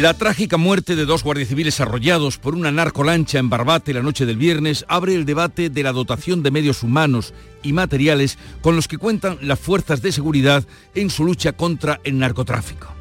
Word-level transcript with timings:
La 0.00 0.14
trágica 0.14 0.58
muerte 0.58 0.94
de 0.94 1.06
dos 1.06 1.24
guardias 1.24 1.48
civiles 1.48 1.80
arrollados 1.80 2.38
por 2.38 2.54
una 2.54 2.70
narcolancha 2.70 3.40
en 3.40 3.50
Barbate 3.50 3.92
la 3.92 4.00
noche 4.00 4.26
del 4.26 4.36
viernes 4.36 4.84
abre 4.86 5.16
el 5.16 5.24
debate 5.24 5.70
de 5.70 5.82
la 5.82 5.90
dotación 5.90 6.44
de 6.44 6.52
medios 6.52 6.84
humanos 6.84 7.34
y 7.64 7.72
materiales 7.72 8.38
con 8.62 8.76
los 8.76 8.86
que 8.86 8.96
cuentan 8.96 9.38
las 9.42 9.58
fuerzas 9.58 10.00
de 10.00 10.12
seguridad 10.12 10.64
en 10.94 11.10
su 11.10 11.24
lucha 11.24 11.52
contra 11.52 12.00
el 12.04 12.16
narcotráfico. 12.16 12.97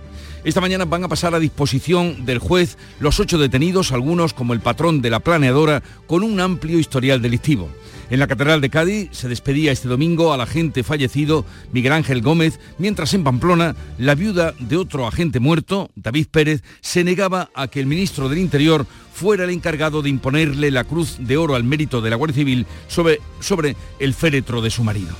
Esta 0.47 0.61
mañana 0.61 0.85
van 0.85 1.03
a 1.03 1.09
pasar 1.09 1.35
a 1.35 1.41
disposición 1.41 2.25
del 2.25 2.39
juez 2.39 2.77
los 3.01 3.19
ocho 3.19 3.37
detenidos, 3.37 3.91
algunos 3.91 4.33
como 4.33 4.53
el 4.53 4.61
patrón 4.61 5.01
de 5.01 5.09
la 5.09 5.19
planeadora, 5.19 5.83
con 6.07 6.23
un 6.23 6.39
amplio 6.39 6.79
historial 6.79 7.21
delictivo. 7.21 7.67
En 8.09 8.19
la 8.19 8.27
Catedral 8.27 8.61
de 8.61 8.69
Cádiz 8.69 9.09
se 9.11 9.27
despedía 9.27 9.73
este 9.73 9.89
domingo 9.89 10.31
al 10.31 10.39
agente 10.39 10.85
fallecido 10.85 11.43
Miguel 11.73 11.91
Ángel 11.91 12.21
Gómez, 12.21 12.61
mientras 12.77 13.13
en 13.13 13.25
Pamplona 13.25 13.75
la 13.97 14.15
viuda 14.15 14.53
de 14.57 14.77
otro 14.77 15.05
agente 15.05 15.41
muerto, 15.41 15.91
David 15.97 16.27
Pérez, 16.31 16.63
se 16.79 17.03
negaba 17.03 17.49
a 17.53 17.67
que 17.67 17.81
el 17.81 17.85
ministro 17.85 18.29
del 18.29 18.39
Interior 18.39 18.85
fuera 19.13 19.43
el 19.43 19.49
encargado 19.49 20.01
de 20.01 20.11
imponerle 20.11 20.71
la 20.71 20.85
Cruz 20.85 21.17
de 21.19 21.35
Oro 21.35 21.55
al 21.55 21.65
mérito 21.65 21.99
de 21.99 22.09
la 22.09 22.15
Guardia 22.15 22.35
Civil 22.35 22.65
sobre, 22.87 23.19
sobre 23.41 23.75
el 23.99 24.13
féretro 24.13 24.61
de 24.61 24.69
su 24.69 24.85
marido. 24.85 25.13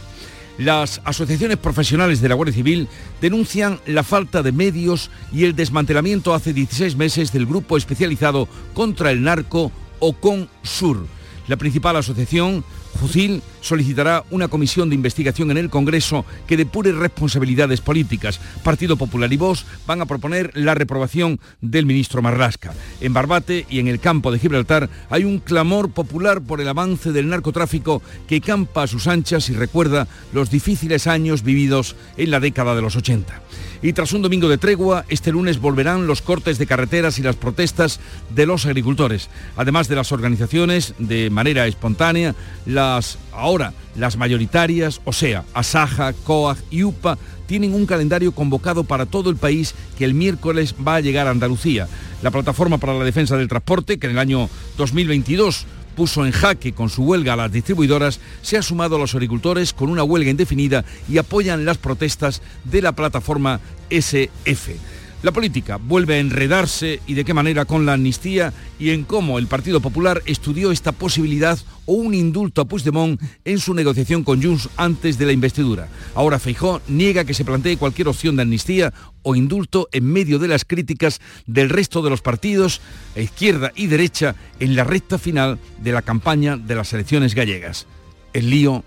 Las 0.58 1.02
asociaciones 1.06 1.58
profesionales 1.58 2.20
de 2.20 2.30
la 2.30 2.36
Guardia 2.36 2.56
Civil 2.56 2.88
denuncian 3.22 3.80
la 3.86 4.04
falta 4.04 4.42
de 4.42 4.52
medios 4.52 5.12
y 5.32 5.44
el 5.44 5.56
desmantelamiento 5.56 6.34
hace 6.34 6.52
16 6.52 6.96
meses 6.96 7.32
del 7.32 7.46
grupo 7.46 7.78
especializado 7.78 8.48
contra 8.74 9.12
el 9.12 9.22
narco 9.22 9.72
Ocon 10.00 10.50
Sur. 10.64 11.06
La 11.48 11.58
principal 11.58 11.96
asociación 11.96 12.64
Fusil 12.98 13.42
solicitará 13.62 14.24
una 14.32 14.48
comisión 14.48 14.90
de 14.90 14.96
investigación 14.96 15.52
en 15.52 15.58
el 15.58 15.70
Congreso 15.70 16.26
que 16.48 16.58
depure 16.58 16.92
responsabilidades 16.92 17.82
políticas. 17.82 18.40
Partido 18.64 18.98
Popular 18.98 19.32
y 19.32 19.38
Vox 19.38 19.66
van 19.86 20.02
a 20.02 20.06
proponer 20.06 20.52
la 20.56 20.76
reprobación 20.76 21.40
del 21.62 21.86
ministro 21.86 22.22
Marlasca. 22.22 22.74
En 23.02 23.14
Barbate 23.14 23.66
y 23.70 23.80
en 23.80 23.88
el 23.88 24.00
campo 24.00 24.32
de 24.32 24.40
Gibraltar 24.40 24.90
hay 25.10 25.24
un 25.24 25.40
clamor 25.40 25.92
popular 25.92 26.42
por 26.42 26.62
el 26.62 26.68
avance 26.68 27.12
del 27.12 27.30
narcotráfico 27.30 28.02
que 28.28 28.42
campa 28.42 28.84
a 28.84 28.88
sus 28.88 29.08
anchas 29.08 29.50
y 29.50 29.54
recuerda 29.54 30.08
los 30.34 30.50
difíciles 30.50 31.08
años 31.08 31.44
vividos 31.44 31.96
en 32.18 32.32
la 32.32 32.40
década 32.40 32.76
de 32.76 32.82
los 32.82 32.96
80. 32.96 33.42
Y 33.82 33.94
tras 33.94 34.12
un 34.14 34.22
domingo 34.22 34.50
de 34.50 34.58
tregua, 34.58 35.06
este 35.10 35.32
lunes 35.32 35.60
volverán 35.60 36.08
los 36.08 36.22
cortes 36.22 36.58
de 36.58 36.66
carreteras 36.66 37.20
y 37.20 37.22
las 37.22 37.36
protestas 37.36 38.00
de 38.34 38.46
los 38.46 38.66
agricultores, 38.66 39.30
además 39.56 39.88
de 39.88 39.96
las 39.96 40.12
organizaciones 40.12 40.94
de 40.98 41.30
manera 41.30 41.68
espontánea, 41.68 42.36
las 42.66 43.20
ahora 43.32 43.74
las 43.98 44.18
mayoritarias, 44.18 45.02
o 45.06 45.14
sea, 45.14 45.44
Asaja, 45.54 46.14
COAG 46.14 46.58
y 46.70 46.84
UPA, 46.84 47.18
tienen 47.48 47.74
un 47.74 47.86
calendario 47.86 48.32
convocado 48.32 48.84
para 48.84 49.06
todo 49.06 49.30
el 49.30 49.38
país 49.38 49.74
que 49.98 50.06
el 50.06 50.14
miércoles 50.14 50.76
va 50.86 50.96
a 50.96 51.02
llegar 51.02 51.28
a 51.28 51.32
Andalucía. 51.32 51.88
La 52.22 52.32
Plataforma 52.32 52.78
para 52.78 52.94
la 52.94 53.06
Defensa 53.06 53.38
del 53.38 53.48
Transporte, 53.48 53.98
que 53.98 54.08
en 54.08 54.14
el 54.14 54.20
año 54.20 54.50
2022 54.78 55.66
puso 55.98 56.28
en 56.28 56.32
jaque 56.32 56.74
con 56.74 56.90
su 56.90 57.04
huelga 57.04 57.34
a 57.34 57.36
las 57.36 57.52
distribuidoras, 57.52 58.20
se 58.44 58.56
ha 58.56 58.62
sumado 58.62 58.96
a 58.96 59.00
los 59.00 59.16
agricultores 59.16 59.74
con 59.74 59.90
una 59.90 60.04
huelga 60.04 60.30
indefinida 60.30 60.86
y 61.10 61.18
apoyan 61.18 61.66
las 61.66 61.80
protestas 61.80 62.44
de 62.66 62.84
la 62.84 62.92
plataforma 62.92 63.60
SF. 63.90 64.76
La 65.24 65.32
política 65.32 65.78
vuelve 65.78 66.14
a 66.14 66.20
enredarse 66.20 67.02
y 67.08 67.16
de 67.16 67.26
qué 67.26 67.34
manera 67.34 67.66
con 67.66 67.88
la 67.88 67.94
amnistía 67.94 68.54
y 68.80 68.92
en 68.92 69.04
cómo 69.04 69.40
el 69.40 69.48
Partido 69.48 69.82
Popular 69.82 70.22
estudió 70.28 70.72
esta 70.72 70.92
posibilidad 70.92 71.58
o 71.88 71.94
un 71.94 72.14
indulto 72.14 72.62
a 72.62 72.66
Puigdemont 72.66 73.20
en 73.44 73.58
su 73.58 73.74
negociación 73.74 74.24
con 74.24 74.44
Junts 74.44 74.70
antes 74.78 75.18
de 75.18 75.26
la 75.26 75.32
investidura. 75.32 75.88
Ahora 76.14 76.38
Feijó 76.38 76.82
niega 76.88 77.26
que 77.26 77.34
se 77.34 77.46
plantee 77.46 77.78
cualquier 77.78 78.10
opción 78.10 78.36
de 78.36 78.44
amnistía 78.44 78.94
o 79.24 79.36
indulto 79.36 79.90
en 79.92 80.06
medio 80.06 80.38
de 80.38 80.50
las 80.50 80.66
críticas 80.66 81.20
del 81.48 81.70
resto 81.70 82.04
de 82.04 82.12
los 82.12 82.22
partidos, 82.22 82.80
izquierda 83.16 83.72
y 83.76 83.88
derecha, 83.88 84.36
en 84.60 84.76
la 84.76 84.84
recta 84.84 85.18
final 85.18 85.58
de 85.80 85.94
la 85.94 86.04
campaña 86.04 86.58
de 86.58 86.76
las 86.76 86.94
elecciones 86.94 87.34
gallegas. 87.34 87.88
El 88.34 88.52
lío 88.52 88.84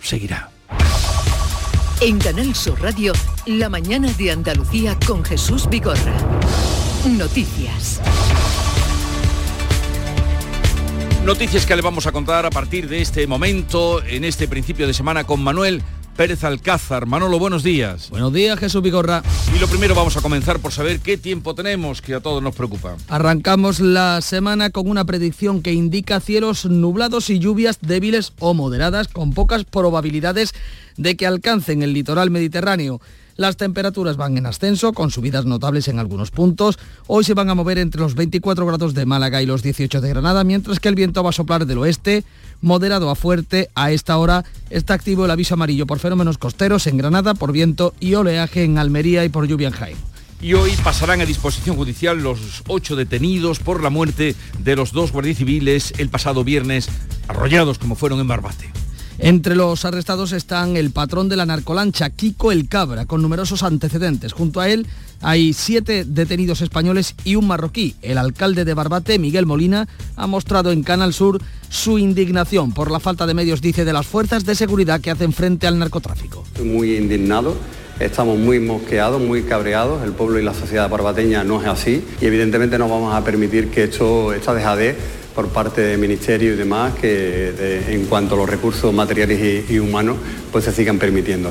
seguirá. 0.00 0.55
En 2.00 2.18
Canal 2.18 2.54
Sur 2.54 2.78
Radio, 2.82 3.14
la 3.46 3.70
mañana 3.70 4.12
de 4.12 4.30
Andalucía 4.30 4.98
con 5.06 5.24
Jesús 5.24 5.66
Vigorra. 5.66 6.14
Noticias. 7.08 8.02
Noticias 11.24 11.64
que 11.64 11.74
le 11.74 11.80
vamos 11.80 12.06
a 12.06 12.12
contar 12.12 12.44
a 12.44 12.50
partir 12.50 12.86
de 12.88 13.00
este 13.00 13.26
momento, 13.26 14.04
en 14.04 14.24
este 14.24 14.46
principio 14.46 14.86
de 14.86 14.92
semana, 14.92 15.24
con 15.24 15.42
Manuel 15.42 15.82
Pérez 16.16 16.44
Alcázar. 16.44 17.06
Manolo, 17.06 17.38
buenos 17.38 17.62
días. 17.62 18.08
Buenos 18.08 18.32
días, 18.32 18.58
Jesús 18.58 18.82
Vigorra. 18.82 19.22
Y 19.54 19.58
lo 19.58 19.68
primero 19.68 19.94
vamos 19.94 20.16
a 20.16 20.22
comenzar 20.22 20.58
por 20.60 20.72
saber 20.72 21.00
qué 21.00 21.18
tiempo 21.18 21.54
tenemos, 21.54 22.00
que 22.00 22.14
a 22.14 22.20
todos 22.20 22.42
nos 22.42 22.54
preocupa. 22.54 22.96
Arrancamos 23.08 23.80
la 23.80 24.20
semana 24.22 24.70
con 24.70 24.88
una 24.88 25.04
predicción 25.04 25.60
que 25.60 25.72
indica 25.72 26.20
cielos 26.20 26.64
nublados 26.64 27.28
y 27.28 27.38
lluvias 27.38 27.78
débiles 27.82 28.32
o 28.38 28.54
moderadas, 28.54 29.08
con 29.08 29.34
pocas 29.34 29.64
probabilidades 29.64 30.54
de 30.96 31.16
que 31.16 31.26
alcancen 31.26 31.82
el 31.82 31.92
litoral 31.92 32.30
mediterráneo. 32.30 33.00
Las 33.36 33.58
temperaturas 33.58 34.16
van 34.16 34.38
en 34.38 34.46
ascenso, 34.46 34.94
con 34.94 35.10
subidas 35.10 35.44
notables 35.44 35.88
en 35.88 35.98
algunos 35.98 36.30
puntos. 36.30 36.78
Hoy 37.06 37.22
se 37.22 37.34
van 37.34 37.50
a 37.50 37.54
mover 37.54 37.76
entre 37.76 38.00
los 38.00 38.14
24 38.14 38.64
grados 38.64 38.94
de 38.94 39.04
Málaga 39.04 39.42
y 39.42 39.46
los 39.46 39.62
18 39.62 40.00
de 40.00 40.08
Granada, 40.08 40.42
mientras 40.42 40.80
que 40.80 40.88
el 40.88 40.94
viento 40.94 41.22
va 41.22 41.30
a 41.30 41.34
soplar 41.34 41.66
del 41.66 41.78
oeste, 41.78 42.24
moderado 42.62 43.10
a 43.10 43.14
fuerte. 43.14 43.68
A 43.74 43.90
esta 43.90 44.16
hora 44.16 44.44
está 44.70 44.94
activo 44.94 45.26
el 45.26 45.30
aviso 45.30 45.52
amarillo 45.52 45.86
por 45.86 45.98
fenómenos 45.98 46.38
costeros 46.38 46.86
en 46.86 46.96
Granada, 46.96 47.34
por 47.34 47.52
viento 47.52 47.92
y 48.00 48.14
oleaje 48.14 48.64
en 48.64 48.78
Almería 48.78 49.22
y 49.24 49.28
por 49.28 49.46
lluvia 49.46 49.68
en 49.68 49.74
Jaén. 49.74 49.96
Y 50.40 50.54
hoy 50.54 50.72
pasarán 50.82 51.20
a 51.20 51.26
disposición 51.26 51.76
judicial 51.76 52.22
los 52.22 52.62
ocho 52.68 52.96
detenidos 52.96 53.58
por 53.58 53.82
la 53.82 53.90
muerte 53.90 54.34
de 54.58 54.76
los 54.76 54.92
dos 54.92 55.12
guardias 55.12 55.38
civiles 55.38 55.92
el 55.98 56.08
pasado 56.08 56.42
viernes, 56.42 56.88
arrollados 57.28 57.78
como 57.78 57.96
fueron 57.96 58.20
en 58.20 58.28
Barbate. 58.28 58.85
Entre 59.18 59.56
los 59.56 59.84
arrestados 59.84 60.32
están 60.32 60.76
el 60.76 60.90
patrón 60.90 61.28
de 61.28 61.36
la 61.36 61.46
narcolancha, 61.46 62.10
Kiko 62.10 62.52
El 62.52 62.68
Cabra, 62.68 63.06
con 63.06 63.22
numerosos 63.22 63.62
antecedentes. 63.62 64.32
Junto 64.32 64.60
a 64.60 64.68
él 64.68 64.86
hay 65.22 65.54
siete 65.54 66.04
detenidos 66.04 66.60
españoles 66.60 67.14
y 67.24 67.36
un 67.36 67.46
marroquí. 67.46 67.96
El 68.02 68.18
alcalde 68.18 68.64
de 68.66 68.74
Barbate, 68.74 69.18
Miguel 69.18 69.46
Molina, 69.46 69.88
ha 70.16 70.26
mostrado 70.26 70.70
en 70.70 70.82
Canal 70.82 71.14
Sur 71.14 71.40
su 71.70 71.98
indignación 71.98 72.72
por 72.72 72.90
la 72.90 73.00
falta 73.00 73.26
de 73.26 73.34
medios, 73.34 73.62
dice, 73.62 73.84
de 73.84 73.92
las 73.94 74.06
fuerzas 74.06 74.44
de 74.44 74.54
seguridad 74.54 75.00
que 75.00 75.10
hacen 75.10 75.32
frente 75.32 75.66
al 75.66 75.78
narcotráfico. 75.78 76.44
Estoy 76.48 76.66
muy 76.66 76.96
indignado. 76.96 77.56
Estamos 77.98 78.38
muy 78.38 78.60
mosqueados, 78.60 79.22
muy 79.22 79.44
cabreados. 79.44 80.04
El 80.04 80.12
pueblo 80.12 80.38
y 80.38 80.42
la 80.42 80.52
sociedad 80.52 80.90
barbateña 80.90 81.44
no 81.44 81.62
es 81.62 81.66
así 81.66 82.04
y 82.20 82.26
evidentemente 82.26 82.76
no 82.76 82.90
vamos 82.90 83.14
a 83.14 83.24
permitir 83.24 83.70
que 83.70 83.84
esto, 83.84 84.34
esta 84.34 84.52
dejadez 84.52 84.98
por 85.36 85.48
parte 85.48 85.82
del 85.82 85.98
Ministerio 85.98 86.54
y 86.54 86.56
demás 86.56 86.94
que 86.94 87.84
en 87.88 88.06
cuanto 88.06 88.34
a 88.34 88.38
los 88.38 88.48
recursos 88.48 88.92
materiales 88.92 89.68
y, 89.68 89.74
y 89.74 89.78
humanos 89.78 90.16
pues 90.50 90.64
se 90.64 90.72
sigan 90.72 90.98
permitiendo. 90.98 91.50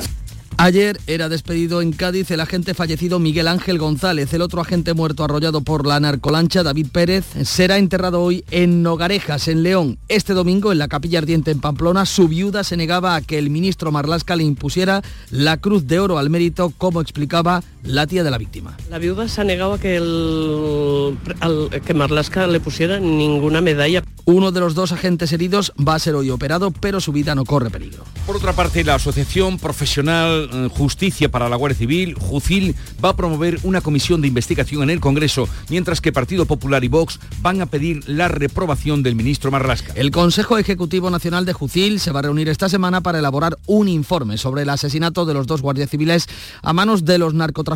Ayer 0.58 0.98
era 1.06 1.28
despedido 1.28 1.82
en 1.82 1.92
Cádiz 1.92 2.30
el 2.30 2.40
agente 2.40 2.72
fallecido 2.72 3.18
Miguel 3.18 3.46
Ángel 3.46 3.78
González. 3.78 4.32
El 4.32 4.40
otro 4.40 4.62
agente 4.62 4.94
muerto 4.94 5.22
arrollado 5.22 5.60
por 5.60 5.86
la 5.86 6.00
narcolancha, 6.00 6.62
David 6.62 6.86
Pérez, 6.90 7.26
será 7.44 7.76
enterrado 7.76 8.22
hoy 8.22 8.42
en 8.50 8.82
Nogarejas, 8.82 9.48
en 9.48 9.62
León. 9.62 9.98
Este 10.08 10.32
domingo, 10.32 10.72
en 10.72 10.78
la 10.78 10.88
capilla 10.88 11.18
ardiente 11.18 11.50
en 11.50 11.60
Pamplona, 11.60 12.06
su 12.06 12.26
viuda 12.26 12.64
se 12.64 12.78
negaba 12.78 13.16
a 13.16 13.20
que 13.20 13.36
el 13.36 13.50
ministro 13.50 13.92
Marlasca 13.92 14.34
le 14.34 14.44
impusiera 14.44 15.02
la 15.30 15.58
Cruz 15.58 15.86
de 15.86 16.00
Oro 16.00 16.16
al 16.16 16.30
mérito, 16.30 16.72
como 16.78 17.02
explicaba 17.02 17.62
la 17.86 18.06
tía 18.06 18.24
de 18.24 18.30
la 18.30 18.38
víctima. 18.38 18.76
La 18.90 18.98
viuda 18.98 19.28
se 19.28 19.40
ha 19.40 19.44
negado 19.44 19.74
a 19.74 19.78
que, 19.78 19.96
el, 19.96 21.18
al, 21.40 21.70
que 21.84 21.94
Marlasca 21.94 22.46
le 22.46 22.60
pusiera 22.60 22.98
ninguna 23.00 23.60
medalla. 23.60 24.02
Uno 24.24 24.50
de 24.50 24.60
los 24.60 24.74
dos 24.74 24.90
agentes 24.90 25.32
heridos 25.32 25.72
va 25.76 25.94
a 25.94 25.98
ser 25.98 26.16
hoy 26.16 26.30
operado, 26.30 26.72
pero 26.72 27.00
su 27.00 27.12
vida 27.12 27.34
no 27.34 27.44
corre 27.44 27.70
peligro. 27.70 28.04
Por 28.26 28.36
otra 28.36 28.52
parte, 28.52 28.82
la 28.82 28.96
Asociación 28.96 29.58
Profesional 29.58 30.50
eh, 30.52 30.68
Justicia 30.68 31.30
para 31.30 31.48
la 31.48 31.54
Guardia 31.54 31.78
Civil, 31.78 32.14
JUCIL, 32.14 32.74
va 33.04 33.10
a 33.10 33.16
promover 33.16 33.60
una 33.62 33.80
comisión 33.80 34.20
de 34.20 34.28
investigación 34.28 34.82
en 34.82 34.90
el 34.90 35.00
Congreso, 35.00 35.48
mientras 35.68 36.00
que 36.00 36.12
Partido 36.12 36.44
Popular 36.44 36.82
y 36.82 36.88
Vox 36.88 37.20
van 37.40 37.62
a 37.62 37.66
pedir 37.66 38.08
la 38.08 38.26
reprobación 38.26 39.04
del 39.04 39.14
ministro 39.14 39.52
Marlasca. 39.52 39.92
El 39.94 40.10
Consejo 40.10 40.58
Ejecutivo 40.58 41.08
Nacional 41.08 41.46
de 41.46 41.52
JUCIL 41.52 42.00
se 42.00 42.10
va 42.10 42.18
a 42.18 42.22
reunir 42.22 42.48
esta 42.48 42.68
semana 42.68 43.00
para 43.02 43.20
elaborar 43.20 43.56
un 43.66 43.88
informe 43.88 44.38
sobre 44.38 44.62
el 44.62 44.70
asesinato 44.70 45.24
de 45.24 45.34
los 45.34 45.46
dos 45.46 45.62
guardias 45.62 45.90
civiles 45.90 46.26
a 46.62 46.72
manos 46.72 47.04
de 47.04 47.18
los 47.18 47.32
narcotraficantes. 47.32 47.75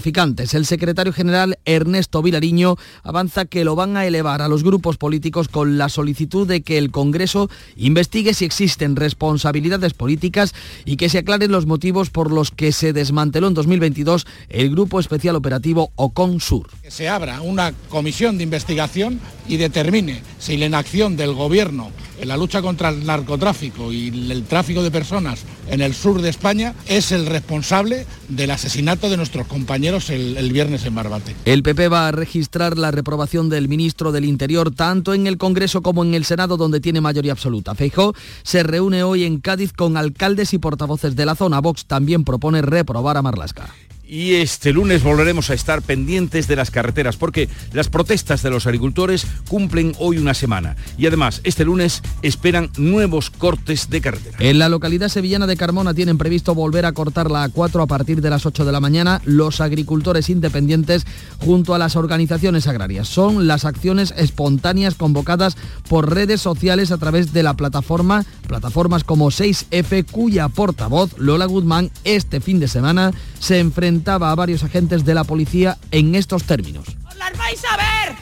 El 0.52 0.66
secretario 0.66 1.12
general 1.12 1.58
Ernesto 1.66 2.22
Vilariño 2.22 2.76
avanza 3.02 3.44
que 3.44 3.64
lo 3.64 3.76
van 3.76 3.98
a 3.98 4.06
elevar 4.06 4.40
a 4.40 4.48
los 4.48 4.64
grupos 4.64 4.96
políticos 4.96 5.48
con 5.48 5.76
la 5.76 5.90
solicitud 5.90 6.46
de 6.46 6.62
que 6.62 6.78
el 6.78 6.90
Congreso 6.90 7.50
investigue 7.76 8.32
si 8.32 8.46
existen 8.46 8.96
responsabilidades 8.96 9.92
políticas 9.92 10.54
y 10.86 10.96
que 10.96 11.10
se 11.10 11.18
aclaren 11.18 11.52
los 11.52 11.66
motivos 11.66 12.08
por 12.08 12.32
los 12.32 12.50
que 12.50 12.72
se 12.72 12.94
desmanteló 12.94 13.48
en 13.48 13.54
2022 13.54 14.26
el 14.48 14.70
Grupo 14.70 15.00
Especial 15.00 15.36
Operativo 15.36 15.92
Ocon 15.96 16.40
Sur. 16.40 16.68
Que 16.82 16.90
se 16.90 17.08
abra 17.08 17.42
una 17.42 17.72
comisión 17.90 18.38
de 18.38 18.44
investigación 18.44 19.20
y 19.46 19.58
determine 19.58 20.22
si 20.38 20.56
la 20.56 20.66
inacción 20.66 21.16
del 21.16 21.34
Gobierno 21.34 21.90
en 22.20 22.28
la 22.28 22.36
lucha 22.36 22.62
contra 22.62 22.88
el 22.88 23.04
narcotráfico 23.04 23.92
y 23.92 24.08
el 24.08 24.44
tráfico 24.44 24.82
de 24.82 24.90
personas 24.90 25.44
en 25.70 25.80
el 25.80 25.94
sur 25.94 26.20
de 26.20 26.28
España 26.28 26.74
es 26.86 27.12
el 27.12 27.26
responsable 27.26 28.06
del 28.28 28.50
asesinato 28.50 29.08
de 29.08 29.16
nuestros 29.16 29.46
compañeros 29.46 30.10
el, 30.10 30.52
viernes 30.52 30.84
en 30.84 30.94
Barbate. 30.94 31.36
El 31.44 31.62
PP 31.62 31.88
va 31.88 32.08
a 32.08 32.12
registrar 32.12 32.76
la 32.76 32.90
reprobación 32.90 33.48
del 33.48 33.68
ministro 33.68 34.12
del 34.12 34.24
Interior 34.24 34.74
tanto 34.74 35.14
en 35.14 35.26
el 35.26 35.38
Congreso 35.38 35.82
como 35.82 36.04
en 36.04 36.14
el 36.14 36.24
Senado 36.24 36.56
donde 36.56 36.80
tiene 36.80 37.00
mayoría 37.00 37.32
absoluta. 37.32 37.74
Feijó 37.74 38.14
se 38.42 38.62
reúne 38.62 39.02
hoy 39.02 39.24
en 39.24 39.40
Cádiz 39.40 39.72
con 39.72 39.96
alcaldes 39.96 40.52
y 40.54 40.58
portavoces 40.58 41.16
de 41.16 41.26
la 41.26 41.34
zona. 41.34 41.60
Vox 41.60 41.86
también 41.86 42.24
propone 42.24 42.62
reprobar 42.62 43.16
a 43.16 43.22
Marlasca. 43.22 43.70
Y 44.12 44.34
este 44.34 44.72
lunes 44.72 45.04
volveremos 45.04 45.50
a 45.50 45.54
estar 45.54 45.82
pendientes 45.82 46.48
de 46.48 46.56
las 46.56 46.72
carreteras 46.72 47.16
porque 47.16 47.48
las 47.72 47.88
protestas 47.88 48.42
de 48.42 48.50
los 48.50 48.66
agricultores 48.66 49.24
cumplen 49.48 49.94
hoy 50.00 50.18
una 50.18 50.34
semana. 50.34 50.74
Y 50.98 51.06
además, 51.06 51.40
este 51.44 51.64
lunes 51.64 52.02
esperan 52.20 52.72
nuevos 52.76 53.30
cortes 53.30 53.88
de 53.88 54.00
carretera. 54.00 54.36
En 54.40 54.58
la 54.58 54.68
localidad 54.68 55.10
sevillana 55.10 55.46
de 55.46 55.56
Carmona 55.56 55.94
tienen 55.94 56.18
previsto 56.18 56.56
volver 56.56 56.86
a 56.86 56.92
cortar 56.92 57.30
la 57.30 57.48
A4 57.48 57.84
a 57.84 57.86
partir 57.86 58.20
de 58.20 58.30
las 58.30 58.46
8 58.46 58.64
de 58.64 58.72
la 58.72 58.80
mañana 58.80 59.22
los 59.24 59.60
agricultores 59.60 60.28
independientes 60.28 61.06
junto 61.38 61.76
a 61.76 61.78
las 61.78 61.94
organizaciones 61.94 62.66
agrarias. 62.66 63.06
Son 63.06 63.46
las 63.46 63.64
acciones 63.64 64.12
espontáneas 64.16 64.96
convocadas 64.96 65.56
por 65.88 66.12
redes 66.12 66.40
sociales 66.40 66.90
a 66.90 66.98
través 66.98 67.32
de 67.32 67.44
la 67.44 67.54
plataforma, 67.54 68.24
plataformas 68.48 69.04
como 69.04 69.30
6F, 69.30 70.04
cuya 70.10 70.48
portavoz, 70.48 71.16
Lola 71.16 71.44
Guzmán, 71.44 71.92
este 72.02 72.40
fin 72.40 72.58
de 72.58 72.66
semana 72.66 73.12
se 73.40 73.58
enfrenta 73.58 74.14
a 74.14 74.34
varios 74.36 74.62
agentes 74.62 75.04
de 75.04 75.14
la 75.14 75.24
policía 75.24 75.78
en 75.90 76.14
estos 76.14 76.44
términos. 76.44 76.86
¡Os 77.08 77.16
las 77.16 77.36
vais 77.36 77.62
a 77.64 77.76
ver! 77.76 78.16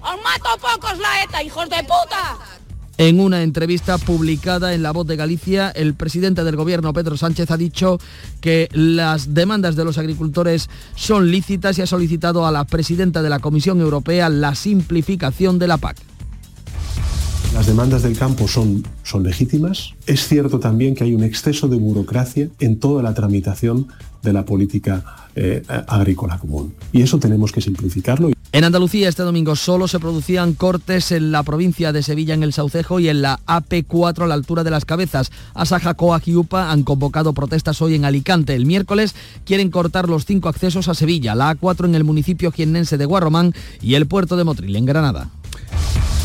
¡Os 0.00 0.16
mato 0.22 0.58
pocos 0.60 0.98
la 0.98 1.24
ETA, 1.24 1.42
hijos 1.42 1.68
de 1.68 1.82
puta! 1.82 2.38
En 2.96 3.18
una 3.18 3.42
entrevista 3.42 3.98
publicada 3.98 4.72
en 4.72 4.84
La 4.84 4.92
Voz 4.92 5.06
de 5.08 5.16
Galicia, 5.16 5.70
el 5.70 5.94
presidente 5.94 6.44
del 6.44 6.54
gobierno, 6.54 6.92
Pedro 6.92 7.16
Sánchez, 7.16 7.50
ha 7.50 7.56
dicho 7.56 7.98
que 8.40 8.68
las 8.72 9.34
demandas 9.34 9.74
de 9.74 9.84
los 9.84 9.98
agricultores 9.98 10.70
son 10.94 11.32
lícitas 11.32 11.76
y 11.76 11.82
ha 11.82 11.88
solicitado 11.88 12.46
a 12.46 12.52
la 12.52 12.64
presidenta 12.64 13.20
de 13.20 13.30
la 13.30 13.40
Comisión 13.40 13.80
Europea 13.80 14.28
la 14.28 14.54
simplificación 14.54 15.58
de 15.58 15.66
la 15.66 15.78
PAC. 15.78 15.96
Las 17.52 17.66
demandas 17.66 18.04
del 18.04 18.16
campo 18.16 18.46
son, 18.46 18.84
son 19.02 19.24
legítimas. 19.24 19.94
Es 20.06 20.28
cierto 20.28 20.60
también 20.60 20.94
que 20.94 21.02
hay 21.02 21.14
un 21.14 21.24
exceso 21.24 21.66
de 21.66 21.76
burocracia 21.76 22.48
en 22.60 22.78
toda 22.78 23.02
la 23.02 23.14
tramitación 23.14 23.88
de 24.24 24.32
la 24.32 24.44
política 24.44 25.28
eh, 25.36 25.62
agrícola 25.86 26.38
común. 26.38 26.74
Y 26.92 27.02
eso 27.02 27.18
tenemos 27.18 27.52
que 27.52 27.60
simplificarlo. 27.60 28.30
En 28.52 28.62
Andalucía 28.62 29.08
este 29.08 29.24
domingo 29.24 29.56
solo 29.56 29.88
se 29.88 29.98
producían 29.98 30.54
cortes 30.54 31.10
en 31.10 31.32
la 31.32 31.42
provincia 31.42 31.92
de 31.92 32.04
Sevilla 32.04 32.34
en 32.34 32.44
el 32.44 32.52
Saucejo 32.52 33.00
y 33.00 33.08
en 33.08 33.20
la 33.20 33.40
AP4 33.46 34.22
a 34.22 34.26
la 34.28 34.34
altura 34.34 34.62
de 34.62 34.70
las 34.70 34.84
cabezas. 34.84 35.32
Asaja, 35.54 35.94
Coag 35.94 36.22
y 36.26 36.36
UPA 36.36 36.70
han 36.70 36.84
convocado 36.84 37.32
protestas 37.32 37.82
hoy 37.82 37.96
en 37.96 38.04
Alicante. 38.04 38.54
El 38.54 38.64
miércoles 38.64 39.16
quieren 39.44 39.70
cortar 39.70 40.08
los 40.08 40.24
cinco 40.24 40.48
accesos 40.48 40.88
a 40.88 40.94
Sevilla, 40.94 41.34
la 41.34 41.56
A4 41.56 41.86
en 41.86 41.96
el 41.96 42.04
municipio 42.04 42.52
jiennense 42.52 42.96
de 42.96 43.06
Guarromán 43.06 43.52
y 43.82 43.94
el 43.94 44.06
puerto 44.06 44.36
de 44.36 44.44
Motril 44.44 44.76
en 44.76 44.86
Granada. 44.86 45.30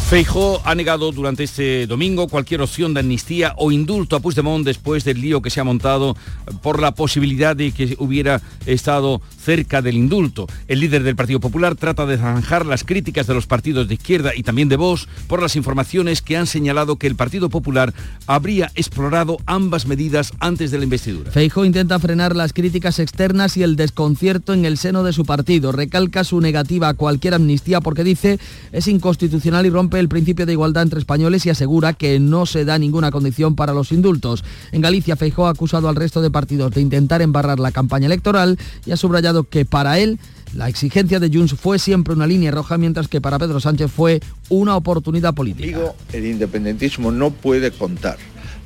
Feijó 0.10 0.60
ha 0.66 0.74
negado 0.74 1.12
durante 1.12 1.44
este 1.44 1.86
domingo 1.86 2.28
cualquier 2.28 2.62
opción 2.62 2.96
de 2.96 3.02
amnistía 3.02 3.54
o 3.58 3.72
indulto 3.72 4.16
a 4.16 4.20
Puigdemont 4.20 4.66
después 4.66 5.04
del 5.04 5.22
lío 5.22 5.44
que 5.44 5.52
se 5.52 5.60
ha 5.60 5.64
montado 5.64 6.18
por 6.64 6.82
la 6.82 6.96
posibilidad 6.96 7.56
de 7.56 7.72
que 7.72 7.96
hubiera 8.00 8.42
estado 8.66 9.22
cerca 9.50 9.82
del 9.82 9.98
indulto. 9.98 10.46
El 10.68 10.80
líder 10.80 11.02
del 11.02 11.16
Partido 11.16 11.40
Popular 11.40 11.74
trata 11.74 12.06
de 12.06 12.20
zanjar 12.20 12.68
las 12.68 12.84
críticas 12.84 13.26
de 13.26 13.34
los 13.34 13.48
partidos 13.48 13.88
de 13.88 13.96
izquierda 13.96 14.36
y 14.36 14.44
también 14.44 14.70
de 14.70 14.76
Vox 14.76 15.08
por 15.26 15.42
las 15.42 15.56
informaciones 15.56 16.22
que 16.22 16.38
han 16.38 16.46
señalado 16.46 16.98
que 16.98 17.08
el 17.08 17.16
Partido 17.16 17.50
Popular 17.50 17.92
habría 18.28 18.72
explorado 18.76 19.38
ambas 19.48 19.88
medidas 19.88 20.34
antes 20.40 20.70
de 20.70 20.78
la 20.78 20.84
investidura. 20.84 21.32
Feijó 21.32 21.66
intenta 21.66 21.98
frenar 21.98 22.36
las 22.36 22.54
críticas 22.54 23.00
externas 23.00 23.58
y 23.58 23.64
el 23.64 23.76
desconcierto 23.76 24.54
en 24.54 24.66
el 24.66 24.78
seno 24.78 25.02
de 25.02 25.14
su 25.14 25.26
partido. 25.26 25.72
Recalca 25.72 26.24
su 26.24 26.40
negativa 26.42 26.90
a 26.90 26.94
cualquier 26.94 27.34
amnistía 27.34 27.82
porque 27.82 28.04
dice 28.04 28.38
es 28.72 28.88
inconstitucional 28.88 29.66
y 29.66 29.72
rompe 29.72 30.00
el 30.00 30.10
principio 30.10 30.46
de 30.46 30.54
igualdad 30.54 30.84
entre 30.84 31.00
españoles 31.00 31.48
y 31.48 31.50
asegura 31.50 31.94
que 31.94 32.20
no 32.20 32.46
se 32.46 32.66
da 32.66 32.78
ninguna 32.78 33.10
condición 33.10 33.56
para 33.56 33.74
los 33.74 33.92
indultos. 33.92 34.44
En 34.72 34.82
Galicia, 34.82 35.16
Feijó 35.16 35.48
ha 35.48 35.50
acusado 35.50 35.90
al 35.90 35.96
resto 35.96 36.22
de 36.22 36.30
partidos 36.30 36.72
de 36.72 36.82
intentar 36.82 37.24
embarrar 37.24 37.60
la 37.60 37.72
campaña 37.72 38.06
electoral 38.06 38.60
y 38.86 38.92
ha 38.92 38.98
subrayado 38.98 39.39
que 39.44 39.66
para 39.66 40.00
él 40.00 40.20
la 40.54 40.68
exigencia 40.68 41.20
de 41.20 41.30
Junts 41.30 41.54
fue 41.54 41.78
siempre 41.80 42.14
una 42.14 42.26
línea 42.26 42.52
roja, 42.52 42.78
mientras 42.78 43.08
que 43.08 43.22
para 43.22 43.38
Pedro 43.38 43.60
Sánchez 43.60 43.92
fue 43.92 44.20
una 44.50 44.76
oportunidad 44.76 45.34
política. 45.34 45.68
Digo, 45.68 45.96
el 46.12 46.26
independentismo 46.26 47.12
no 47.12 47.32
puede 47.32 47.72
contar 47.72 48.18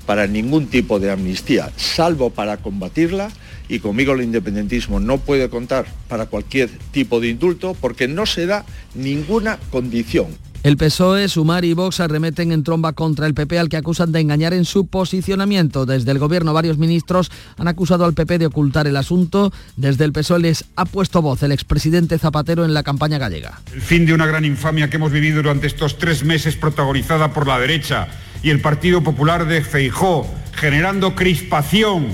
para 0.06 0.28
ningún 0.28 0.68
tipo 0.68 1.00
de 1.00 1.12
amnistía, 1.12 1.72
salvo 1.76 2.30
para 2.30 2.58
combatirla, 2.58 3.30
y 3.70 3.80
conmigo 3.80 4.14
el 4.14 4.24
independentismo 4.24 5.00
no 5.00 5.18
puede 5.18 5.50
contar 5.50 5.86
para 6.08 6.26
cualquier 6.26 6.70
tipo 6.92 7.20
de 7.20 7.30
indulto 7.30 7.76
porque 7.80 8.08
no 8.08 8.26
se 8.26 8.46
da 8.46 8.66
ninguna 8.96 9.58
condición. 9.72 10.28
El 10.64 10.78
PSOE, 10.78 11.28
Sumar 11.28 11.66
y 11.66 11.74
Vox 11.74 12.00
arremeten 12.00 12.54
en 12.54 12.64
tromba 12.64 12.94
contra 12.94 13.28
el 13.28 13.34
PP 13.34 13.60
al 13.60 13.68
que 13.68 13.76
acusan 13.76 14.14
de 14.14 14.22
engañar 14.22 14.54
en 14.54 14.64
su 14.64 14.88
posicionamiento. 14.88 15.86
Desde 15.86 16.12
el 16.12 16.20
gobierno 16.20 16.54
varios 16.54 16.78
ministros 16.78 17.30
han 17.58 17.68
acusado 17.68 18.06
al 18.06 18.14
PP 18.14 18.38
de 18.38 18.46
ocultar 18.46 18.88
el 18.88 18.96
asunto. 18.96 19.52
Desde 19.76 20.06
el 20.06 20.14
PSOE 20.14 20.40
les 20.40 20.64
ha 20.78 20.86
puesto 20.86 21.22
voz 21.22 21.44
el 21.44 21.52
expresidente 21.52 22.18
Zapatero 22.18 22.64
en 22.64 22.74
la 22.74 22.82
campaña 22.82 23.18
gallega. 23.18 23.60
El 23.74 23.82
fin 23.82 24.06
de 24.06 24.14
una 24.14 24.26
gran 24.26 24.46
infamia 24.46 24.90
que 24.90 24.96
hemos 24.96 25.12
vivido 25.12 25.44
durante 25.44 25.68
estos 25.68 25.98
tres 25.98 26.24
meses 26.24 26.56
protagonizada 26.56 27.34
por 27.34 27.46
la 27.46 27.60
derecha 27.60 28.08
y 28.42 28.50
el 28.50 28.62
Partido 28.62 29.04
Popular 29.04 29.46
de 29.46 29.66
Feijó, 29.66 30.26
generando 30.54 31.14
crispación, 31.14 32.08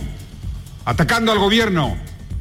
atacando 0.86 1.32
al 1.32 1.38
gobierno, 1.38 1.96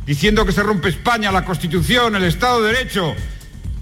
diciendo 0.06 0.46
que 0.46 0.52
se 0.52 0.62
rompe 0.62 0.88
España, 0.88 1.31
la 1.31 1.44
Constitución, 1.44 2.16
el 2.16 2.25
Estado 2.25 2.62
de 2.62 2.72
Derecho 2.72 3.14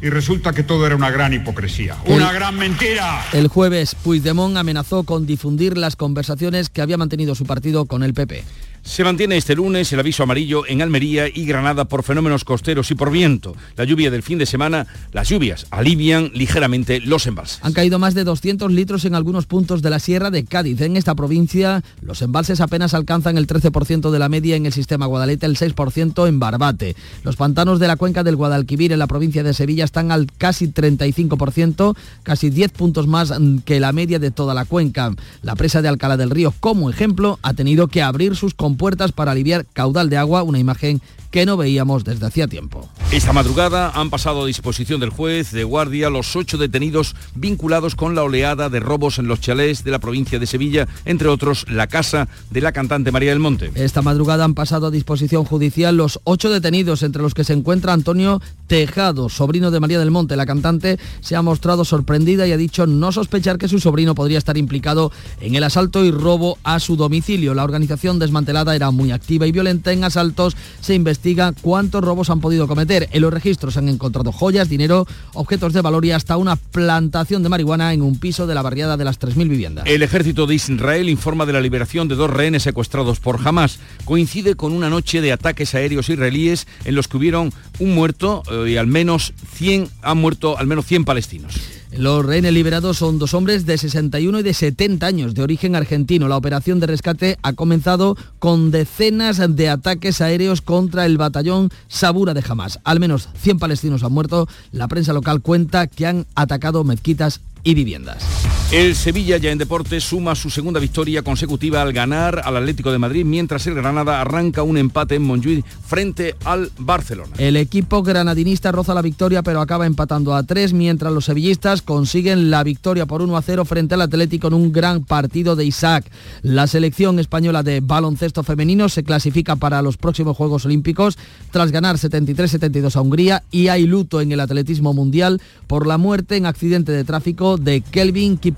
y 0.00 0.10
resulta 0.10 0.52
que 0.52 0.62
todo 0.62 0.86
era 0.86 0.96
una 0.96 1.10
gran 1.10 1.32
hipocresía, 1.32 1.96
una 2.06 2.32
gran 2.32 2.56
mentira. 2.56 3.24
El 3.32 3.48
jueves, 3.48 3.94
Puigdemont 3.94 4.56
amenazó 4.56 5.04
con 5.04 5.26
difundir 5.26 5.76
las 5.76 5.96
conversaciones 5.96 6.68
que 6.68 6.82
había 6.82 6.96
mantenido 6.96 7.34
su 7.34 7.46
partido 7.46 7.86
con 7.86 8.02
el 8.02 8.14
PP. 8.14 8.44
Se 8.86 9.02
mantiene 9.02 9.36
este 9.36 9.56
lunes 9.56 9.92
el 9.92 9.98
aviso 9.98 10.22
amarillo 10.22 10.64
en 10.64 10.80
Almería 10.80 11.26
y 11.26 11.44
Granada 11.44 11.86
por 11.86 12.04
fenómenos 12.04 12.44
costeros 12.44 12.88
y 12.92 12.94
por 12.94 13.10
viento. 13.10 13.54
La 13.76 13.84
lluvia 13.84 14.12
del 14.12 14.22
fin 14.22 14.38
de 14.38 14.46
semana, 14.46 14.86
las 15.12 15.28
lluvias 15.28 15.66
alivian 15.70 16.30
ligeramente 16.32 17.00
los 17.00 17.26
embalses. 17.26 17.58
Han 17.62 17.72
caído 17.72 17.98
más 17.98 18.14
de 18.14 18.22
200 18.22 18.70
litros 18.70 19.04
en 19.04 19.16
algunos 19.16 19.46
puntos 19.46 19.82
de 19.82 19.90
la 19.90 19.98
sierra 19.98 20.30
de 20.30 20.44
Cádiz. 20.44 20.80
En 20.80 20.96
esta 20.96 21.16
provincia 21.16 21.82
los 22.00 22.22
embalses 22.22 22.60
apenas 22.60 22.94
alcanzan 22.94 23.36
el 23.36 23.48
13% 23.48 24.10
de 24.10 24.18
la 24.20 24.28
media 24.28 24.54
en 24.54 24.66
el 24.66 24.72
sistema 24.72 25.06
Guadalete, 25.06 25.46
el 25.46 25.56
6% 25.56 26.28
en 26.28 26.38
Barbate. 26.38 26.94
Los 27.24 27.34
pantanos 27.34 27.80
de 27.80 27.88
la 27.88 27.96
cuenca 27.96 28.22
del 28.22 28.36
Guadalquivir 28.36 28.92
en 28.92 29.00
la 29.00 29.08
provincia 29.08 29.42
de 29.42 29.52
Sevilla 29.52 29.84
están 29.84 30.12
al 30.12 30.28
casi 30.38 30.68
35%, 30.68 31.96
casi 32.22 32.50
10 32.50 32.70
puntos 32.70 33.08
más 33.08 33.32
que 33.64 33.80
la 33.80 33.92
media 33.92 34.20
de 34.20 34.30
toda 34.30 34.54
la 34.54 34.64
cuenca. 34.64 35.12
La 35.42 35.56
presa 35.56 35.82
de 35.82 35.88
Alcalá 35.88 36.16
del 36.16 36.30
Río, 36.30 36.54
como 36.60 36.88
ejemplo, 36.88 37.40
ha 37.42 37.52
tenido 37.52 37.88
que 37.88 38.00
abrir 38.00 38.36
sus 38.36 38.54
puertas 38.76 39.12
para 39.12 39.32
aliviar 39.32 39.66
caudal 39.72 40.10
de 40.10 40.16
agua, 40.16 40.42
una 40.42 40.58
imagen 40.58 41.00
que 41.30 41.44
no 41.44 41.56
veíamos 41.56 42.04
desde 42.04 42.26
hacía 42.26 42.48
tiempo. 42.48 42.88
Esta 43.12 43.32
madrugada 43.32 43.90
han 43.94 44.10
pasado 44.10 44.42
a 44.42 44.46
disposición 44.46 45.00
del 45.00 45.10
juez 45.10 45.50
de 45.50 45.64
guardia 45.64 46.08
los 46.08 46.34
ocho 46.34 46.56
detenidos 46.56 47.14
vinculados 47.34 47.94
con 47.94 48.14
la 48.14 48.22
oleada 48.22 48.68
de 48.68 48.80
robos 48.80 49.18
en 49.18 49.28
los 49.28 49.40
chalés 49.40 49.84
de 49.84 49.90
la 49.90 49.98
provincia 49.98 50.38
de 50.38 50.46
Sevilla, 50.46 50.88
entre 51.04 51.28
otros 51.28 51.66
la 51.68 51.88
casa 51.88 52.28
de 52.50 52.60
la 52.60 52.72
cantante 52.72 53.12
María 53.12 53.30
del 53.30 53.38
Monte. 53.38 53.70
Esta 53.74 54.02
madrugada 54.02 54.44
han 54.44 54.54
pasado 54.54 54.86
a 54.86 54.90
disposición 54.90 55.44
judicial 55.44 55.96
los 55.96 56.20
ocho 56.24 56.50
detenidos, 56.50 57.02
entre 57.02 57.22
los 57.22 57.34
que 57.34 57.44
se 57.44 57.52
encuentra 57.52 57.92
Antonio 57.92 58.40
Tejado, 58.66 59.28
sobrino 59.28 59.70
de 59.70 59.80
María 59.80 59.98
del 59.98 60.10
Monte. 60.10 60.36
La 60.36 60.46
cantante 60.46 60.98
se 61.20 61.36
ha 61.36 61.42
mostrado 61.42 61.84
sorprendida 61.84 62.46
y 62.46 62.52
ha 62.52 62.56
dicho 62.56 62.86
no 62.86 63.12
sospechar 63.12 63.58
que 63.58 63.68
su 63.68 63.78
sobrino 63.78 64.14
podría 64.14 64.38
estar 64.38 64.56
implicado 64.56 65.12
en 65.40 65.54
el 65.54 65.64
asalto 65.64 66.04
y 66.04 66.10
robo 66.10 66.58
a 66.64 66.80
su 66.80 66.96
domicilio. 66.96 67.54
La 67.54 67.64
organización 67.64 68.18
desmantelada 68.18 68.65
era 68.74 68.90
muy 68.90 69.12
activa 69.12 69.46
y 69.46 69.52
violenta 69.52 69.92
en 69.92 70.04
asaltos. 70.04 70.56
Se 70.80 70.94
investiga 70.94 71.52
cuántos 71.60 72.02
robos 72.02 72.30
han 72.30 72.40
podido 72.40 72.66
cometer. 72.66 73.08
En 73.12 73.22
los 73.22 73.32
registros 73.32 73.76
han 73.76 73.88
encontrado 73.88 74.32
joyas, 74.32 74.68
dinero, 74.68 75.06
objetos 75.34 75.72
de 75.72 75.80
valor 75.80 76.04
y 76.04 76.12
hasta 76.12 76.36
una 76.36 76.56
plantación 76.56 77.42
de 77.42 77.48
marihuana 77.48 77.92
en 77.92 78.02
un 78.02 78.18
piso 78.18 78.46
de 78.46 78.54
la 78.54 78.62
barriada 78.62 78.96
de 78.96 79.04
las 79.04 79.20
3.000 79.20 79.48
viviendas. 79.48 79.86
El 79.86 80.02
ejército 80.02 80.46
de 80.46 80.54
Israel 80.54 81.08
informa 81.08 81.46
de 81.46 81.52
la 81.52 81.60
liberación 81.60 82.08
de 82.08 82.14
dos 82.14 82.30
rehenes 82.30 82.62
secuestrados 82.62 83.20
por 83.20 83.40
Hamas. 83.46 83.78
Coincide 84.04 84.54
con 84.54 84.72
una 84.72 84.90
noche 84.90 85.20
de 85.20 85.32
ataques 85.32 85.74
aéreos 85.74 86.08
israelíes 86.08 86.66
en 86.84 86.94
los 86.94 87.08
que 87.08 87.16
hubieron 87.16 87.52
un 87.78 87.94
muerto 87.94 88.42
y 88.66 88.76
al 88.76 88.86
menos 88.86 89.32
100 89.54 89.88
han 90.02 90.18
muerto 90.18 90.58
al 90.58 90.66
menos 90.66 90.86
100 90.86 91.04
palestinos. 91.04 91.75
Los 91.98 92.26
rehenes 92.26 92.52
liberados 92.52 92.98
son 92.98 93.18
dos 93.18 93.32
hombres 93.32 93.64
de 93.64 93.78
61 93.78 94.40
y 94.40 94.42
de 94.42 94.52
70 94.52 95.06
años 95.06 95.34
de 95.34 95.42
origen 95.42 95.74
argentino. 95.74 96.28
La 96.28 96.36
operación 96.36 96.78
de 96.78 96.86
rescate 96.86 97.38
ha 97.40 97.54
comenzado 97.54 98.18
con 98.38 98.70
decenas 98.70 99.40
de 99.56 99.70
ataques 99.70 100.20
aéreos 100.20 100.60
contra 100.60 101.06
el 101.06 101.16
batallón 101.16 101.70
Sabura 101.88 102.34
de 102.34 102.44
Hamas. 102.46 102.80
Al 102.84 103.00
menos 103.00 103.30
100 103.38 103.58
palestinos 103.58 104.02
han 104.02 104.12
muerto. 104.12 104.46
La 104.72 104.88
prensa 104.88 105.14
local 105.14 105.40
cuenta 105.40 105.86
que 105.86 106.06
han 106.06 106.26
atacado 106.34 106.84
mezquitas 106.84 107.40
y 107.66 107.74
viviendas. 107.74 108.24
El 108.72 108.96
Sevilla 108.96 109.36
ya 109.36 109.50
en 109.50 109.58
deportes 109.58 110.02
suma 110.02 110.34
su 110.34 110.50
segunda 110.50 110.80
victoria 110.80 111.22
consecutiva 111.22 111.82
al 111.82 111.92
ganar 111.92 112.42
al 112.44 112.56
Atlético 112.56 112.90
de 112.90 112.98
Madrid, 112.98 113.24
mientras 113.24 113.66
el 113.66 113.74
Granada 113.74 114.20
arranca 114.20 114.64
un 114.64 114.76
empate 114.76 115.16
en 115.16 115.22
Montjuic 115.22 115.64
frente 115.64 116.34
al 116.44 116.70
Barcelona. 116.78 117.32
El 117.38 117.56
equipo 117.56 118.02
granadinista 118.02 118.72
roza 118.72 118.94
la 118.94 119.02
victoria 119.02 119.42
pero 119.42 119.60
acaba 119.60 119.86
empatando 119.86 120.34
a 120.34 120.42
tres, 120.42 120.72
mientras 120.72 121.12
los 121.12 121.26
sevillistas 121.26 121.82
consiguen 121.82 122.50
la 122.50 122.64
victoria 122.64 123.06
por 123.06 123.22
1 123.22 123.36
a 123.36 123.42
0 123.42 123.64
frente 123.64 123.94
al 123.94 124.02
Atlético 124.02 124.48
en 124.48 124.54
un 124.54 124.72
gran 124.72 125.04
partido 125.04 125.54
de 125.56 125.64
Isaac. 125.64 126.10
La 126.42 126.66
selección 126.66 127.18
española 127.18 127.62
de 127.62 127.80
baloncesto 127.80 128.42
femenino 128.42 128.88
se 128.88 129.04
clasifica 129.04 129.56
para 129.56 129.82
los 129.82 129.96
próximos 129.96 130.36
Juegos 130.36 130.66
Olímpicos 130.66 131.18
tras 131.50 131.72
ganar 131.72 131.96
73-72 131.96 132.96
a 132.96 133.00
Hungría 133.00 133.42
y 133.50 133.68
hay 133.68 133.86
luto 133.86 134.20
en 134.20 134.32
el 134.32 134.40
atletismo 134.40 134.92
mundial 134.92 135.40
por 135.66 135.86
la 135.86 135.98
muerte 135.98 136.36
en 136.36 136.46
accidente 136.46 136.92
de 136.92 137.04
tráfico 137.04 137.55
de 137.58 137.80
Kelvin 137.80 138.38
Kip 138.38 138.56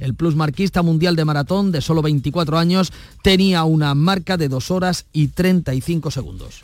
el 0.00 0.14
plusmarquista 0.14 0.82
mundial 0.82 1.16
de 1.16 1.24
maratón 1.24 1.72
de 1.72 1.80
solo 1.80 2.02
24 2.02 2.58
años 2.58 2.92
tenía 3.22 3.64
una 3.64 3.94
marca 3.94 4.36
de 4.36 4.48
2 4.48 4.70
horas 4.70 5.06
y 5.12 5.28
35 5.28 6.10
segundos. 6.10 6.62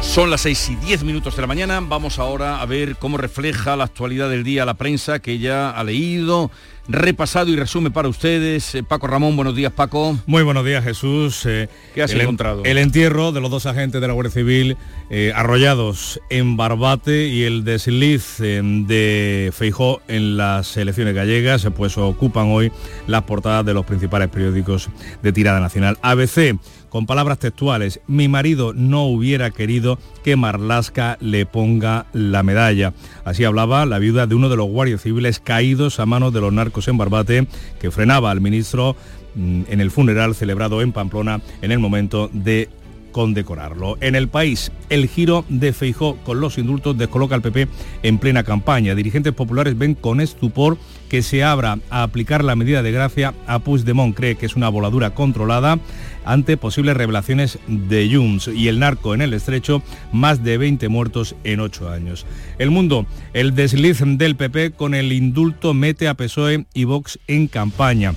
Son 0.00 0.30
las 0.30 0.40
6 0.42 0.70
y 0.70 0.76
10 0.76 1.04
minutos 1.04 1.36
de 1.36 1.42
la 1.42 1.46
mañana. 1.46 1.80
Vamos 1.80 2.18
ahora 2.18 2.60
a 2.60 2.66
ver 2.66 2.96
cómo 2.96 3.16
refleja 3.18 3.76
la 3.76 3.84
actualidad 3.84 4.30
del 4.30 4.44
día 4.44 4.64
la 4.64 4.74
prensa 4.74 5.18
que 5.18 5.38
ya 5.38 5.70
ha 5.70 5.84
leído, 5.84 6.50
repasado 6.88 7.50
y 7.50 7.56
resume 7.56 7.90
para 7.90 8.08
ustedes. 8.08 8.74
Eh, 8.74 8.82
Paco 8.82 9.06
Ramón, 9.06 9.36
buenos 9.36 9.54
días 9.54 9.72
Paco. 9.72 10.18
Muy 10.26 10.42
buenos 10.42 10.64
días 10.64 10.82
Jesús. 10.82 11.44
Eh, 11.46 11.68
¿Qué 11.94 12.02
has 12.02 12.12
encontrado? 12.12 12.64
El 12.64 12.78
entierro 12.78 13.32
de 13.32 13.40
los 13.40 13.50
dos 13.50 13.66
agentes 13.66 14.00
de 14.00 14.06
la 14.06 14.12
Guardia 14.12 14.32
Civil 14.32 14.76
eh, 15.10 15.32
arrollados 15.34 16.20
en 16.30 16.56
Barbate 16.56 17.28
y 17.28 17.44
el 17.44 17.64
desliz 17.64 18.38
de 18.38 19.52
Feijó 19.54 20.00
en 20.08 20.36
las 20.36 20.76
elecciones 20.76 21.14
gallegas, 21.14 21.66
pues 21.76 21.98
ocupan 21.98 22.46
hoy 22.50 22.72
las 23.06 23.22
portadas 23.24 23.64
de 23.66 23.74
los 23.74 23.84
principales 23.84 24.28
periódicos 24.28 24.88
de 25.22 25.32
tirada 25.32 25.60
nacional. 25.60 25.98
ABC 26.02 26.56
con 26.88 27.06
palabras 27.06 27.38
textuales, 27.38 28.00
mi 28.06 28.28
marido 28.28 28.72
no 28.72 29.04
hubiera 29.04 29.50
querido 29.50 29.98
que 30.24 30.36
Marlasca 30.36 31.18
le 31.20 31.46
ponga 31.46 32.06
la 32.12 32.42
medalla. 32.42 32.92
Así 33.24 33.44
hablaba 33.44 33.86
la 33.86 33.98
viuda 33.98 34.26
de 34.26 34.34
uno 34.34 34.48
de 34.48 34.56
los 34.56 34.68
guardias 34.68 35.02
civiles 35.02 35.40
caídos 35.40 36.00
a 36.00 36.06
manos 36.06 36.32
de 36.32 36.40
los 36.40 36.52
narcos 36.52 36.88
en 36.88 36.98
Barbate, 36.98 37.46
que 37.80 37.90
frenaba 37.90 38.30
al 38.30 38.40
ministro 38.40 38.96
mm, 39.34 39.62
en 39.68 39.80
el 39.80 39.90
funeral 39.90 40.34
celebrado 40.34 40.82
en 40.82 40.92
Pamplona 40.92 41.40
en 41.62 41.72
el 41.72 41.78
momento 41.78 42.30
de 42.32 42.68
condecorarlo. 43.12 43.96
En 44.00 44.14
el 44.14 44.28
país, 44.28 44.70
el 44.90 45.08
giro 45.08 45.44
de 45.48 45.72
Feijó 45.72 46.16
con 46.24 46.40
los 46.40 46.58
indultos 46.58 46.96
descoloca 46.96 47.34
al 47.34 47.42
PP 47.42 47.68
en 48.02 48.18
plena 48.18 48.44
campaña. 48.44 48.94
Dirigentes 48.94 49.32
populares 49.32 49.76
ven 49.76 49.94
con 49.94 50.20
estupor 50.20 50.78
que 51.08 51.22
se 51.22 51.42
abra 51.42 51.78
a 51.90 52.02
aplicar 52.02 52.44
la 52.44 52.56
medida 52.56 52.82
de 52.82 52.92
gracia 52.92 53.34
a 53.46 53.58
Puigdemont. 53.58 54.14
Cree 54.14 54.36
que 54.36 54.46
es 54.46 54.56
una 54.56 54.68
voladura 54.68 55.14
controlada 55.14 55.78
ante 56.24 56.56
posibles 56.56 56.96
revelaciones 56.96 57.58
de 57.66 58.10
Junts 58.12 58.48
y 58.48 58.68
el 58.68 58.78
narco 58.78 59.14
en 59.14 59.22
el 59.22 59.34
estrecho, 59.34 59.82
más 60.12 60.44
de 60.44 60.58
20 60.58 60.88
muertos 60.88 61.34
en 61.44 61.60
8 61.60 61.90
años. 61.90 62.26
El 62.58 62.70
mundo, 62.70 63.06
el 63.32 63.54
desliz 63.54 64.02
del 64.04 64.36
PP 64.36 64.72
con 64.72 64.94
el 64.94 65.12
indulto 65.12 65.74
mete 65.74 66.08
a 66.08 66.14
PSOE 66.14 66.66
y 66.74 66.84
Vox 66.84 67.18
en 67.26 67.48
campaña. 67.48 68.14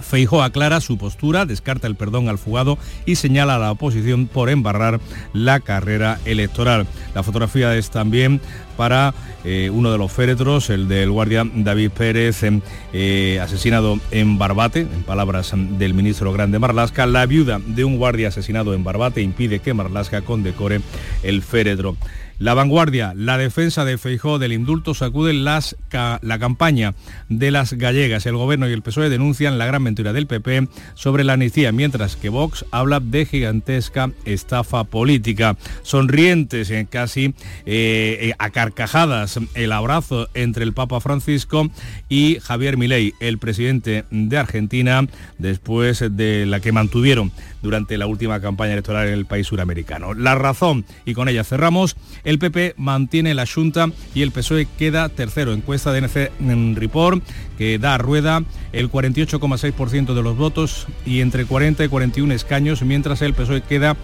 Feijó 0.00 0.42
aclara 0.42 0.80
su 0.80 0.98
postura, 0.98 1.46
descarta 1.46 1.86
el 1.86 1.96
perdón 1.96 2.28
al 2.28 2.38
fugado 2.38 2.78
y 3.06 3.16
señala 3.16 3.56
a 3.56 3.58
la 3.58 3.72
oposición 3.72 4.26
por 4.26 4.50
embarrar 4.50 5.00
la 5.32 5.60
carrera 5.60 6.18
electoral. 6.24 6.86
La 7.14 7.22
fotografía 7.22 7.76
es 7.76 7.90
también 7.90 8.40
para 8.76 9.14
eh, 9.44 9.70
uno 9.72 9.92
de 9.92 9.98
los 9.98 10.10
féretros, 10.10 10.70
el 10.70 10.88
del 10.88 11.10
guardia 11.10 11.44
David 11.54 11.90
Pérez, 11.90 12.42
em, 12.42 12.60
eh, 12.92 13.38
asesinado 13.42 13.98
en 14.10 14.38
Barbate, 14.38 14.80
en 14.80 15.02
palabras 15.02 15.52
del 15.54 15.94
ministro 15.94 16.32
Grande 16.32 16.58
Marlasca. 16.58 17.06
La 17.06 17.26
viuda 17.26 17.60
de 17.64 17.84
un 17.84 17.96
guardia 17.96 18.28
asesinado 18.28 18.74
en 18.74 18.84
Barbate 18.84 19.22
impide 19.22 19.60
que 19.60 19.74
Marlasca 19.74 20.22
condecore 20.22 20.80
el 21.22 21.42
féretro. 21.42 21.96
La 22.38 22.54
vanguardia, 22.54 23.12
la 23.16 23.38
defensa 23.38 23.84
de 23.84 23.98
Feijó 23.98 24.38
del 24.38 24.52
indulto 24.52 24.94
sacude 24.94 25.32
las 25.32 25.76
la 25.92 26.38
campaña 26.38 26.94
de 27.28 27.50
las 27.50 27.74
gallegas. 27.74 28.26
El 28.26 28.36
gobierno 28.36 28.68
y 28.68 28.72
el 28.72 28.82
PSOE 28.82 29.10
denuncian 29.10 29.58
la 29.58 29.66
gran 29.66 29.82
mentira 29.82 30.12
del 30.12 30.26
PP 30.26 30.68
sobre 30.94 31.24
la 31.24 31.34
amnistía, 31.34 31.70
mientras 31.72 32.16
que 32.16 32.30
Vox 32.30 32.64
habla 32.70 33.00
de 33.00 33.26
gigantesca 33.26 34.10
estafa 34.24 34.84
política. 34.84 35.56
Sonrientes, 35.82 36.70
eh, 36.70 36.86
casi 36.88 37.26
eh, 37.26 37.32
eh, 37.66 38.34
a 38.38 38.50
carcajadas, 38.50 39.38
el 39.54 39.72
abrazo 39.72 40.28
entre 40.34 40.64
el 40.64 40.72
Papa 40.72 41.00
Francisco 41.00 41.70
y 42.08 42.38
Javier 42.42 42.76
Milei, 42.76 43.14
el 43.20 43.38
presidente 43.38 44.04
de 44.10 44.38
Argentina, 44.38 45.06
después 45.38 46.04
de 46.10 46.46
la 46.46 46.60
que 46.60 46.72
mantuvieron 46.72 47.32
durante 47.62 47.96
la 47.96 48.06
última 48.06 48.40
campaña 48.40 48.72
electoral 48.72 49.08
en 49.08 49.14
el 49.14 49.26
país 49.26 49.46
suramericano. 49.46 50.14
La 50.14 50.34
razón, 50.34 50.84
y 51.04 51.14
con 51.14 51.28
ella 51.28 51.44
cerramos, 51.44 51.96
el 52.24 52.38
PP 52.38 52.74
mantiene 52.76 53.34
la 53.34 53.46
Junta 53.46 53.90
y 54.14 54.22
el 54.22 54.32
PSOE 54.32 54.66
queda 54.78 55.08
tercero. 55.08 55.52
Encuesta 55.52 55.92
de 55.92 56.00
NC 56.02 56.76
Report 56.76 57.22
que 57.56 57.78
da 57.78 57.94
a 57.94 57.98
rueda 57.98 58.42
el 58.72 58.90
48,6% 58.90 60.14
de 60.14 60.22
los 60.22 60.36
votos 60.36 60.86
y 61.06 61.20
entre 61.20 61.44
40 61.44 61.84
y 61.84 61.88
41 61.88 62.34
escaños, 62.34 62.82
mientras 62.82 63.22
el 63.22 63.34
PSOE 63.34 63.62
queda 63.62 63.96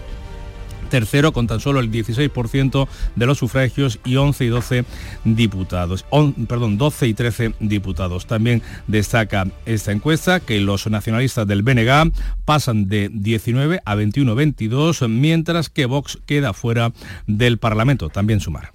tercero 0.89 1.31
con 1.31 1.47
tan 1.47 1.59
solo 1.59 1.79
el 1.79 1.91
16% 1.91 2.87
de 3.15 3.25
los 3.25 3.37
sufragios 3.37 3.99
y 4.05 4.15
11 4.15 4.45
y 4.45 4.47
12 4.47 4.85
diputados. 5.23 6.05
perdón, 6.47 6.77
12 6.77 7.07
y 7.07 7.13
13 7.13 7.53
diputados. 7.59 8.25
También 8.25 8.61
destaca 8.87 9.47
esta 9.65 9.91
encuesta 9.91 10.39
que 10.39 10.59
los 10.59 10.87
nacionalistas 10.87 11.47
del 11.47 11.63
BNG 11.63 12.11
pasan 12.45 12.87
de 12.87 13.09
19 13.11 13.81
a 13.85 13.95
21-22, 13.95 15.07
mientras 15.07 15.69
que 15.69 15.85
Vox 15.85 16.19
queda 16.25 16.53
fuera 16.53 16.91
del 17.27 17.57
Parlamento. 17.57 18.09
También 18.09 18.39
sumar. 18.39 18.71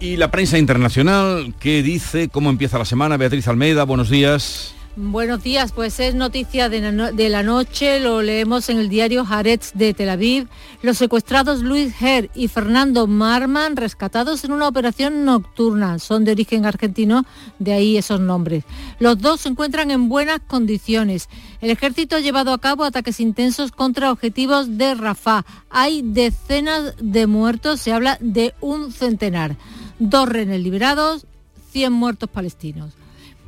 Y 0.00 0.16
la 0.16 0.30
prensa 0.30 0.58
internacional, 0.58 1.54
¿qué 1.60 1.82
dice? 1.82 2.28
¿Cómo 2.28 2.50
empieza 2.50 2.78
la 2.78 2.84
semana? 2.84 3.16
Beatriz 3.16 3.46
Almeida, 3.46 3.84
buenos 3.84 4.10
días. 4.10 4.74
Buenos 4.94 5.42
días, 5.42 5.72
pues 5.72 5.98
es 6.00 6.14
noticia 6.14 6.68
de 6.68 7.28
la, 7.30 7.42
noche, 7.42 7.98
lo 7.98 8.20
leemos 8.20 8.68
en 8.68 8.76
el 8.76 8.90
diario 8.90 9.24
Haaretz 9.26 9.72
de 9.72 9.94
Tel 9.94 10.10
Aviv. 10.10 10.48
Los 10.82 10.98
secuestrados 10.98 11.62
Luis 11.62 11.94
Herr 11.98 12.28
y 12.34 12.48
Fernando 12.48 13.06
Marman, 13.06 13.76
rescatados 13.76 14.44
en 14.44 14.52
una 14.52 14.68
operación 14.68 15.24
nocturna, 15.24 15.98
son 15.98 16.26
de 16.26 16.32
origen 16.32 16.66
argentino, 16.66 17.24
de 17.58 17.72
ahí 17.72 17.96
esos 17.96 18.20
nombres. 18.20 18.64
Los 18.98 19.18
dos 19.18 19.40
se 19.40 19.48
encuentran 19.48 19.90
en 19.90 20.10
buenas 20.10 20.40
condiciones. 20.46 21.30
El 21.62 21.70
ejército 21.70 22.16
ha 22.16 22.20
llevado 22.20 22.52
a 22.52 22.60
cabo 22.60 22.84
ataques 22.84 23.18
intensos 23.18 23.72
contra 23.72 24.12
objetivos 24.12 24.76
de 24.76 24.94
Rafah. 24.94 25.46
Hay 25.70 26.02
decenas 26.02 26.96
de 27.00 27.26
muertos, 27.26 27.80
se 27.80 27.94
habla 27.94 28.18
de 28.20 28.52
un 28.60 28.92
centenar. 28.92 29.56
Dos 29.98 30.28
rehenes 30.28 30.60
liberados, 30.60 31.24
100 31.70 31.94
muertos 31.94 32.28
palestinos. 32.28 32.92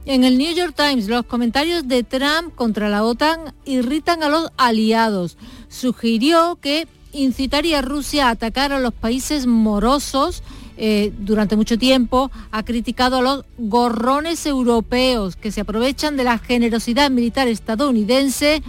En 0.06 0.22
el 0.22 0.36
New 0.36 0.54
York 0.54 0.74
Times, 0.76 1.08
los 1.08 1.24
comentarios 1.24 1.88
de 1.88 2.02
Trump 2.02 2.54
contra 2.54 2.90
la 2.90 3.04
OTAN 3.04 3.54
irritan 3.64 4.22
a 4.22 4.28
los 4.28 4.50
aliados. 4.58 5.38
Sugirió 5.68 6.58
que 6.60 6.86
incitaría 7.12 7.78
a 7.78 7.82
Rusia 7.82 8.28
a 8.28 8.32
atacar 8.32 8.72
a 8.72 8.80
los 8.80 8.92
países 8.92 9.46
morosos. 9.46 10.42
Eh, 10.76 11.10
durante 11.20 11.56
mucho 11.56 11.78
tiempo 11.78 12.30
ha 12.50 12.64
criticado 12.64 13.16
a 13.16 13.22
los 13.22 13.44
gorrones 13.56 14.44
europeos 14.44 15.36
que 15.36 15.50
se 15.50 15.62
aprovechan 15.62 16.18
de 16.18 16.24
la 16.24 16.36
generosidad 16.36 17.10
militar 17.10 17.48
estadounidense, 17.48 18.62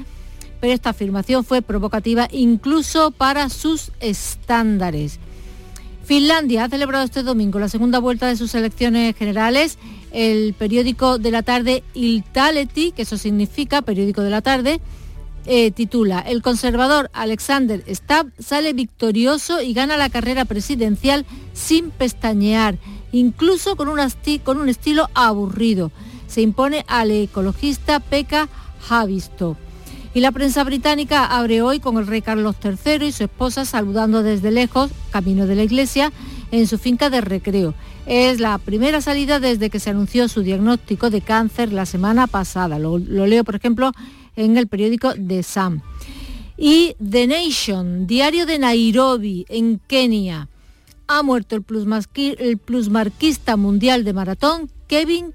pero 0.61 0.71
esta 0.71 0.91
afirmación 0.91 1.43
fue 1.43 1.61
provocativa 1.61 2.29
incluso 2.31 3.11
para 3.11 3.49
sus 3.49 3.91
estándares. 3.99 5.19
Finlandia 6.05 6.65
ha 6.65 6.69
celebrado 6.69 7.03
este 7.03 7.23
domingo 7.23 7.57
la 7.57 7.67
segunda 7.67 7.99
vuelta 7.99 8.27
de 8.27 8.35
sus 8.35 8.53
elecciones 8.53 9.15
generales 9.15 9.79
el 10.11 10.53
periódico 10.53 11.17
de 11.17 11.31
la 11.31 11.41
tarde 11.41 11.83
Iltaleti, 11.93 12.91
que 12.91 13.01
eso 13.01 13.17
significa 13.17 13.81
periódico 13.81 14.21
de 14.21 14.29
la 14.29 14.41
tarde, 14.41 14.79
eh, 15.45 15.71
titula 15.71 16.19
El 16.19 16.41
conservador 16.41 17.09
Alexander 17.11 17.83
Stubb 17.87 18.31
sale 18.39 18.73
victorioso 18.73 19.61
y 19.61 19.73
gana 19.73 19.97
la 19.97 20.09
carrera 20.09 20.45
presidencial 20.45 21.25
sin 21.53 21.91
pestañear, 21.91 22.77
incluso 23.11 23.75
con 23.75 23.89
un, 23.89 23.99
con 24.43 24.59
un 24.59 24.69
estilo 24.69 25.09
aburrido. 25.15 25.91
Se 26.27 26.41
impone 26.41 26.85
al 26.87 27.11
ecologista 27.11 27.99
Pekka 27.99 28.47
Havisto. 28.89 29.57
Y 30.15 30.21
la 30.21 30.31
prensa 30.31 30.63
británica 30.63 31.25
abre 31.25 31.61
hoy 31.61 31.81
con 31.81 31.97
el 31.97 32.07
rey 32.07 32.21
Carlos 32.21 32.55
III 32.63 33.07
y 33.07 33.11
su 33.11 33.25
esposa 33.25 33.65
saludando 33.65 34.23
desde 34.23 34.49
lejos, 34.49 34.89
camino 35.11 35.45
de 35.45 35.55
la 35.55 35.63
iglesia, 35.63 36.13
en 36.51 36.67
su 36.67 36.77
finca 36.77 37.09
de 37.09 37.19
recreo. 37.19 37.73
Es 38.05 38.39
la 38.39 38.57
primera 38.57 39.01
salida 39.01 39.41
desde 39.41 39.69
que 39.69 39.81
se 39.81 39.89
anunció 39.89 40.29
su 40.29 40.41
diagnóstico 40.41 41.09
de 41.09 41.19
cáncer 41.19 41.73
la 41.73 41.85
semana 41.85 42.27
pasada. 42.27 42.79
Lo, 42.79 42.97
leo, 42.97 43.43
por 43.43 43.55
ejemplo, 43.55 43.91
en 44.37 44.55
el 44.55 44.67
periódico 44.67 45.11
The 45.15 45.43
Sun. 45.43 45.83
Y 46.55 46.95
The 46.97 47.27
Nation, 47.27 48.07
diario 48.07 48.45
de 48.45 48.57
Nairobi, 48.57 49.45
en 49.49 49.81
Kenia. 49.85 50.47
Ha 51.07 51.23
muerto 51.23 51.57
el 51.57 52.57
plusmarquista 52.57 53.57
mundial 53.57 54.05
de 54.05 54.13
maratón 54.13 54.71
Kevin 54.87 55.33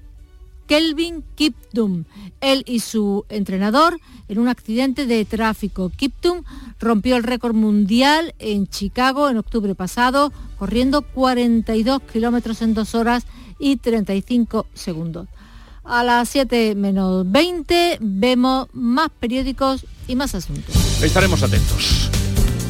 Kelvin 0.71 1.25
Kiptum. 1.35 2.05
Él 2.39 2.63
y 2.65 2.79
su 2.79 3.25
entrenador 3.27 3.99
en 4.29 4.39
un 4.39 4.47
accidente 4.47 5.05
de 5.05 5.25
tráfico. 5.25 5.89
Kiptum 5.89 6.43
rompió 6.79 7.17
el 7.17 7.23
récord 7.23 7.53
mundial 7.53 8.33
en 8.39 8.67
Chicago 8.67 9.29
en 9.29 9.35
octubre 9.35 9.75
pasado, 9.75 10.31
corriendo 10.57 11.01
42 11.01 12.03
kilómetros 12.03 12.61
en 12.61 12.73
2 12.73 12.95
horas 12.95 13.25
y 13.59 13.75
35 13.75 14.65
segundos. 14.73 15.27
A 15.83 16.05
las 16.05 16.29
7 16.29 16.75
menos 16.75 17.29
20 17.29 17.97
vemos 17.99 18.69
más 18.71 19.09
periódicos 19.19 19.85
y 20.07 20.15
más 20.15 20.35
asuntos. 20.35 20.73
Estaremos 21.03 21.43
atentos. 21.43 22.09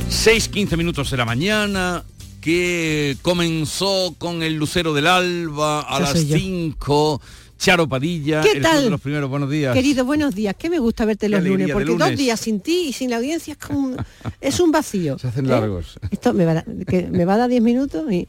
6-15 0.09 0.75
minutos 0.75 1.11
de 1.11 1.17
la 1.17 1.25
mañana, 1.25 2.03
que 2.41 3.15
comenzó 3.21 4.15
con 4.17 4.41
el 4.41 4.55
Lucero 4.55 4.91
del 4.95 5.05
Alba 5.05 5.81
a 5.81 5.99
las 5.99 6.17
5 6.19 7.21
Charo 7.61 7.87
Padilla, 7.87 8.41
¿Qué 8.41 8.59
tal? 8.59 8.85
de 8.85 8.89
los 8.89 8.99
primeros 8.99 9.29
buenos 9.29 9.47
días. 9.47 9.75
Querido, 9.75 10.03
buenos 10.03 10.33
días. 10.33 10.55
Que 10.55 10.67
me 10.67 10.79
gusta 10.79 11.05
verte 11.05 11.29
los 11.29 11.43
lunes, 11.43 11.69
porque 11.71 11.95
dos 11.95 12.17
días 12.17 12.39
sin 12.39 12.59
ti 12.59 12.87
y 12.87 12.93
sin 12.93 13.11
la 13.11 13.17
audiencia 13.17 13.51
es 13.51 13.59
como 13.59 13.79
un, 13.79 13.97
es 14.41 14.59
un 14.59 14.71
vacío. 14.71 15.19
Se 15.19 15.27
hacen 15.27 15.47
largos. 15.47 15.99
Esto 16.09 16.33
me 16.33 16.45
va, 16.45 16.53
a, 16.53 16.65
que 16.87 17.03
me 17.11 17.23
va 17.23 17.35
a 17.35 17.37
dar 17.37 17.49
10 17.51 17.61
minutos 17.61 18.11
y 18.11 18.27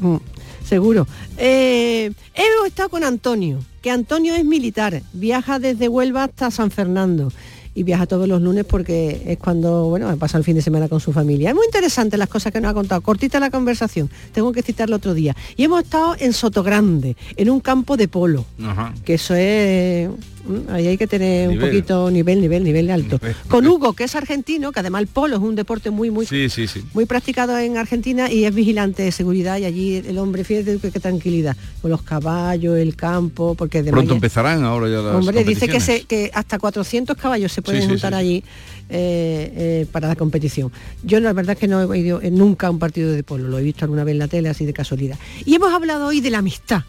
mm, 0.00 0.16
seguro. 0.64 1.06
Eh, 1.36 2.12
he 2.34 2.66
estado 2.66 2.88
con 2.88 3.04
Antonio, 3.04 3.58
que 3.82 3.90
Antonio 3.90 4.34
es 4.34 4.44
militar, 4.46 5.02
viaja 5.12 5.58
desde 5.58 5.90
Huelva 5.90 6.24
hasta 6.24 6.50
San 6.50 6.70
Fernando 6.70 7.30
y 7.74 7.82
viaja 7.82 8.06
todos 8.06 8.28
los 8.28 8.42
lunes 8.42 8.64
porque 8.64 9.22
es 9.26 9.38
cuando, 9.38 9.88
bueno, 9.88 10.14
pasa 10.16 10.38
el 10.38 10.44
fin 10.44 10.54
de 10.54 10.62
semana 10.62 10.88
con 10.88 11.00
su 11.00 11.12
familia. 11.12 11.50
Es 11.50 11.54
muy 11.54 11.66
interesante 11.66 12.16
las 12.16 12.28
cosas 12.28 12.52
que 12.52 12.60
nos 12.60 12.70
ha 12.70 12.74
contado. 12.74 13.00
Cortita 13.00 13.40
la 13.40 13.50
conversación, 13.50 14.10
tengo 14.32 14.52
que 14.52 14.62
citarlo 14.62 14.96
otro 14.96 15.14
día. 15.14 15.34
Y 15.56 15.64
hemos 15.64 15.82
estado 15.82 16.16
en 16.18 16.32
Sotogrande, 16.32 17.16
en 17.36 17.50
un 17.50 17.60
campo 17.60 17.96
de 17.96 18.08
polo, 18.08 18.44
que 19.04 19.14
eso 19.14 19.34
es 19.34 20.08
ahí 20.68 20.86
hay 20.86 20.98
que 20.98 21.06
tener 21.06 21.48
un 21.48 21.58
poquito 21.58 22.10
nivel, 22.10 22.40
nivel, 22.40 22.64
nivel 22.64 22.90
alto. 22.90 23.18
Con 23.48 23.66
Hugo, 23.66 23.92
que 23.92 24.04
es 24.04 24.14
argentino, 24.14 24.72
que 24.72 24.80
además 24.80 25.02
el 25.02 25.08
polo 25.08 25.36
es 25.36 25.42
un 25.42 25.54
deporte 25.54 25.90
muy, 25.90 26.10
muy, 26.10 26.26
muy 26.94 27.06
practicado 27.06 27.58
en 27.58 27.76
Argentina 27.76 28.30
y 28.30 28.44
es 28.44 28.54
vigilante 28.54 29.02
de 29.02 29.12
seguridad 29.12 29.58
y 29.58 29.64
allí 29.64 29.96
el 29.96 30.18
hombre, 30.18 30.44
fíjate 30.44 30.78
qué 30.78 31.00
tranquilidad, 31.00 31.56
con 31.80 31.90
los 31.90 32.02
caballos, 32.02 32.76
el 32.76 32.96
campo, 32.96 33.54
porque 33.54 33.82
de 33.82 33.90
Pronto 33.90 34.14
empezarán 34.14 34.64
ahora 34.64 34.88
ya 34.88 35.00
las 35.00 35.14
Hombre, 35.14 35.44
dice 35.44 35.68
que, 35.68 35.80
se, 35.80 36.04
que 36.04 36.30
hasta 36.34 36.58
400 36.58 37.16
caballos 37.16 37.52
se 37.52 37.62
pueden 37.62 37.88
juntar 37.88 38.14
allí 38.14 38.42
eh, 38.88 39.52
eh, 39.56 39.86
para 39.90 40.08
la 40.08 40.16
competición. 40.16 40.72
Yo 41.02 41.20
la 41.20 41.32
verdad 41.32 41.54
es 41.54 41.58
que 41.58 41.68
no 41.68 41.92
he 41.92 41.98
ido 41.98 42.20
nunca 42.30 42.66
a 42.66 42.70
un 42.70 42.78
partido 42.78 43.12
de 43.12 43.22
polo, 43.22 43.48
lo 43.48 43.58
he 43.58 43.62
visto 43.62 43.84
alguna 43.84 44.04
vez 44.04 44.12
en 44.12 44.18
la 44.18 44.28
tele 44.28 44.48
así 44.48 44.64
de 44.66 44.72
casualidad. 44.72 45.18
Y 45.44 45.54
hemos 45.54 45.72
hablado 45.72 46.08
hoy 46.08 46.20
de 46.20 46.30
la 46.30 46.38
amistad. 46.38 46.82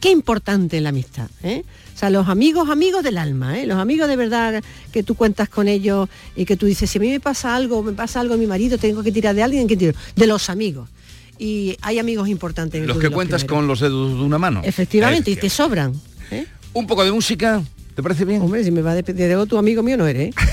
Qué 0.00 0.10
importante 0.10 0.80
la 0.80 0.90
amistad. 0.90 1.30
¿eh? 1.42 1.64
O 1.94 1.96
sea, 1.96 2.10
los 2.10 2.28
amigos, 2.28 2.68
amigos 2.70 3.04
del 3.04 3.18
alma, 3.18 3.58
¿eh? 3.58 3.66
los 3.66 3.78
amigos 3.78 4.08
de 4.08 4.16
verdad 4.16 4.64
que 4.92 5.04
tú 5.04 5.14
cuentas 5.14 5.48
con 5.48 5.68
ellos 5.68 6.08
y 6.34 6.44
que 6.44 6.56
tú 6.56 6.66
dices, 6.66 6.90
si 6.90 6.98
a 6.98 7.00
mí 7.00 7.08
me 7.08 7.20
pasa 7.20 7.54
algo, 7.54 7.82
me 7.84 7.92
pasa 7.92 8.20
algo 8.20 8.34
a 8.34 8.36
mi 8.36 8.46
marido, 8.46 8.78
tengo 8.78 9.02
que 9.04 9.12
tirar 9.12 9.34
de 9.34 9.44
alguien, 9.44 9.68
¿quién 9.68 9.78
tiro? 9.78 9.92
De 10.16 10.26
los 10.26 10.50
amigos. 10.50 10.88
Y 11.38 11.76
hay 11.82 12.00
amigos 12.00 12.28
importantes. 12.28 12.80
En 12.80 12.88
los 12.88 12.98
que 12.98 13.10
cuentas 13.10 13.44
con 13.44 13.66
los 13.68 13.80
dedos 13.80 14.18
de 14.18 14.24
una 14.24 14.38
mano. 14.38 14.60
Efectivamente, 14.64 15.30
y 15.30 15.36
te 15.36 15.48
sobran. 15.48 15.92
¿eh? 16.30 16.46
Un 16.72 16.86
poco 16.86 17.04
de 17.04 17.12
música, 17.12 17.62
¿te 17.94 18.02
parece 18.02 18.24
bien? 18.24 18.42
Hombre, 18.42 18.64
si 18.64 18.72
me 18.72 18.82
va 18.82 18.92
a 18.92 18.94
de 18.96 19.46
tu 19.48 19.56
amigo 19.56 19.82
mío 19.82 19.96
no 19.96 20.06
eres. 20.06 20.34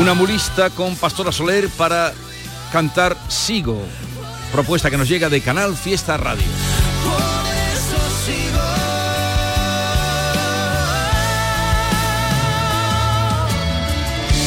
Una 0.00 0.12
mulista 0.12 0.68
con 0.70 0.94
Pastora 0.94 1.32
Soler 1.32 1.68
para 1.70 2.12
cantar 2.70 3.16
Sigo, 3.28 3.82
propuesta 4.52 4.90
que 4.90 4.98
nos 4.98 5.08
llega 5.08 5.30
de 5.30 5.40
Canal 5.40 5.74
Fiesta 5.74 6.18
Radio. 6.18 6.44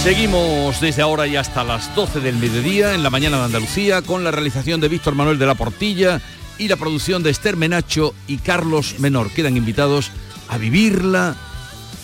Seguimos 0.03 0.79
desde 0.79 1.01
ahora 1.01 1.25
y 1.27 1.35
hasta 1.35 1.63
las 1.63 1.93
12 1.95 2.19
del 2.19 2.37
mediodía 2.37 2.93
en 2.93 3.01
la 3.01 3.09
mañana 3.09 3.37
de 3.37 3.45
Andalucía 3.45 4.01
con 4.03 4.23
la 4.23 4.31
realización 4.31 4.79
de 4.79 4.87
Víctor 4.87 5.15
Manuel 5.15 5.39
de 5.39 5.47
la 5.47 5.55
Portilla 5.55 6.21
y 6.59 6.67
la 6.67 6.77
producción 6.77 7.23
de 7.23 7.31
Esther 7.31 7.57
Menacho 7.57 8.13
y 8.27 8.37
Carlos 8.37 8.99
Menor. 8.99 9.31
Quedan 9.31 9.57
invitados 9.57 10.11
a 10.47 10.57
vivirla 10.57 11.35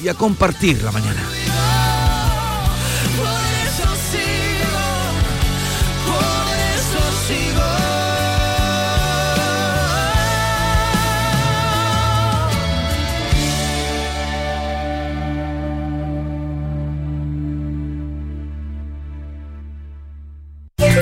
y 0.04 0.08
a 0.08 0.16
compartir 0.16 0.82
la 0.84 0.92
mañana. 0.92 1.22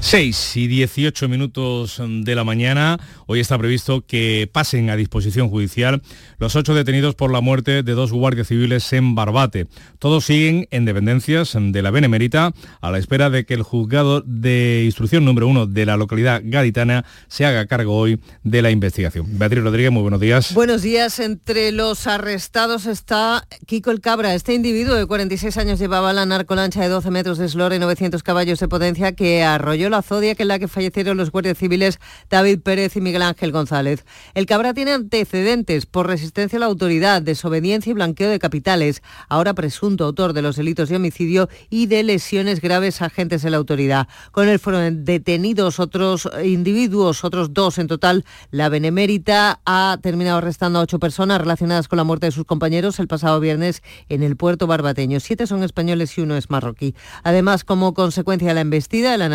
6 0.00 0.56
y 0.56 0.66
18 0.68 1.28
minutos 1.28 2.00
de 2.00 2.34
la 2.34 2.44
mañana. 2.44 2.98
Hoy 3.26 3.40
está 3.40 3.58
previsto 3.58 4.04
que 4.06 4.48
pasen 4.52 4.88
a 4.90 4.96
disposición 4.96 5.48
judicial 5.48 6.00
los 6.38 6.54
ocho 6.54 6.74
detenidos 6.74 7.14
por 7.14 7.32
la 7.32 7.40
muerte 7.40 7.82
de 7.82 7.92
dos 7.92 8.12
guardias 8.12 8.48
civiles 8.48 8.92
en 8.92 9.14
Barbate. 9.14 9.66
Todos 9.98 10.24
siguen 10.24 10.68
en 10.70 10.84
dependencias 10.84 11.56
de 11.58 11.82
la 11.82 11.90
Benemérita 11.90 12.52
a 12.80 12.90
la 12.90 12.98
espera 12.98 13.30
de 13.30 13.44
que 13.44 13.54
el 13.54 13.62
juzgado 13.62 14.20
de 14.20 14.82
instrucción 14.84 15.24
número 15.24 15.48
uno 15.48 15.66
de 15.66 15.86
la 15.86 15.96
localidad 15.96 16.40
gaditana 16.44 17.04
se 17.28 17.46
haga 17.46 17.66
cargo 17.66 17.96
hoy 17.96 18.20
de 18.44 18.62
la 18.62 18.70
investigación. 18.70 19.26
Beatriz 19.38 19.64
Rodríguez, 19.64 19.90
muy 19.90 20.02
buenos 20.02 20.20
días. 20.20 20.54
Buenos 20.54 20.82
días. 20.82 21.18
Entre 21.18 21.72
los 21.72 22.06
arrestados 22.06 22.86
está 22.86 23.46
Kiko 23.66 23.90
el 23.90 24.00
Cabra. 24.00 24.34
Este 24.34 24.54
individuo 24.54 24.94
de 24.94 25.06
46 25.06 25.56
años 25.56 25.78
llevaba 25.78 26.12
la 26.12 26.26
narcolancha 26.26 26.80
de 26.80 26.88
12 26.88 27.10
metros 27.10 27.38
de 27.38 27.46
eslora 27.46 27.74
y 27.74 27.78
900 27.78 28.22
caballos 28.22 28.60
de 28.60 28.68
potencia 28.68 29.12
que 29.12 29.42
arrolló 29.42 29.85
la 29.90 30.02
Zodia, 30.02 30.34
que 30.34 30.42
es 30.42 30.46
la 30.46 30.58
que 30.58 30.68
fallecieron 30.68 31.16
los 31.16 31.30
guardias 31.30 31.58
civiles 31.58 31.98
David 32.30 32.60
Pérez 32.60 32.96
y 32.96 33.00
Miguel 33.00 33.22
Ángel 33.22 33.52
González. 33.52 34.04
El 34.34 34.46
Cabra 34.46 34.74
tiene 34.74 34.92
antecedentes 34.92 35.86
por 35.86 36.06
resistencia 36.06 36.56
a 36.56 36.60
la 36.60 36.66
autoridad, 36.66 37.22
desobediencia 37.22 37.90
y 37.90 37.94
blanqueo 37.94 38.30
de 38.30 38.38
capitales, 38.38 39.02
ahora 39.28 39.54
presunto 39.54 40.04
autor 40.04 40.32
de 40.32 40.42
los 40.42 40.56
delitos 40.56 40.88
de 40.88 40.96
homicidio 40.96 41.48
y 41.70 41.86
de 41.86 42.02
lesiones 42.02 42.60
graves 42.60 43.02
a 43.02 43.06
agentes 43.06 43.42
de 43.42 43.50
la 43.50 43.56
autoridad. 43.56 44.08
Con 44.32 44.48
él 44.48 44.58
fueron 44.58 45.04
detenidos 45.04 45.80
otros 45.80 46.28
individuos, 46.44 47.24
otros 47.24 47.52
dos 47.52 47.78
en 47.78 47.86
total. 47.86 48.24
La 48.50 48.68
Benemérita 48.68 49.60
ha 49.64 49.98
terminado 50.02 50.38
arrestando 50.38 50.78
a 50.78 50.82
ocho 50.82 50.98
personas 50.98 51.40
relacionadas 51.40 51.88
con 51.88 51.96
la 51.96 52.04
muerte 52.04 52.26
de 52.26 52.32
sus 52.32 52.44
compañeros 52.44 52.98
el 52.98 53.08
pasado 53.08 53.40
viernes 53.40 53.82
en 54.08 54.22
el 54.22 54.36
puerto 54.36 54.66
barbateño. 54.66 55.20
Siete 55.20 55.46
son 55.46 55.62
españoles 55.62 56.16
y 56.18 56.20
uno 56.20 56.36
es 56.36 56.50
marroquí. 56.50 56.94
Además, 57.22 57.64
como 57.64 57.94
consecuencia 57.94 58.48
de 58.48 58.54
la 58.54 58.60
embestida 58.60 59.12
de 59.12 59.18
la 59.18 59.28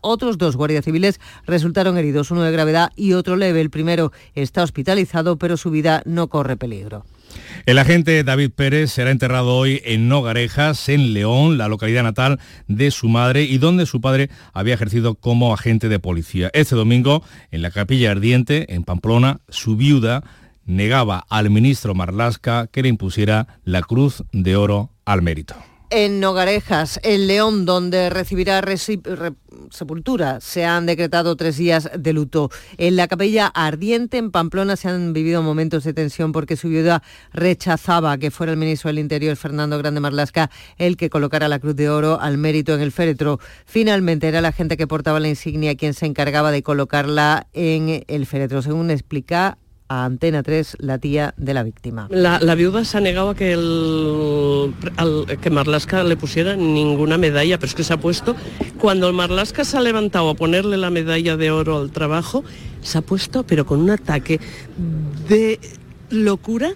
otros 0.00 0.38
dos 0.38 0.56
guardias 0.56 0.84
civiles 0.84 1.20
resultaron 1.46 1.98
heridos, 1.98 2.30
uno 2.30 2.42
de 2.42 2.52
gravedad 2.52 2.90
y 2.96 3.12
otro 3.12 3.36
leve. 3.36 3.60
El 3.60 3.70
primero 3.70 4.12
está 4.34 4.62
hospitalizado, 4.62 5.38
pero 5.38 5.56
su 5.56 5.70
vida 5.70 6.02
no 6.04 6.28
corre 6.28 6.56
peligro. 6.56 7.04
El 7.66 7.78
agente 7.78 8.24
David 8.24 8.50
Pérez 8.50 8.90
será 8.90 9.10
enterrado 9.10 9.54
hoy 9.54 9.82
en 9.84 10.08
Nogarejas, 10.08 10.88
en 10.88 11.12
León, 11.12 11.58
la 11.58 11.68
localidad 11.68 12.02
natal 12.02 12.40
de 12.66 12.90
su 12.90 13.08
madre 13.08 13.42
y 13.42 13.58
donde 13.58 13.86
su 13.86 14.00
padre 14.00 14.30
había 14.52 14.74
ejercido 14.74 15.14
como 15.14 15.52
agente 15.52 15.88
de 15.88 15.98
policía. 15.98 16.50
Este 16.54 16.74
domingo, 16.74 17.22
en 17.50 17.62
la 17.62 17.70
capilla 17.70 18.10
ardiente, 18.10 18.74
en 18.74 18.84
Pamplona, 18.84 19.40
su 19.48 19.76
viuda 19.76 20.24
negaba 20.64 21.24
al 21.28 21.50
ministro 21.50 21.94
Marlasca 21.94 22.66
que 22.66 22.82
le 22.82 22.88
impusiera 22.88 23.58
la 23.64 23.82
Cruz 23.82 24.24
de 24.32 24.56
Oro 24.56 24.92
al 25.04 25.22
mérito. 25.22 25.54
En 25.90 26.20
Nogarejas, 26.20 27.00
el 27.02 27.28
León, 27.28 27.64
donde 27.64 28.10
recibirá 28.10 28.62
sepultura, 29.70 30.38
se 30.38 30.66
han 30.66 30.84
decretado 30.84 31.34
tres 31.34 31.56
días 31.56 31.90
de 31.98 32.12
luto. 32.12 32.50
En 32.76 32.96
la 32.96 33.08
capilla 33.08 33.46
ardiente 33.46 34.18
en 34.18 34.30
Pamplona 34.30 34.76
se 34.76 34.88
han 34.88 35.14
vivido 35.14 35.42
momentos 35.42 35.84
de 35.84 35.94
tensión 35.94 36.32
porque 36.32 36.56
su 36.56 36.68
viuda 36.68 37.02
rechazaba 37.32 38.18
que 38.18 38.30
fuera 38.30 38.52
el 38.52 38.58
ministro 38.58 38.88
del 38.88 38.98
Interior, 38.98 39.34
Fernando 39.36 39.78
Grande 39.78 40.00
Marlasca, 40.00 40.50
el 40.76 40.98
que 40.98 41.08
colocara 41.08 41.48
la 41.48 41.58
Cruz 41.58 41.74
de 41.74 41.88
Oro 41.88 42.20
al 42.20 42.36
mérito 42.36 42.74
en 42.74 42.82
el 42.82 42.92
féretro. 42.92 43.40
Finalmente 43.64 44.28
era 44.28 44.42
la 44.42 44.52
gente 44.52 44.76
que 44.76 44.86
portaba 44.86 45.20
la 45.20 45.28
insignia 45.28 45.74
quien 45.74 45.94
se 45.94 46.04
encargaba 46.04 46.52
de 46.52 46.62
colocarla 46.62 47.46
en 47.54 48.04
el 48.08 48.26
féretro, 48.26 48.60
según 48.60 48.90
explica 48.90 49.56
a 49.88 50.04
Antena 50.04 50.42
3 50.42 50.76
la 50.80 50.98
tía 50.98 51.34
de 51.36 51.54
la 51.54 51.62
víctima. 51.62 52.08
La, 52.10 52.54
viuda 52.54 52.84
se 52.84 52.98
ha 52.98 53.00
negado 53.00 53.30
a 53.30 53.34
que, 53.34 53.52
el, 53.52 54.74
que 55.40 55.50
Marlasca 55.50 56.04
le 56.04 56.16
pusiera 56.16 56.56
ninguna 56.56 57.18
medalla, 57.18 57.58
pero 57.58 57.68
es 57.68 57.74
que 57.74 57.84
se 57.84 57.92
ha 57.92 58.00
puesto, 58.00 58.36
cuando 58.78 59.08
el 59.08 59.14
Marlasca 59.14 59.64
se 59.64 59.76
ha 59.76 59.80
levantado 59.80 60.30
a 60.30 60.34
ponerle 60.34 60.76
la 60.76 60.90
medalla 60.90 61.36
de 61.36 61.50
oro 61.50 61.78
al 61.78 61.90
trabajo, 61.90 62.44
se 62.82 62.98
ha 62.98 63.02
puesto, 63.02 63.44
pero 63.44 63.66
con 63.66 63.80
un 63.80 63.90
ataque 63.90 64.40
de 65.28 65.58
locura 66.10 66.74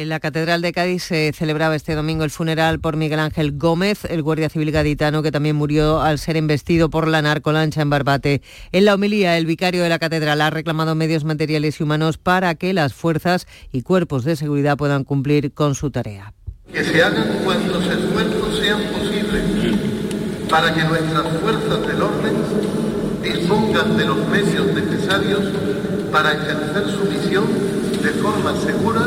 en 0.00 0.08
la 0.08 0.18
Catedral 0.18 0.62
de 0.62 0.72
Cádiz 0.72 1.02
se 1.02 1.32
celebraba 1.34 1.76
este 1.76 1.94
domingo 1.94 2.24
el 2.24 2.30
funeral 2.30 2.80
por 2.80 2.96
Miguel 2.96 3.20
Ángel 3.20 3.52
Gómez, 3.58 4.06
el 4.06 4.22
guardia 4.22 4.48
civil 4.48 4.72
gaditano 4.72 5.22
que 5.22 5.30
también 5.30 5.56
murió 5.56 6.00
al 6.00 6.18
ser 6.18 6.36
investido 6.36 6.88
por 6.88 7.06
la 7.06 7.20
narcolancha 7.20 7.82
en 7.82 7.90
Barbate. 7.90 8.42
En 8.72 8.86
la 8.86 8.94
homilía, 8.94 9.36
el 9.36 9.44
vicario 9.44 9.82
de 9.82 9.90
la 9.90 9.98
Catedral 9.98 10.40
ha 10.40 10.50
reclamado 10.50 10.94
medios 10.94 11.24
materiales 11.24 11.78
y 11.78 11.82
humanos 11.82 12.16
para 12.16 12.54
que 12.54 12.72
las 12.72 12.94
fuerzas 12.94 13.46
y 13.72 13.82
cuerpos 13.82 14.24
de 14.24 14.36
seguridad 14.36 14.78
puedan 14.78 15.04
cumplir 15.04 15.52
con 15.52 15.74
su 15.74 15.90
tarea. 15.90 16.32
Que 16.72 16.82
se 16.82 17.02
hagan 17.02 17.44
cuantos 17.44 17.84
esfuerzos 17.86 18.58
sean 18.58 18.80
posibles 18.92 19.42
para 20.48 20.74
que 20.74 20.82
nuestras 20.84 21.26
fuerzas 21.40 21.86
del 21.86 22.02
orden 22.02 22.36
dispongan 23.22 23.96
de 23.98 24.04
los 24.06 24.28
medios 24.28 24.66
necesarios 24.74 25.42
para 26.10 26.32
ejercer 26.32 26.90
su 26.90 27.04
misión 27.04 27.44
de 28.02 28.10
forma 28.12 28.54
segura 28.64 29.06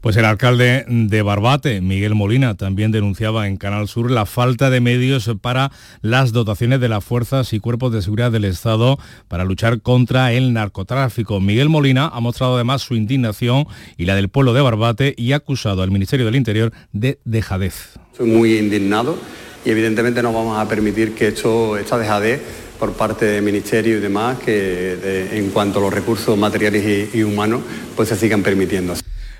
pues 0.00 0.16
el 0.16 0.24
alcalde 0.24 0.84
de 0.88 1.22
Barbate, 1.22 1.80
Miguel 1.80 2.14
Molina, 2.14 2.54
también 2.56 2.90
denunciaba 2.90 3.46
en 3.46 3.56
Canal 3.56 3.86
Sur 3.86 4.10
la 4.10 4.24
falta 4.24 4.70
de 4.70 4.80
medios 4.80 5.30
para 5.40 5.70
las 6.00 6.32
dotaciones 6.32 6.80
de 6.80 6.88
las 6.88 7.04
fuerzas 7.04 7.52
y 7.52 7.60
cuerpos 7.60 7.92
de 7.92 8.02
seguridad 8.02 8.32
del 8.32 8.46
Estado 8.46 8.98
para 9.28 9.44
luchar 9.44 9.82
contra 9.82 10.32
el 10.32 10.52
narcotráfico. 10.52 11.40
Miguel 11.40 11.68
Molina 11.68 12.06
ha 12.06 12.20
mostrado 12.20 12.54
además 12.54 12.82
su 12.82 12.94
indignación 12.94 13.66
y 13.98 14.06
la 14.06 14.14
del 14.14 14.30
pueblo 14.30 14.54
de 14.54 14.62
Barbate 14.62 15.14
y 15.16 15.32
ha 15.32 15.36
acusado 15.36 15.82
al 15.82 15.90
Ministerio 15.90 16.24
del 16.24 16.36
Interior 16.36 16.72
de 16.92 17.18
dejadez. 17.24 17.98
Soy 18.16 18.26
muy 18.26 18.58
indignado 18.58 19.18
y 19.64 19.70
evidentemente 19.70 20.22
no 20.22 20.32
vamos 20.32 20.58
a 20.58 20.66
permitir 20.66 21.14
que 21.14 21.28
esto, 21.28 21.76
esta 21.76 21.98
dejadez 21.98 22.40
por 22.80 22.94
parte 22.94 23.26
del 23.26 23.42
Ministerio 23.42 23.98
y 23.98 24.00
demás, 24.00 24.38
que 24.38 25.28
en 25.32 25.50
cuanto 25.50 25.78
a 25.78 25.82
los 25.82 25.92
recursos 25.92 26.36
materiales 26.36 27.14
y, 27.14 27.22
humanos, 27.22 27.60
pues 27.94 28.08
se 28.08 28.16
sigan 28.16 28.42
permitiendo. 28.42 28.94